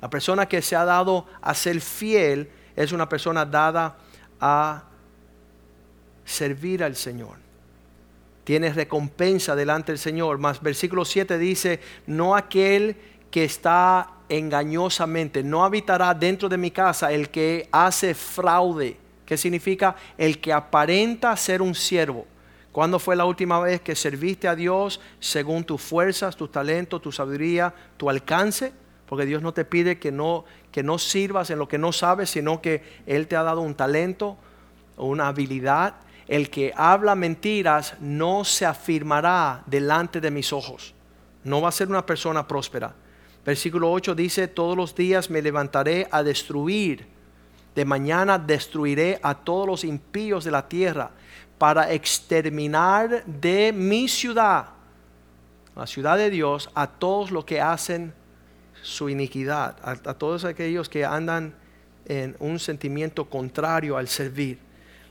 La 0.00 0.08
persona 0.08 0.46
que 0.46 0.62
se 0.62 0.76
ha 0.76 0.84
dado 0.84 1.26
a 1.40 1.54
ser 1.54 1.80
fiel 1.80 2.48
es 2.76 2.92
una 2.92 3.08
persona 3.08 3.44
dada 3.44 3.98
a 4.40 4.84
servir 6.28 6.84
al 6.84 6.94
Señor. 6.94 7.36
Tienes 8.44 8.76
recompensa 8.76 9.56
delante 9.56 9.92
del 9.92 9.98
Señor. 9.98 10.38
Más 10.38 10.62
versículo 10.62 11.04
7 11.04 11.38
dice, 11.38 11.80
no 12.06 12.36
aquel 12.36 12.96
que 13.30 13.44
está 13.44 14.10
engañosamente, 14.28 15.42
no 15.42 15.64
habitará 15.64 16.12
dentro 16.14 16.48
de 16.48 16.58
mi 16.58 16.70
casa 16.70 17.12
el 17.12 17.30
que 17.30 17.68
hace 17.72 18.14
fraude. 18.14 18.96
¿Qué 19.24 19.36
significa? 19.36 19.96
El 20.16 20.38
que 20.38 20.52
aparenta 20.52 21.36
ser 21.36 21.60
un 21.60 21.74
siervo. 21.74 22.26
¿Cuándo 22.72 22.98
fue 22.98 23.16
la 23.16 23.24
última 23.24 23.58
vez 23.60 23.80
que 23.80 23.96
serviste 23.96 24.48
a 24.48 24.54
Dios 24.54 25.00
según 25.20 25.64
tus 25.64 25.80
fuerzas, 25.80 26.36
tus 26.36 26.52
talentos, 26.52 27.02
tu 27.02 27.10
sabiduría, 27.10 27.74
tu 27.96 28.08
alcance? 28.08 28.72
Porque 29.06 29.26
Dios 29.26 29.42
no 29.42 29.52
te 29.52 29.64
pide 29.64 29.98
que 29.98 30.12
no, 30.12 30.44
que 30.70 30.82
no 30.82 30.98
sirvas 30.98 31.50
en 31.50 31.58
lo 31.58 31.68
que 31.68 31.78
no 31.78 31.92
sabes, 31.92 32.30
sino 32.30 32.60
que 32.60 32.82
Él 33.06 33.26
te 33.26 33.36
ha 33.36 33.42
dado 33.42 33.62
un 33.62 33.74
talento 33.74 34.38
una 34.98 35.28
habilidad 35.28 35.94
el 36.28 36.50
que 36.50 36.72
habla 36.76 37.14
mentiras 37.14 37.94
no 38.00 38.44
se 38.44 38.66
afirmará 38.66 39.62
delante 39.66 40.20
de 40.20 40.30
mis 40.30 40.52
ojos. 40.52 40.94
No 41.42 41.62
va 41.62 41.70
a 41.70 41.72
ser 41.72 41.88
una 41.88 42.04
persona 42.04 42.46
próspera. 42.46 42.94
Versículo 43.44 43.90
8 43.90 44.14
dice, 44.14 44.46
todos 44.46 44.76
los 44.76 44.94
días 44.94 45.30
me 45.30 45.40
levantaré 45.40 46.06
a 46.10 46.22
destruir. 46.22 47.06
De 47.74 47.84
mañana 47.84 48.38
destruiré 48.38 49.18
a 49.22 49.34
todos 49.34 49.66
los 49.66 49.84
impíos 49.84 50.44
de 50.44 50.50
la 50.50 50.68
tierra 50.68 51.10
para 51.56 51.90
exterminar 51.92 53.24
de 53.24 53.72
mi 53.72 54.06
ciudad, 54.08 54.66
la 55.74 55.86
ciudad 55.86 56.18
de 56.18 56.30
Dios, 56.30 56.70
a 56.74 56.86
todos 56.86 57.30
los 57.30 57.44
que 57.44 57.60
hacen 57.60 58.12
su 58.82 59.08
iniquidad, 59.08 59.76
a, 59.82 60.14
todos 60.14 60.44
aquellos 60.44 60.88
que 60.88 61.04
andan 61.04 61.54
en 62.06 62.36
un 62.38 62.58
sentimiento 62.58 63.28
contrario 63.28 63.96
al 63.96 64.08
servir. 64.08 64.58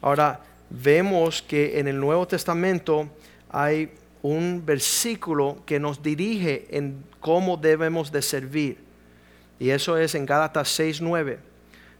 Ahora, 0.02 0.42
vemos 0.70 1.42
que 1.42 1.80
en 1.80 1.88
el 1.88 2.00
Nuevo 2.00 2.28
Testamento 2.28 3.10
hay 3.50 3.92
un 4.22 4.64
versículo 4.66 5.64
que 5.66 5.80
nos 5.80 6.02
dirige 6.02 6.68
en 6.70 7.04
cómo 7.20 7.58
debemos 7.58 8.12
de 8.12 8.22
servir. 8.22 8.78
Y 9.60 9.70
eso 9.70 9.98
es 9.98 10.16
en 10.16 10.26
Gálatas 10.26 10.80
6:9, 10.80 11.38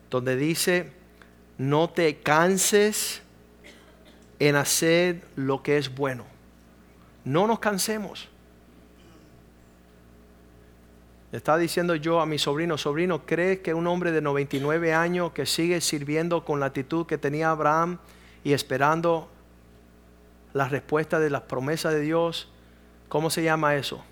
donde 0.10 0.36
dice, 0.36 0.92
no 1.58 1.90
te 1.90 2.18
canses 2.18 3.22
en 4.40 4.56
hacer 4.56 5.22
lo 5.36 5.64
que 5.64 5.78
es 5.78 5.94
bueno. 5.94 6.26
No 7.24 7.48
nos 7.48 7.60
cansemos. 7.60 8.30
Está 11.32 11.58
diciendo 11.58 11.96
yo 11.96 12.22
a 12.22 12.26
mi 12.26 12.40
sobrino, 12.40 12.78
sobrino, 12.78 13.26
¿crees 13.26 13.60
que 13.60 13.74
un 13.74 13.86
hombre 13.88 14.12
de 14.12 14.22
99 14.22 14.94
años 14.94 15.34
que 15.34 15.46
sigue 15.46 15.82
sirviendo 15.82 16.46
con 16.46 16.60
la 16.60 16.68
actitud 16.68 17.06
que 17.06 17.18
tenía 17.18 17.50
Abraham 17.50 18.00
y 18.44 18.54
esperando 18.54 19.30
la 20.54 20.68
respuesta 20.68 21.20
de 21.20 21.30
las 21.30 21.42
promesas 21.44 21.94
de 21.94 22.02
Dios, 22.02 22.50
¿cómo 23.10 23.30
se 23.30 23.44
llama 23.44 23.76
eso? 23.76 24.04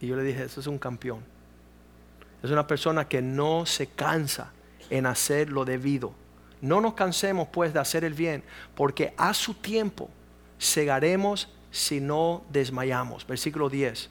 Y 0.00 0.06
yo 0.06 0.16
le 0.16 0.22
dije, 0.22 0.44
eso 0.44 0.60
es 0.60 0.66
un 0.66 0.78
campeón. 0.78 1.22
Es 2.42 2.50
una 2.50 2.66
persona 2.66 3.08
que 3.08 3.20
no 3.20 3.66
se 3.66 3.88
cansa 3.88 4.52
en 4.90 5.06
hacer 5.06 5.50
lo 5.50 5.64
debido. 5.64 6.12
No 6.60 6.80
nos 6.80 6.94
cansemos 6.94 7.48
pues 7.48 7.72
de 7.72 7.80
hacer 7.80 8.04
el 8.04 8.14
bien, 8.14 8.42
porque 8.74 9.14
a 9.16 9.34
su 9.34 9.54
tiempo 9.54 10.08
segaremos 10.58 11.48
si 11.70 12.00
no 12.00 12.44
desmayamos. 12.50 13.26
Versículo 13.26 13.68
10. 13.68 14.10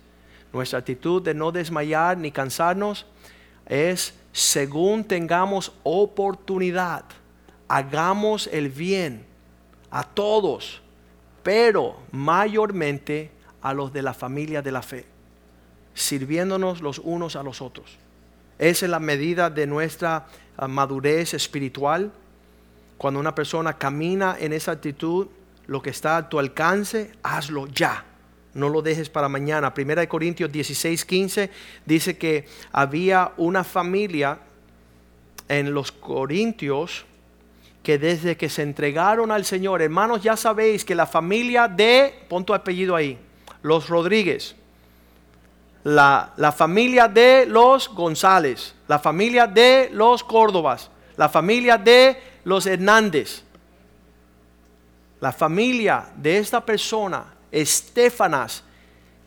Nuestra 0.54 0.80
actitud 0.80 1.22
de 1.22 1.34
no 1.34 1.52
desmayar 1.52 2.18
ni 2.18 2.32
cansarnos 2.32 3.06
es 3.66 4.14
según 4.32 5.04
tengamos 5.04 5.74
oportunidad, 5.84 7.04
hagamos 7.68 8.48
el 8.52 8.70
bien 8.70 9.26
a 9.92 10.04
todos, 10.04 10.82
pero 11.44 11.98
mayormente 12.12 13.32
a 13.62 13.74
los 13.74 13.92
de 13.94 14.02
la 14.02 14.14
familia 14.14 14.62
de 14.62 14.72
la 14.72 14.82
fe, 14.82 15.06
sirviéndonos 15.94 16.82
los 16.82 17.00
unos 17.00 17.36
a 17.36 17.44
los 17.44 17.62
otros. 17.62 17.98
Esa 18.60 18.86
es 18.86 18.92
la 18.92 19.00
medida 19.00 19.50
de 19.50 19.68
nuestra 19.68 20.28
ah, 20.58 20.68
madurez 20.68 21.34
espiritual. 21.34 22.12
Cuando 22.98 23.20
una 23.20 23.36
persona 23.36 23.78
camina 23.78 24.36
en 24.40 24.54
esa 24.54 24.72
actitud, 24.72 25.28
lo 25.68 25.82
que 25.82 25.92
está 25.92 26.18
a 26.18 26.30
tu 26.30 26.40
alcance, 26.40 27.12
hazlo 27.24 27.68
ya 27.68 28.04
no 28.58 28.70
lo 28.70 28.82
dejes 28.82 29.08
para 29.08 29.30
mañana. 29.30 29.74
Primera 29.74 30.02
de 30.02 30.08
Corintios 30.08 30.52
16, 30.52 31.06
15 31.06 31.52
dice 31.86 32.18
que 32.18 32.48
había 32.72 33.32
una 33.38 33.64
familia 33.64 34.40
en 35.48 35.74
los 35.74 35.92
Corintios 35.92 37.06
que 37.88 37.98
desde 37.98 38.36
que 38.36 38.50
se 38.50 38.64
entregaron 38.64 39.32
al 39.32 39.46
Señor, 39.46 39.82
hermanos, 39.82 40.22
ya 40.22 40.36
sabéis 40.36 40.84
que 40.84 40.94
la 40.94 41.06
familia 41.08 41.70
de, 41.70 42.26
pon 42.28 42.44
tu 42.44 42.54
apellido 42.54 42.98
ahí, 42.98 43.18
los 43.62 43.88
Rodríguez, 43.88 44.58
la, 45.86 46.34
la 46.36 46.52
familia 46.52 47.08
de 47.08 47.46
los 47.46 47.88
González, 47.88 48.76
la 48.90 49.00
familia 49.00 49.48
de 49.48 49.90
los 49.94 50.22
Córdobas, 50.22 50.92
la 51.16 51.30
familia 51.30 51.78
de 51.78 52.22
los 52.44 52.66
Hernández, 52.66 53.44
la 55.22 55.32
familia 55.32 56.10
de 56.18 56.40
esta 56.40 56.60
persona 56.60 57.36
Estefanas 57.50 58.66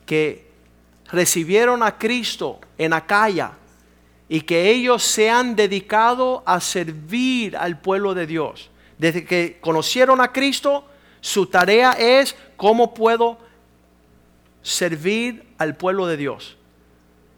que 0.05 0.51
recibieron 1.11 1.81
a 1.81 1.97
Cristo 1.97 2.59
en 2.77 2.93
Acaya 2.93 3.53
y 4.31 4.39
que 4.39 4.71
ellos 4.71 5.03
se 5.03 5.29
han 5.29 5.57
dedicado 5.57 6.41
a 6.45 6.61
servir 6.61 7.57
al 7.57 7.81
pueblo 7.81 8.13
de 8.13 8.25
Dios. 8.25 8.69
Desde 8.97 9.25
que 9.25 9.57
conocieron 9.59 10.21
a 10.21 10.31
Cristo, 10.31 10.85
su 11.19 11.47
tarea 11.47 11.91
es 11.91 12.37
cómo 12.55 12.93
puedo 12.93 13.37
servir 14.61 15.43
al 15.57 15.75
pueblo 15.75 16.07
de 16.07 16.15
Dios. 16.15 16.55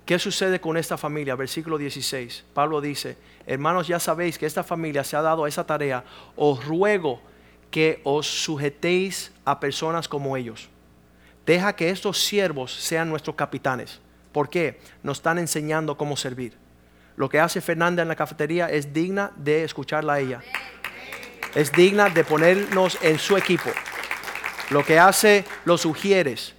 ¿Qué 0.05 0.19
sucede 0.19 0.61
con 0.61 0.77
esta 0.77 0.95
familia? 0.95 1.33
Versículo 1.35 1.79
16. 1.79 2.43
Pablo 2.53 2.79
dice, 2.79 3.17
hermanos, 3.47 3.87
ya 3.87 3.99
sabéis 3.99 4.37
que 4.37 4.45
esta 4.45 4.63
familia 4.63 5.03
se 5.03 5.15
ha 5.15 5.23
dado 5.23 5.45
a 5.45 5.49
esa 5.49 5.65
tarea. 5.65 6.03
Os 6.35 6.63
ruego 6.63 7.19
que 7.71 8.01
os 8.03 8.27
sujetéis 8.27 9.31
a 9.45 9.59
personas 9.59 10.07
como 10.07 10.37
ellos 10.37 10.69
Deja 11.43 11.75
que 11.75 11.89
estos 11.89 12.23
siervos 12.23 12.71
sean 12.71 13.09
nuestros 13.09 13.35
capitanes. 13.35 13.99
¿Por 14.31 14.47
qué? 14.47 14.79
Nos 15.01 15.17
están 15.17 15.39
enseñando 15.39 15.97
cómo 15.97 16.15
servir. 16.15 16.62
Lo 17.15 17.29
que 17.29 17.39
hace 17.39 17.61
Fernanda 17.61 18.01
en 18.01 18.07
la 18.07 18.15
cafetería 18.15 18.67
es 18.69 18.93
digna 18.93 19.31
de 19.35 19.63
escucharla 19.63 20.13
a 20.13 20.19
ella. 20.19 20.41
Es 21.55 21.71
digna 21.71 22.09
de 22.09 22.23
ponernos 22.23 22.97
en 23.01 23.19
su 23.19 23.37
equipo. 23.37 23.69
Lo 24.71 24.83
que 24.83 24.97
hace 24.97 25.45
los 25.65 25.85
ujieres, 25.85 26.55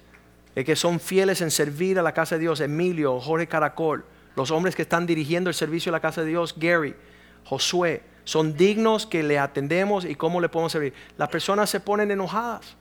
que 0.55 0.75
son 0.75 0.99
fieles 0.99 1.41
en 1.41 1.51
servir 1.51 1.99
a 1.99 2.01
la 2.01 2.13
casa 2.13 2.35
de 2.35 2.41
Dios, 2.41 2.61
Emilio, 2.61 3.19
Jorge 3.19 3.47
Caracol, 3.47 4.05
los 4.35 4.51
hombres 4.51 4.75
que 4.75 4.83
están 4.83 5.05
dirigiendo 5.05 5.49
el 5.49 5.53
servicio 5.53 5.89
a 5.89 5.93
la 5.93 5.99
casa 5.99 6.21
de 6.21 6.27
Dios, 6.27 6.55
Gary, 6.57 6.95
Josué, 7.43 8.03
son 8.23 8.55
dignos 8.55 9.05
que 9.05 9.21
le 9.23 9.37
atendemos 9.37 10.05
y 10.05 10.15
cómo 10.15 10.41
le 10.41 10.49
podemos 10.49 10.71
servir. 10.71 10.93
Las 11.17 11.29
personas 11.29 11.69
se 11.69 11.79
ponen 11.79 12.11
enojadas 12.11 12.75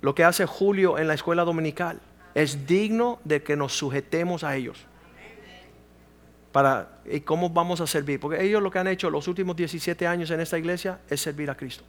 lo 0.00 0.14
que 0.14 0.24
hace 0.24 0.44
Julio 0.44 0.98
en 0.98 1.08
la 1.08 1.14
escuela 1.14 1.44
dominical. 1.44 2.00
Es 2.34 2.66
digno 2.66 3.20
de 3.24 3.42
que 3.42 3.56
nos 3.56 3.72
sujetemos 3.74 4.42
a 4.42 4.56
ellos. 4.56 4.86
Para, 6.54 6.88
¿Y 7.04 7.18
cómo 7.22 7.50
vamos 7.50 7.80
a 7.80 7.86
servir? 7.88 8.20
Porque 8.20 8.40
ellos 8.40 8.62
lo 8.62 8.70
que 8.70 8.78
han 8.78 8.86
hecho 8.86 9.10
los 9.10 9.26
últimos 9.26 9.56
17 9.56 10.06
años 10.06 10.30
en 10.30 10.38
esta 10.38 10.56
iglesia 10.56 11.00
es 11.10 11.20
servir 11.20 11.50
a 11.50 11.56
Cristo. 11.56 11.82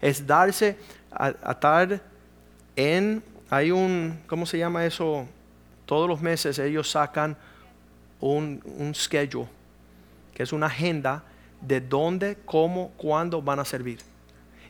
Es 0.00 0.26
darse 0.26 0.78
a, 1.12 1.28
estar 1.28 2.00
en, 2.76 3.22
hay 3.50 3.70
un, 3.70 4.18
¿cómo 4.26 4.46
se 4.46 4.56
llama 4.56 4.86
eso? 4.86 5.28
Todos 5.84 6.08
los 6.08 6.22
meses 6.22 6.58
ellos 6.58 6.90
sacan 6.90 7.36
un, 8.20 8.62
un 8.78 8.94
schedule, 8.94 9.46
que 10.32 10.44
es 10.44 10.54
una 10.54 10.68
agenda 10.68 11.22
de 11.60 11.82
dónde, 11.82 12.38
cómo, 12.46 12.92
cuándo 12.96 13.42
van 13.42 13.58
a 13.58 13.66
servir. 13.66 13.98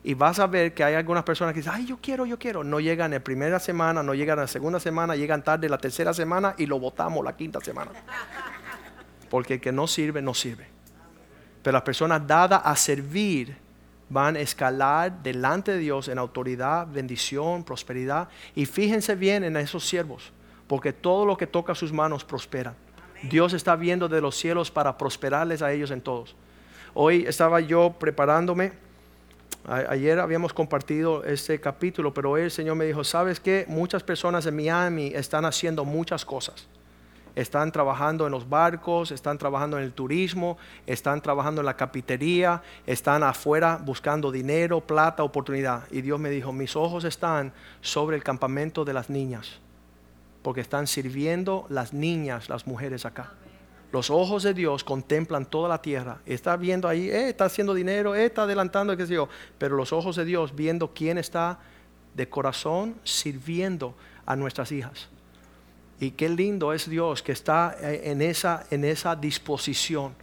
Y 0.03 0.14
vas 0.14 0.41
a 0.41 0.49
ver 0.49 0.74
que 0.74 0.83
hay 0.83 0.97
algunas 0.97 1.22
personas 1.22 1.55
que 1.55 1.61
dicen, 1.61 1.74
ay, 1.76 1.87
yo 1.87 1.99
quiero, 2.03 2.26
yo 2.26 2.37
quiero. 2.37 2.64
No 2.64 2.81
llegan 2.81 3.12
la 3.12 3.20
primera 3.20 3.61
semana, 3.61 4.03
no 4.03 4.12
llegan 4.12 4.39
la 4.41 4.49
segunda 4.49 4.81
semana, 4.81 5.14
llegan 5.14 5.45
tarde 5.45 5.68
la 5.68 5.78
tercera 5.78 6.12
semana 6.12 6.57
y 6.59 6.66
lo 6.66 6.81
votamos 6.81 7.24
la 7.24 7.37
quinta 7.37 7.61
semana. 7.61 7.93
Porque 9.31 9.55
el 9.55 9.61
que 9.61 9.72
no 9.72 9.87
sirve, 9.87 10.20
no 10.20 10.35
sirve. 10.35 10.66
Pero 11.62 11.72
las 11.72 11.83
personas 11.83 12.26
dadas 12.26 12.61
a 12.62 12.76
servir 12.76 13.57
van 14.11 14.37
a 14.37 14.41
escalar 14.41 15.22
delante 15.22 15.72
de 15.72 15.78
Dios 15.78 16.09
en 16.09 16.18
autoridad, 16.18 16.87
bendición, 16.87 17.64
prosperidad. 17.64 18.28
Y 18.55 18.66
fíjense 18.66 19.14
bien 19.14 19.45
en 19.45 19.57
esos 19.57 19.87
siervos, 19.87 20.33
porque 20.66 20.93
todo 20.93 21.24
lo 21.24 21.39
que 21.39 21.47
toca 21.47 21.74
sus 21.74 21.93
manos 21.93 22.24
prospera. 22.24 22.74
Dios 23.22 23.55
está 23.55 23.76
viendo 23.76 24.09
de 24.09 24.20
los 24.20 24.37
cielos 24.37 24.70
para 24.70 24.99
prosperarles 24.99 25.62
a 25.62 25.72
ellos 25.72 25.91
en 25.91 26.03
todos. 26.03 26.35
Hoy 26.93 27.24
estaba 27.26 27.61
yo 27.61 27.95
preparándome 27.99 28.72
Ayer 29.68 30.18
habíamos 30.18 30.53
compartido 30.53 31.22
este 31.24 31.61
capítulo, 31.61 32.14
pero 32.14 32.31
hoy 32.31 32.43
el 32.43 32.51
Señor 32.51 32.76
me 32.76 32.87
dijo, 32.87 33.05
¿sabes 33.05 33.39
qué? 33.39 33.66
Muchas 33.68 34.03
personas 34.03 34.47
en 34.47 34.57
Miami 34.57 35.12
están 35.14 35.45
haciendo 35.45 35.85
muchas 35.85 36.24
cosas. 36.24 36.66
Están 37.35 37.72
trabajando 37.72 38.26
en 38.26 38.33
los 38.33 38.49
barcos, 38.49 39.11
están 39.12 39.39
trabajando 39.39 39.78
en 39.78 39.85
el 39.85 39.93
turismo, 39.93 40.59
están 40.87 41.20
trabajando 41.20 41.61
en 41.61 41.66
la 41.66 41.76
capitería, 41.76 42.62
están 42.87 43.22
afuera 43.22 43.81
buscando 43.83 44.33
dinero, 44.33 44.81
plata, 44.81 45.22
oportunidad. 45.22 45.85
Y 45.91 46.03
Dios 46.03 46.18
me 46.18 46.31
dijo, 46.31 46.53
mis 46.53 46.76
ojos 46.76 47.05
están 47.05 47.53
sobre 47.81 48.16
el 48.16 48.22
campamento 48.22 48.85
de 48.85 48.93
las 48.93 49.11
niñas, 49.11 49.61
porque 50.43 50.61
están 50.61 50.87
sirviendo 50.87 51.66
las 51.68 51.93
niñas, 51.93 52.49
las 52.49 52.66
mujeres 52.66 53.07
acá. 53.07 53.33
Los 53.93 54.09
ojos 54.09 54.45
de 54.45 54.55
Dios 54.55 54.85
contemplan 54.85 55.47
toda 55.47 55.68
la 55.68 55.83
tierra. 55.83 56.18
Está 56.24 56.57
viendo 56.57 56.87
ahí, 56.87 57.11
eh, 57.11 57.31
está 57.31 57.47
haciendo 57.47 57.74
dinero, 57.74 58.14
eh, 58.14 58.26
está 58.26 58.43
adelantando, 58.43 58.97
qué 58.97 59.07
sé 59.07 59.14
yo. 59.14 59.28
Pero 59.59 59.76
los 59.76 59.93
ojos 59.93 60.14
de 60.14 60.24
Dios 60.24 60.55
viendo 60.55 60.93
quién 60.95 61.18
está 61.18 61.59
de 62.14 62.28
corazón 62.28 62.95
sirviendo 63.03 63.95
a 64.26 64.37
nuestras 64.37 64.70
hijas. 64.70 65.09
Y 66.01 66.12
qué 66.12 66.30
lindo 66.30 66.72
es 66.72 66.88
Dios 66.88 67.22
que 67.22 67.32
está 67.32 67.76
eh, 67.78 68.11
en 68.11 68.22
esa, 68.22 68.64
en 68.70 68.86
esa 68.86 69.14
disposición. 69.14 70.14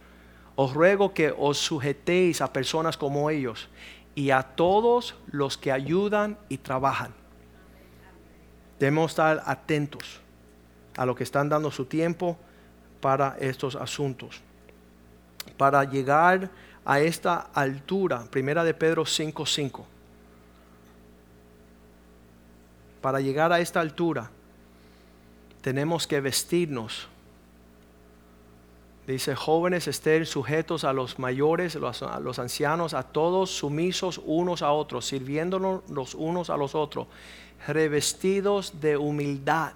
Os 0.56 0.74
ruego 0.74 1.14
que 1.14 1.32
os 1.38 1.56
sujetéis 1.56 2.40
a 2.40 2.52
personas 2.52 2.96
como 2.96 3.30
ellos 3.30 3.68
y 4.16 4.30
a 4.30 4.42
todos 4.42 5.14
los 5.28 5.56
que 5.56 5.70
ayudan 5.70 6.36
y 6.48 6.58
trabajan. 6.58 7.14
Debemos 8.80 9.12
estar 9.12 9.40
atentos 9.46 10.20
a 10.96 11.06
lo 11.06 11.14
que 11.14 11.22
están 11.22 11.48
dando 11.48 11.70
su 11.70 11.84
tiempo 11.84 12.36
para 13.00 13.36
estos 13.38 13.76
asuntos. 13.76 14.40
Para 15.56 15.84
llegar 15.84 16.50
a 16.84 16.98
esta 16.98 17.36
altura, 17.54 18.24
primera 18.28 18.64
de 18.64 18.74
Pedro 18.74 19.04
5:5. 19.04 19.86
Para 23.00 23.20
llegar 23.20 23.52
a 23.52 23.60
esta 23.60 23.80
altura, 23.80 24.28
tenemos 25.68 26.06
que 26.06 26.18
vestirnos 26.22 27.08
Dice, 29.06 29.34
jóvenes 29.34 29.86
estén 29.86 30.24
sujetos 30.24 30.84
a 30.84 30.94
los 30.94 31.18
mayores, 31.18 31.76
a 31.76 32.20
los 32.20 32.38
ancianos, 32.38 32.92
a 32.92 33.02
todos 33.02 33.50
sumisos 33.50 34.18
unos 34.24 34.60
a 34.60 34.72
otros, 34.72 35.06
sirviéndonos 35.06 35.82
los 35.90 36.14
unos 36.14 36.50
a 36.50 36.56
los 36.58 36.74
otros, 36.74 37.06
revestidos 37.66 38.82
de 38.82 38.98
humildad. 38.98 39.72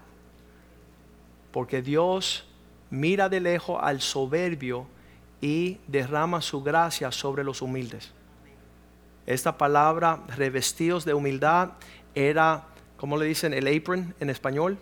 Porque 1.51 1.81
Dios 1.81 2.47
mira 2.91 3.31
de 3.31 3.41
lejos 3.41 3.79
al 3.83 4.03
soberbio 4.03 4.87
y 5.41 5.79
derrama 5.87 6.43
su 6.43 6.63
gracia 6.63 7.11
sobre 7.11 7.43
los 7.43 7.63
humildes. 7.63 8.13
Esta 9.25 9.57
palabra, 9.57 10.25
revestidos 10.37 11.07
de 11.07 11.15
humildad, 11.15 11.71
era, 12.15 12.67
¿cómo 12.99 13.17
le 13.17 13.25
dicen? 13.25 13.55
El 13.55 13.67
apron 13.67 14.15
en 14.21 14.29
español. 14.29 14.77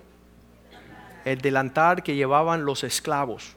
El 1.25 1.41
delantal 1.41 2.03
que 2.03 2.15
llevaban 2.15 2.65
los 2.65 2.85
esclavos 2.85 3.57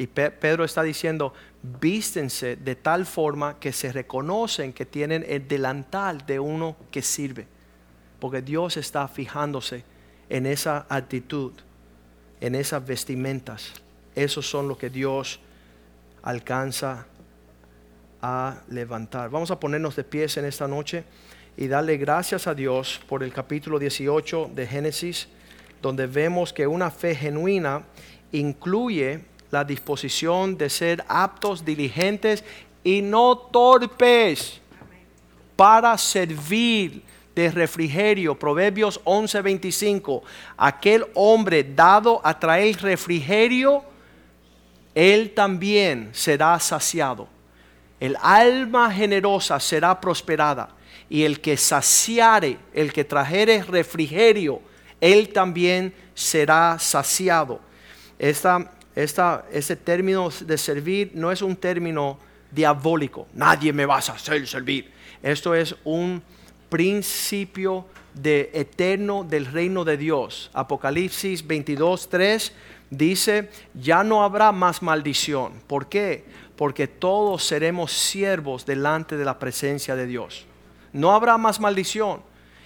y 0.00 0.06
Pedro 0.06 0.64
está 0.64 0.82
diciendo, 0.82 1.34
vístense 1.62 2.56
de 2.56 2.74
tal 2.74 3.04
forma 3.04 3.58
que 3.58 3.70
se 3.70 3.92
reconocen 3.92 4.72
que 4.72 4.86
tienen 4.86 5.26
el 5.28 5.46
delantal 5.46 6.24
de 6.26 6.40
uno 6.40 6.76
que 6.90 7.02
sirve. 7.02 7.46
Porque 8.18 8.40
Dios 8.40 8.78
está 8.78 9.08
fijándose 9.08 9.84
en 10.30 10.46
esa 10.46 10.86
actitud, 10.88 11.52
en 12.40 12.54
esas 12.54 12.86
vestimentas. 12.86 13.72
Esos 14.14 14.48
son 14.48 14.68
lo 14.68 14.78
que 14.78 14.88
Dios 14.88 15.40
alcanza 16.22 17.06
a 18.22 18.56
levantar. 18.70 19.28
Vamos 19.28 19.50
a 19.50 19.60
ponernos 19.60 19.96
de 19.96 20.04
pies 20.04 20.36
en 20.38 20.46
esta 20.46 20.66
noche 20.66 21.04
y 21.58 21.68
darle 21.68 21.98
gracias 21.98 22.46
a 22.46 22.54
Dios 22.54 23.00
por 23.06 23.22
el 23.22 23.34
capítulo 23.34 23.78
18 23.78 24.52
de 24.54 24.66
Génesis, 24.66 25.28
donde 25.82 26.06
vemos 26.06 26.52
que 26.52 26.66
una 26.66 26.90
fe 26.90 27.14
genuina 27.14 27.82
incluye 28.32 29.24
la 29.50 29.64
disposición 29.64 30.56
de 30.56 30.70
ser 30.70 31.04
aptos, 31.08 31.64
diligentes 31.64 32.44
y 32.84 33.02
no 33.02 33.36
torpes 33.36 34.60
para 35.56 35.96
servir 35.98 37.02
de 37.34 37.50
refrigerio. 37.50 38.38
Proverbios 38.38 39.00
11:25. 39.04 40.22
Aquel 40.56 41.06
hombre 41.14 41.64
dado 41.64 42.20
a 42.24 42.38
traer 42.38 42.80
refrigerio, 42.80 43.82
él 44.94 45.32
también 45.34 46.10
será 46.12 46.58
saciado. 46.60 47.28
El 47.98 48.16
alma 48.22 48.90
generosa 48.90 49.60
será 49.60 50.00
prosperada. 50.00 50.70
Y 51.08 51.24
el 51.24 51.40
que 51.40 51.56
saciare, 51.56 52.56
el 52.72 52.92
que 52.92 53.04
trajere 53.04 53.62
refrigerio, 53.64 54.62
él 55.00 55.30
también 55.32 55.94
será 56.14 56.78
saciado. 56.78 57.60
Este 58.18 59.76
término 59.76 60.28
de 60.30 60.58
servir 60.58 61.12
no 61.14 61.32
es 61.32 61.42
un 61.42 61.56
término 61.56 62.18
diabólico. 62.50 63.28
Nadie 63.34 63.72
me 63.72 63.86
va 63.86 63.94
a 63.94 63.98
hacer 63.98 64.46
servir. 64.46 64.90
Esto 65.22 65.54
es 65.54 65.74
un 65.84 66.22
principio 66.68 67.86
de 68.14 68.50
eterno 68.52 69.24
del 69.24 69.46
reino 69.46 69.84
de 69.84 69.96
Dios. 69.96 70.50
Apocalipsis 70.52 71.46
22, 71.46 72.08
3 72.08 72.52
dice, 72.90 73.50
ya 73.74 74.02
no 74.02 74.22
habrá 74.24 74.52
más 74.52 74.82
maldición. 74.82 75.52
¿Por 75.66 75.88
qué? 75.88 76.24
Porque 76.56 76.88
todos 76.88 77.44
seremos 77.44 77.92
siervos 77.92 78.66
delante 78.66 79.16
de 79.16 79.24
la 79.24 79.38
presencia 79.38 79.94
de 79.96 80.06
Dios. 80.06 80.44
No 80.92 81.12
habrá 81.14 81.38
más 81.38 81.60
maldición. 81.60 82.22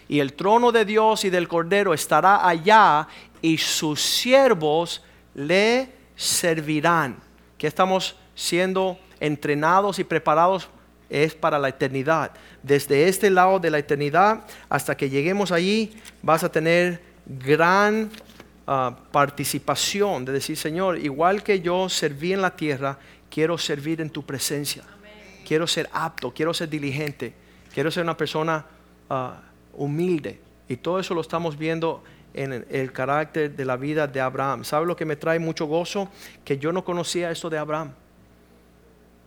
Y 0.08 0.20
el 0.20 0.34
trono 0.34 0.72
de 0.72 0.84
Dios 0.84 1.24
y 1.24 1.30
del 1.30 1.48
Cordero 1.48 1.94
estará 1.94 2.46
allá 2.46 3.08
y 3.40 3.58
sus 3.58 4.00
siervos 4.00 5.02
le 5.34 5.88
servirán. 6.16 7.16
Que 7.58 7.66
estamos 7.66 8.16
siendo 8.34 8.98
entrenados 9.20 9.98
y 9.98 10.04
preparados 10.04 10.68
es 11.08 11.34
para 11.34 11.58
la 11.58 11.68
eternidad. 11.68 12.32
Desde 12.62 13.08
este 13.08 13.30
lado 13.30 13.58
de 13.58 13.70
la 13.70 13.78
eternidad 13.78 14.44
hasta 14.68 14.96
que 14.96 15.10
lleguemos 15.10 15.52
allí 15.52 15.94
vas 16.22 16.44
a 16.44 16.50
tener 16.50 17.02
gran 17.26 18.10
ah, 18.66 18.96
participación 19.12 20.24
de 20.24 20.32
decir, 20.32 20.56
Señor, 20.56 20.98
igual 20.98 21.42
que 21.42 21.60
yo 21.60 21.88
serví 21.88 22.32
en 22.32 22.42
la 22.42 22.56
tierra, 22.56 22.98
quiero 23.30 23.58
servir 23.58 24.00
en 24.00 24.10
tu 24.10 24.24
presencia. 24.24 24.82
Quiero 25.46 25.66
ser 25.66 25.88
apto, 25.92 26.32
quiero 26.32 26.54
ser 26.54 26.70
diligente, 26.70 27.34
quiero 27.72 27.90
ser 27.90 28.02
una 28.02 28.16
persona 28.16 28.64
ah, 29.10 29.40
humilde. 29.76 30.40
Y 30.68 30.76
todo 30.76 30.98
eso 30.98 31.14
lo 31.14 31.20
estamos 31.20 31.58
viendo 31.58 32.02
en 32.34 32.66
el 32.68 32.92
carácter 32.92 33.54
de 33.54 33.64
la 33.64 33.76
vida 33.76 34.06
de 34.06 34.20
Abraham. 34.20 34.64
¿Sabe 34.64 34.86
lo 34.86 34.96
que 34.96 35.04
me 35.04 35.16
trae 35.16 35.38
mucho 35.38 35.66
gozo? 35.66 36.08
Que 36.44 36.58
yo 36.58 36.72
no 36.72 36.84
conocía 36.84 37.30
esto 37.30 37.48
de 37.48 37.58
Abraham. 37.58 37.92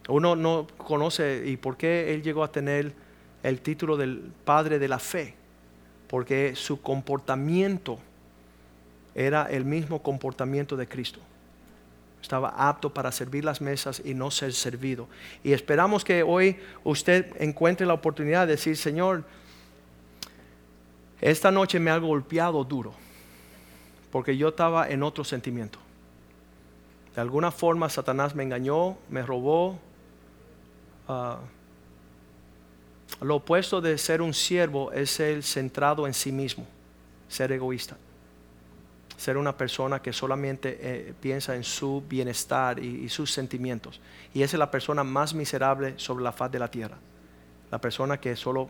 Uno 0.10 0.36
no 0.36 0.68
conoce 0.78 1.44
y 1.46 1.58
por 1.58 1.78
qué 1.78 2.14
él 2.14 2.22
llegó 2.22 2.44
a 2.44 2.52
tener 2.52 2.94
el 3.44 3.62
título 3.62 3.98
del 3.98 4.32
padre 4.46 4.80
de 4.80 4.88
la 4.88 5.00
fe. 5.00 5.36
Porque 6.08 6.56
su 6.56 6.82
comportamiento 6.82 8.00
era 9.16 9.48
el 9.50 9.66
mismo 9.66 10.02
comportamiento 10.02 10.78
de 10.78 10.88
Cristo. 10.88 11.20
Estaba 12.22 12.50
apto 12.50 12.94
para 12.94 13.12
servir 13.12 13.46
las 13.46 13.62
mesas 13.62 14.02
y 14.04 14.14
no 14.14 14.32
ser 14.32 14.54
servido. 14.54 15.08
Y 15.44 15.54
esperamos 15.54 16.04
que 16.04 16.24
hoy 16.24 16.58
usted 16.84 17.34
encuentre 17.40 17.86
la 17.86 17.94
oportunidad 17.94 18.48
de 18.48 18.54
decir, 18.54 18.76
Señor, 18.76 19.24
esta 21.22 21.52
noche 21.52 21.80
me 21.80 21.92
ha 21.92 21.98
golpeado 21.98 22.64
duro, 22.64 22.94
porque 24.12 24.38
yo 24.38 24.50
estaba 24.50 24.88
en 24.90 25.04
otro 25.04 25.24
sentimiento. 25.24 25.80
De 27.16 27.22
alguna 27.22 27.50
forma 27.50 27.90
Satanás 27.90 28.36
me 28.36 28.44
engañó, 28.44 28.98
me 29.10 29.24
robó. 29.24 29.80
Ah, 31.08 31.40
lo 33.22 33.38
opuesto 33.38 33.82
de 33.82 33.98
ser 33.98 34.22
un 34.22 34.34
siervo 34.34 34.92
es 34.92 35.10
ser 35.10 35.42
centrado 35.42 36.06
en 36.06 36.14
sí 36.14 36.32
mismo, 36.32 36.68
ser 37.28 37.52
egoísta. 37.52 37.98
Ser 39.18 39.38
una 39.38 39.58
persona 39.58 40.00
que 40.00 40.14
solamente 40.14 40.78
eh, 40.80 41.14
piensa 41.20 41.56
en 41.56 41.64
su 41.64 42.04
bienestar 42.08 42.78
y, 42.78 43.06
y 43.06 43.10
sus 43.10 43.34
sentimientos. 43.34 44.00
Y 44.32 44.44
esa 44.44 44.58
es 44.58 44.60
la 44.60 44.70
persona 44.70 45.04
más 45.04 45.34
miserable 45.34 45.96
sobre 45.98 46.24
la 46.24 46.32
faz 46.32 46.52
de 46.52 46.60
la 46.60 46.70
tierra. 46.70 46.98
La 47.72 47.82
persona 47.82 48.20
que 48.20 48.36
solo 48.36 48.70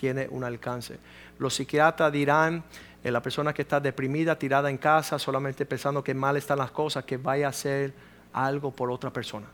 tiene 0.00 0.26
un 0.30 0.44
alcance. 0.44 0.98
Los 1.38 1.54
psiquiatras 1.54 2.10
dirán, 2.10 2.64
eh, 3.04 3.10
la 3.10 3.20
persona 3.20 3.52
que 3.52 3.62
está 3.62 3.80
deprimida, 3.80 4.38
tirada 4.38 4.70
en 4.70 4.78
casa, 4.78 5.18
solamente 5.18 5.66
pensando 5.66 6.02
que 6.02 6.14
mal 6.14 6.38
están 6.38 6.58
las 6.58 6.70
cosas, 6.70 7.04
que 7.04 7.18
vaya 7.18 7.46
a 7.46 7.50
hacer 7.50 7.92
algo 8.32 8.70
por 8.70 8.90
otra 8.90 9.12
persona. 9.12 9.46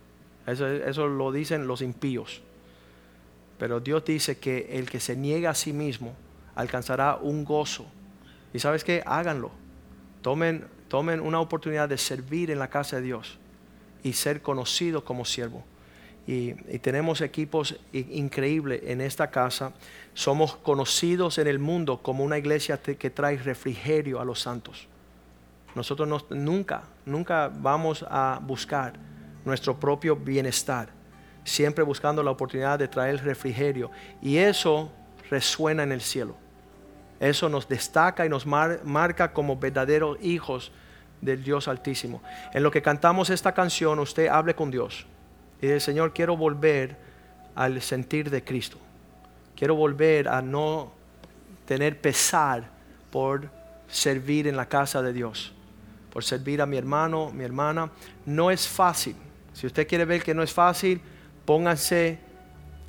Eso, 0.47 0.69
eso 0.69 1.09
lo 1.09 1.33
dicen 1.33 1.67
los 1.67 1.83
impíos. 1.83 2.43
Pero 3.59 3.81
Dios 3.81 4.05
dice 4.05 4.39
que 4.39 4.79
el 4.79 4.89
que 4.89 5.01
se 5.01 5.17
niega 5.17 5.51
a 5.51 5.55
sí 5.55 5.73
mismo 5.73 6.15
alcanzará 6.55 7.17
un 7.17 7.45
gozo. 7.45 7.87
Y 8.55 8.61
sabes 8.61 8.85
qué, 8.85 9.03
háganlo. 9.05 9.51
Tomen, 10.23 10.65
tomen 10.87 11.21
una 11.21 11.41
oportunidad 11.41 11.89
de 11.89 11.99
servir 11.99 12.53
en 12.53 12.61
la 12.61 12.69
casa 12.69 12.97
de 12.97 13.03
Dios 13.03 13.39
y 14.05 14.13
ser 14.13 14.43
conocidos 14.43 15.03
como 15.03 15.25
siervo. 15.25 15.65
Y, 16.27 16.55
tenemos 16.79 17.21
equipos 17.21 17.77
increíbles 17.93 18.81
en 18.85 19.01
esta 19.01 19.31
casa 19.31 19.73
somos 20.13 20.57
conocidos 20.57 21.39
en 21.39 21.47
el 21.47 21.59
mundo 21.59 22.03
como 22.03 22.25
una 22.25 22.39
iglesia 22.39 22.79
que 22.79 23.11
trae 23.11 23.37
refrigerio 23.37 24.21
a 24.21 24.25
los 24.25 24.41
santos. 24.41 24.89
Nosotros 25.75 26.09
nunca, 26.31 26.85
nunca 27.05 27.53
vamos 27.55 28.05
a 28.09 28.41
buscar 28.43 28.95
nuestro 29.45 29.79
propio 29.79 30.17
bienestar, 30.17 30.89
siempre 31.45 31.85
buscando 31.85 32.23
la 32.23 32.31
oportunidad 32.31 32.79
de 32.79 32.89
traer 32.89 33.23
refrigerio. 33.23 33.91
Y 34.23 34.39
eso 34.39 34.91
resuena 35.29 35.83
en 35.83 35.93
el 35.93 36.01
cielo. 36.01 36.35
Eso 37.21 37.51
nos 37.51 37.69
destaca 37.69 38.25
y 38.25 38.31
nos 38.31 38.47
marca 38.47 39.33
como 39.35 39.57
verdaderos 39.57 40.17
hijos 40.23 40.73
del 41.21 41.45
Dios 41.45 41.69
Altísimo. 41.69 42.23
En 42.55 42.63
lo 42.63 42.71
que 42.71 42.81
cantamos 42.81 43.29
esta 43.29 43.53
canción, 43.53 43.99
usted 43.99 44.29
hable 44.29 44.55
con 44.55 44.71
Dios. 44.71 45.07
Y 45.61 45.67
dice, 45.67 45.81
Señor, 45.81 46.13
quiero 46.13 46.37
volver 46.37 46.97
al 47.55 47.81
sentir 47.81 48.31
de 48.31 48.45
Cristo. 48.45 48.79
Quiero 49.57 49.75
volver 49.75 50.29
a 50.29 50.43
no 50.43 50.93
tener 51.65 52.01
pesar 52.01 52.69
por 53.11 53.49
servir 53.89 54.47
en 54.47 54.57
la 54.57 54.69
casa 54.69 55.01
de 55.03 55.13
Dios, 55.13 55.53
por 56.13 56.23
servir 56.25 56.61
a 56.61 56.67
mi 56.67 56.77
hermano, 56.77 57.31
mi 57.31 57.45
hermana. 57.45 57.91
No 58.27 58.51
es 58.51 58.69
fácil. 58.69 59.17
Si 59.55 59.67
usted 59.67 59.89
quiere 59.89 60.05
ver 60.05 60.23
que 60.23 60.35
no 60.35 60.43
es 60.43 60.53
fácil, 60.53 61.01
pónganse 61.47 62.19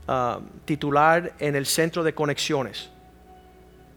uh, 0.08 0.42
titular 0.66 1.34
en 1.40 1.56
el 1.56 1.66
centro 1.66 2.04
de 2.04 2.14
conexiones. 2.14 2.90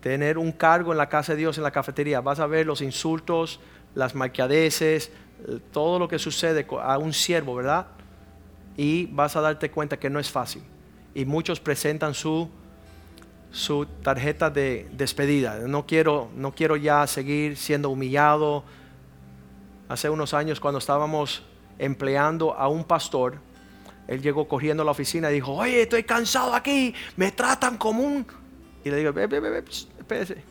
Tener 0.01 0.39
un 0.39 0.53
cargo 0.53 0.93
en 0.93 0.99
la 0.99 1.09
casa 1.09 1.33
de 1.33 1.39
Dios, 1.39 1.59
en 1.59 1.65
la 1.65 1.73
cafetería. 1.73 2.21
Vas 2.21 2.39
a 2.39 2.47
ver 2.47 2.67
los 2.67 2.81
insultos, 2.81 3.59
las 3.95 4.15
marquadeces, 4.15 5.11
todo 5.73 5.99
lo 5.99 6.07
que 6.07 6.19
sucede 6.19 6.67
a 6.81 6.99
un 6.99 7.13
siervo, 7.13 7.57
¿verdad? 7.57 7.87
Y 8.77 9.07
vas 9.07 9.37
a 9.37 9.41
darte 9.41 9.71
cuenta 9.71 9.99
que 9.99 10.11
no 10.11 10.19
es 10.19 10.31
fácil. 10.31 10.63
Y 11.15 11.25
muchos 11.25 11.61
presentan 11.61 12.15
su 12.15 12.49
su 13.51 13.87
tarjeta 13.87 14.51
de 14.51 14.89
despedida. 14.93 15.59
No 15.67 15.87
quiero, 15.87 16.31
no 16.37 16.55
quiero 16.55 16.77
ya 16.77 17.07
seguir 17.07 17.57
siendo 17.57 17.91
humillado. 17.91 18.65
Hace 19.89 20.09
unos 20.09 20.35
años 20.35 20.61
cuando 20.61 20.79
estábamos 20.79 21.43
empleando 21.79 22.55
a 22.55 22.69
un 22.69 22.85
pastor. 22.85 23.39
Él 24.07 24.23
llegó 24.23 24.47
corriendo 24.47 24.83
a 24.83 24.87
la 24.87 24.93
oficina 24.93 25.31
y 25.31 25.35
dijo, 25.35 25.53
oye, 25.53 25.83
estoy 25.83 26.03
cansado 26.03 26.55
aquí, 26.55 26.95
me 27.17 27.31
tratan 27.31 27.77
como 27.77 28.03
un... 28.03 28.27
Y 28.85 28.91
le 28.91 28.97
digo, 28.97 29.13
ve, 29.13 29.27
ve, 29.27 29.41
ve, 29.41 29.65
espérese. 29.99 30.43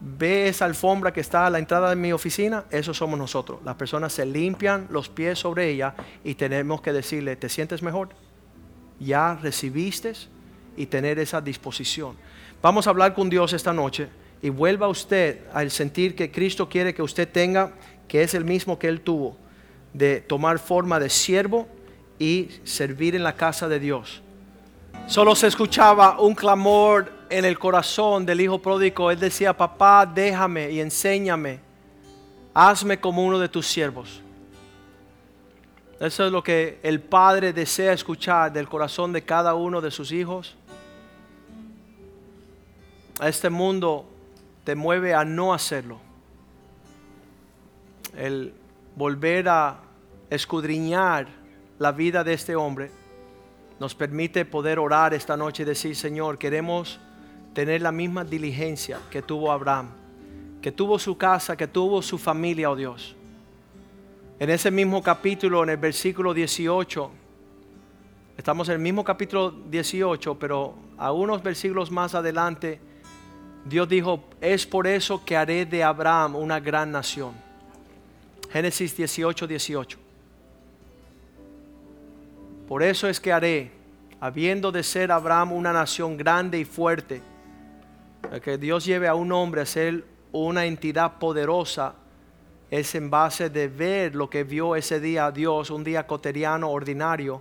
Ve 0.00 0.48
esa 0.48 0.64
alfombra 0.64 1.12
que 1.12 1.20
está 1.20 1.46
a 1.46 1.50
la 1.50 1.58
entrada 1.58 1.90
de 1.90 1.96
mi 1.96 2.12
oficina, 2.12 2.64
eso 2.70 2.94
somos 2.94 3.18
nosotros. 3.18 3.58
Las 3.64 3.74
personas 3.74 4.12
se 4.12 4.24
limpian 4.24 4.86
los 4.90 5.08
pies 5.08 5.40
sobre 5.40 5.70
ella 5.70 5.94
y 6.22 6.34
tenemos 6.34 6.80
que 6.80 6.92
decirle, 6.92 7.34
¿te 7.34 7.48
sientes 7.48 7.82
mejor? 7.82 8.10
Ya 9.00 9.34
recibiste 9.42 10.12
y 10.76 10.86
tener 10.86 11.18
esa 11.18 11.40
disposición. 11.40 12.16
Vamos 12.62 12.86
a 12.86 12.90
hablar 12.90 13.12
con 13.14 13.28
Dios 13.28 13.52
esta 13.52 13.72
noche 13.72 14.08
y 14.40 14.50
vuelva 14.50 14.86
usted 14.86 15.40
al 15.52 15.72
sentir 15.72 16.14
que 16.14 16.30
Cristo 16.30 16.68
quiere 16.68 16.94
que 16.94 17.02
usted 17.02 17.28
tenga, 17.28 17.72
que 18.06 18.22
es 18.22 18.34
el 18.34 18.44
mismo 18.44 18.78
que 18.78 18.86
Él 18.86 19.00
tuvo, 19.00 19.36
de 19.92 20.20
tomar 20.20 20.60
forma 20.60 21.00
de 21.00 21.10
siervo 21.10 21.66
y 22.20 22.50
servir 22.62 23.16
en 23.16 23.24
la 23.24 23.34
casa 23.34 23.68
de 23.68 23.80
Dios. 23.80 24.22
Solo 25.06 25.34
se 25.34 25.48
escuchaba 25.48 26.20
un 26.20 26.34
clamor 26.34 27.17
en 27.30 27.44
el 27.44 27.58
corazón 27.58 28.24
del 28.26 28.40
hijo 28.40 28.58
pródigo. 28.58 29.10
Él 29.10 29.18
decía, 29.18 29.56
papá, 29.56 30.06
déjame 30.06 30.70
y 30.70 30.80
enséñame. 30.80 31.60
Hazme 32.54 32.98
como 32.98 33.24
uno 33.24 33.38
de 33.38 33.48
tus 33.48 33.66
siervos. 33.66 34.22
Eso 36.00 36.26
es 36.26 36.32
lo 36.32 36.42
que 36.42 36.78
el 36.82 37.00
Padre 37.00 37.52
desea 37.52 37.92
escuchar 37.92 38.52
del 38.52 38.68
corazón 38.68 39.12
de 39.12 39.22
cada 39.22 39.54
uno 39.54 39.80
de 39.80 39.90
sus 39.90 40.12
hijos. 40.12 40.56
Este 43.20 43.50
mundo 43.50 44.08
te 44.64 44.76
mueve 44.76 45.12
a 45.12 45.24
no 45.24 45.52
hacerlo. 45.52 45.98
El 48.16 48.54
volver 48.94 49.48
a 49.48 49.80
escudriñar 50.30 51.26
la 51.78 51.92
vida 51.92 52.22
de 52.22 52.32
este 52.32 52.54
hombre 52.54 52.90
nos 53.80 53.94
permite 53.94 54.44
poder 54.44 54.78
orar 54.78 55.14
esta 55.14 55.36
noche 55.36 55.62
y 55.62 55.66
decir, 55.66 55.94
Señor, 55.96 56.38
queremos 56.38 57.00
tener 57.54 57.82
la 57.82 57.92
misma 57.92 58.24
diligencia 58.24 59.00
que 59.10 59.22
tuvo 59.22 59.50
Abraham, 59.50 59.88
que 60.60 60.72
tuvo 60.72 60.98
su 60.98 61.16
casa, 61.16 61.56
que 61.56 61.66
tuvo 61.66 62.02
su 62.02 62.18
familia, 62.18 62.70
oh 62.70 62.76
Dios. 62.76 63.16
En 64.38 64.50
ese 64.50 64.70
mismo 64.70 65.02
capítulo, 65.02 65.64
en 65.64 65.70
el 65.70 65.76
versículo 65.76 66.32
18, 66.32 67.10
estamos 68.36 68.68
en 68.68 68.74
el 68.74 68.80
mismo 68.80 69.02
capítulo 69.02 69.50
18, 69.50 70.38
pero 70.38 70.74
a 70.96 71.10
unos 71.12 71.42
versículos 71.42 71.90
más 71.90 72.14
adelante, 72.14 72.80
Dios 73.64 73.88
dijo, 73.88 74.24
es 74.40 74.66
por 74.66 74.86
eso 74.86 75.24
que 75.24 75.36
haré 75.36 75.66
de 75.66 75.82
Abraham 75.82 76.36
una 76.36 76.60
gran 76.60 76.92
nación. 76.92 77.32
Génesis 78.50 78.96
18, 78.96 79.46
18. 79.46 79.98
Por 82.68 82.82
eso 82.82 83.08
es 83.08 83.18
que 83.18 83.32
haré, 83.32 83.70
habiendo 84.20 84.70
de 84.70 84.82
ser 84.82 85.10
Abraham 85.10 85.52
una 85.52 85.72
nación 85.72 86.16
grande 86.16 86.58
y 86.58 86.64
fuerte, 86.64 87.22
que 88.42 88.58
Dios 88.58 88.84
lleve 88.84 89.08
a 89.08 89.14
un 89.14 89.32
hombre 89.32 89.62
a 89.62 89.66
ser 89.66 90.04
una 90.32 90.66
entidad 90.66 91.18
poderosa, 91.18 91.94
es 92.70 92.94
en 92.94 93.10
base 93.10 93.48
de 93.48 93.68
ver 93.68 94.14
lo 94.14 94.28
que 94.28 94.44
vio 94.44 94.76
ese 94.76 95.00
día 95.00 95.26
a 95.26 95.32
Dios, 95.32 95.70
un 95.70 95.84
día 95.84 96.06
coteriano, 96.06 96.70
ordinario, 96.70 97.40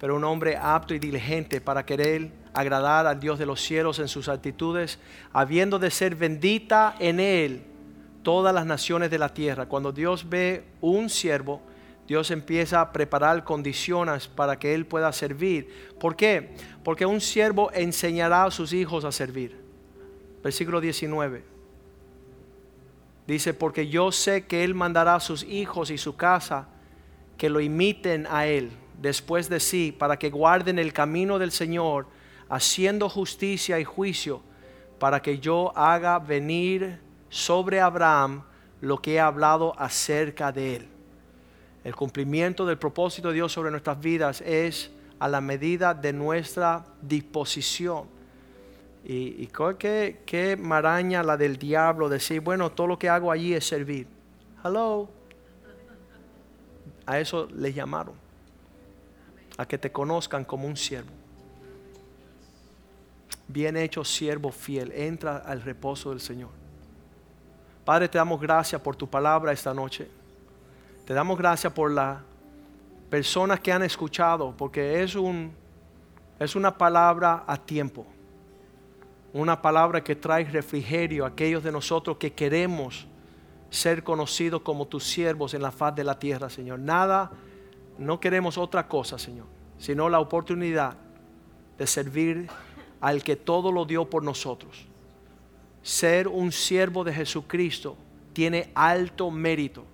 pero 0.00 0.16
un 0.16 0.24
hombre 0.24 0.56
apto 0.56 0.94
y 0.94 0.98
diligente 0.98 1.60
para 1.60 1.86
querer 1.86 2.30
agradar 2.52 3.06
al 3.06 3.20
Dios 3.20 3.38
de 3.38 3.46
los 3.46 3.60
cielos 3.60 4.00
en 4.00 4.08
sus 4.08 4.28
actitudes, 4.28 4.98
habiendo 5.32 5.78
de 5.78 5.90
ser 5.90 6.16
bendita 6.16 6.96
en 6.98 7.20
él 7.20 7.62
todas 8.22 8.52
las 8.52 8.66
naciones 8.66 9.10
de 9.10 9.18
la 9.18 9.28
tierra. 9.28 9.66
Cuando 9.66 9.92
Dios 9.92 10.28
ve 10.28 10.64
un 10.80 11.08
siervo, 11.08 11.62
Dios 12.06 12.30
empieza 12.30 12.80
a 12.80 12.92
preparar 12.92 13.44
condiciones 13.44 14.28
para 14.28 14.58
que 14.58 14.74
él 14.74 14.86
pueda 14.86 15.12
servir. 15.12 15.94
¿Por 15.98 16.16
qué? 16.16 16.54
Porque 16.82 17.06
un 17.06 17.20
siervo 17.20 17.70
enseñará 17.72 18.44
a 18.44 18.50
sus 18.50 18.72
hijos 18.72 19.04
a 19.04 19.12
servir. 19.12 19.63
Versículo 20.44 20.80
19. 20.80 21.42
Dice, 23.26 23.54
porque 23.54 23.88
yo 23.88 24.12
sé 24.12 24.46
que 24.46 24.62
él 24.62 24.74
mandará 24.74 25.14
a 25.14 25.20
sus 25.20 25.42
hijos 25.42 25.90
y 25.90 25.96
su 25.96 26.16
casa 26.16 26.68
que 27.38 27.48
lo 27.48 27.60
imiten 27.60 28.26
a 28.30 28.46
él 28.46 28.70
después 29.00 29.48
de 29.48 29.58
sí, 29.58 29.94
para 29.98 30.18
que 30.18 30.30
guarden 30.30 30.78
el 30.78 30.92
camino 30.92 31.38
del 31.38 31.50
Señor, 31.50 32.06
haciendo 32.48 33.08
justicia 33.08 33.80
y 33.80 33.84
juicio, 33.84 34.42
para 34.98 35.20
que 35.20 35.38
yo 35.38 35.76
haga 35.76 36.18
venir 36.18 37.00
sobre 37.30 37.80
Abraham 37.80 38.44
lo 38.80 39.00
que 39.00 39.14
he 39.14 39.20
hablado 39.20 39.74
acerca 39.78 40.52
de 40.52 40.76
él. 40.76 40.88
El 41.84 41.94
cumplimiento 41.96 42.64
del 42.66 42.78
propósito 42.78 43.28
de 43.28 43.34
Dios 43.34 43.52
sobre 43.52 43.70
nuestras 43.70 43.98
vidas 43.98 44.42
es 44.42 44.90
a 45.18 45.26
la 45.26 45.40
medida 45.40 45.94
de 45.94 46.12
nuestra 46.12 46.84
disposición. 47.02 48.13
Y, 49.06 49.48
qué 49.48 50.58
maraña 50.58 51.22
la 51.22 51.36
del 51.36 51.58
diablo 51.58 52.08
decir, 52.08 52.40
bueno, 52.40 52.72
todo 52.72 52.86
lo 52.86 52.98
que 52.98 53.10
hago 53.10 53.30
allí 53.30 53.52
es 53.52 53.66
servir. 53.66 54.06
Hello. 54.64 55.10
A 57.04 57.18
eso 57.18 57.46
le 57.54 57.72
llamaron. 57.72 58.14
A 59.58 59.66
que 59.66 59.76
te 59.76 59.92
conozcan 59.92 60.44
como 60.44 60.66
un 60.66 60.76
siervo. 60.76 61.10
Bien 63.46 63.76
hecho, 63.76 64.04
siervo 64.04 64.50
fiel. 64.50 64.90
Entra 64.92 65.36
al 65.36 65.60
reposo 65.60 66.10
del 66.10 66.20
Señor. 66.20 66.50
Padre, 67.84 68.08
te 68.08 68.16
damos 68.16 68.40
gracias 68.40 68.80
por 68.80 68.96
tu 68.96 69.06
palabra 69.06 69.52
esta 69.52 69.74
noche. 69.74 70.08
Te 71.04 71.12
damos 71.12 71.36
gracias 71.36 71.70
por 71.70 71.90
las 71.90 72.20
personas 73.10 73.60
que 73.60 73.70
han 73.70 73.82
escuchado, 73.82 74.54
porque 74.56 75.02
es, 75.02 75.14
un, 75.14 75.52
es 76.38 76.56
una 76.56 76.76
palabra 76.76 77.44
a 77.46 77.58
tiempo. 77.58 78.06
Una 79.34 79.60
palabra 79.60 80.02
que 80.02 80.16
trae 80.16 80.44
refrigerio 80.44 81.26
a 81.26 81.28
aquellos 81.28 81.62
de 81.62 81.70
nosotros 81.70 82.16
que 82.16 82.32
queremos 82.32 83.06
ser 83.68 84.02
conocidos 84.02 84.62
como 84.62 84.86
tus 84.86 85.04
siervos 85.04 85.52
en 85.52 85.60
la 85.60 85.70
faz 85.70 85.94
de 85.94 86.04
la 86.04 86.18
tierra, 86.18 86.48
Señor. 86.48 86.78
Nada, 86.78 87.30
no 87.98 88.18
queremos 88.18 88.56
otra 88.56 88.88
cosa, 88.88 89.18
Señor, 89.18 89.44
sino 89.76 90.08
la 90.08 90.20
oportunidad 90.20 90.96
de 91.76 91.86
servir 91.86 92.48
al 93.02 93.22
que 93.22 93.36
todo 93.36 93.70
lo 93.70 93.84
dio 93.84 94.08
por 94.08 94.22
nosotros. 94.22 94.86
Ser 95.82 96.28
un 96.28 96.50
siervo 96.50 97.04
de 97.04 97.12
Jesucristo 97.12 97.98
tiene 98.32 98.70
alto 98.74 99.30
mérito 99.30 99.84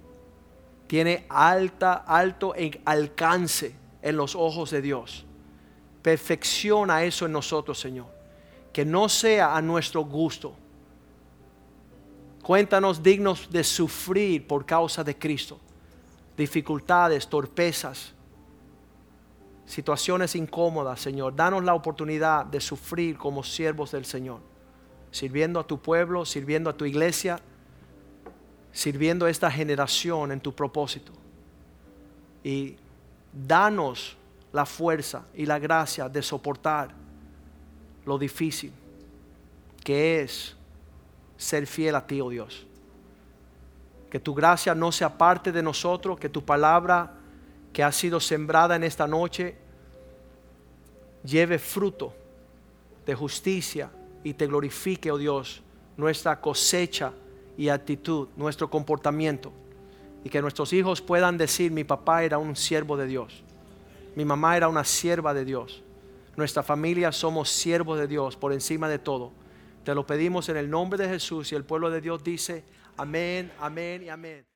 tiene 0.91 1.24
alta, 1.28 1.93
alto 2.05 2.53
alcance 2.84 3.76
en 4.03 4.16
los 4.16 4.34
ojos 4.34 4.72
de 4.72 4.82
Dios. 4.82 5.24
Perfecciona 6.03 7.05
eso 7.05 7.26
en 7.26 7.32
nosotros, 7.32 7.78
Señor. 7.78 8.09
Que 8.73 8.85
no 8.85 9.09
sea 9.09 9.57
a 9.57 9.62
nuestro 9.62 10.05
gusto. 10.05 10.55
Cuéntanos 12.43 13.03
dignos 13.03 13.51
de 13.51 13.62
sufrir 13.62 14.47
por 14.47 14.64
causa 14.64 15.05
de 15.05 15.16
Cristo. 15.16 15.59
Dificultades, 16.37 17.29
torpezas, 17.29 18.12
situaciones 19.66 20.35
incómodas, 20.35 21.01
Señor. 21.01 21.37
Danos 21.37 21.62
la 21.62 21.75
oportunidad 21.75 22.45
de 22.47 22.61
sufrir 22.61 23.16
como 23.16 23.43
siervos 23.43 23.93
del 23.93 24.05
Señor. 24.05 24.41
Sirviendo 25.11 25.61
a 25.61 25.66
tu 25.66 25.81
pueblo, 25.81 26.25
sirviendo 26.25 26.71
a 26.71 26.77
tu 26.77 26.85
iglesia, 26.85 27.41
sirviendo 28.73 29.27
a 29.27 29.31
esta 29.31 29.51
generación 29.51 30.33
en 30.33 30.41
tu 30.41 30.55
propósito. 30.55 31.12
Y 32.43 32.77
danos 33.33 34.16
la 34.53 34.66
fuerza 34.66 35.27
y 35.35 35.47
la 35.47 35.59
gracia 35.59 36.09
de 36.09 36.23
soportar 36.23 36.99
lo 38.07 38.18
difícil 38.18 38.72
que 39.84 40.22
es 40.22 40.55
ser 41.36 41.66
fiel 41.66 41.94
a 41.94 42.07
ti, 42.07 42.20
oh 42.20 42.30
Dios. 42.30 42.66
Que 44.11 44.20
tu 44.20 44.34
gracia 44.34 44.74
no 44.74 44.92
sea 44.92 45.16
parte 45.16 45.53
de 45.53 45.62
nosotros, 45.62 46.18
que 46.18 46.28
tu 46.28 46.44
palabra 46.44 47.14
que 47.72 47.82
ha 47.82 47.92
sido 47.92 48.20
sembrada 48.20 48.76
en 48.76 48.84
esta 48.84 49.07
noche 49.07 49.57
lleve 51.24 51.59
fruto 51.59 52.12
de 53.07 53.14
justicia 53.14 53.90
y 54.24 54.34
te 54.34 54.46
glorifique, 54.46 55.11
oh 55.11 55.18
Dios, 55.18 55.62
nuestra 55.96 56.40
cosecha 56.40 57.12
y 57.57 57.68
actitud, 57.68 58.28
nuestro 58.36 58.68
comportamiento. 58.68 59.53
Y 60.24 60.28
que 60.28 60.42
nuestros 60.42 60.72
hijos 60.72 61.01
puedan 61.01 61.38
decir, 61.38 61.72
mi 61.72 61.84
papá 61.84 62.24
era 62.24 62.36
un 62.36 62.55
siervo 62.55 62.96
de 62.96 63.07
Dios. 63.07 63.42
Mi 64.16 64.24
mamá 64.24 64.57
era 64.57 64.68
una 64.68 64.84
sierva 64.84 65.32
de 65.32 65.44
Dios. 65.44 65.82
Nuestra 66.37 66.62
familia 66.62 67.12
somos 67.12 67.51
siervos 67.51 67.99
de 67.99 68.07
Dios 68.07 68.37
por 68.37 68.53
encima 68.53 68.89
de 68.89 68.99
todo. 68.99 69.33
Te 69.85 69.95
lo 69.95 70.07
pedimos 70.07 70.49
en 70.49 70.57
el 70.57 70.70
nombre 70.70 71.03
de 71.03 71.09
Jesús 71.09 71.53
y 71.53 71.55
el 71.55 71.64
pueblo 71.64 71.91
de 71.91 72.01
Dios 72.01 72.22
dice, 72.22 72.64
amén, 72.97 73.51
amén 73.59 74.03
y 74.03 74.09
amén. 74.09 74.51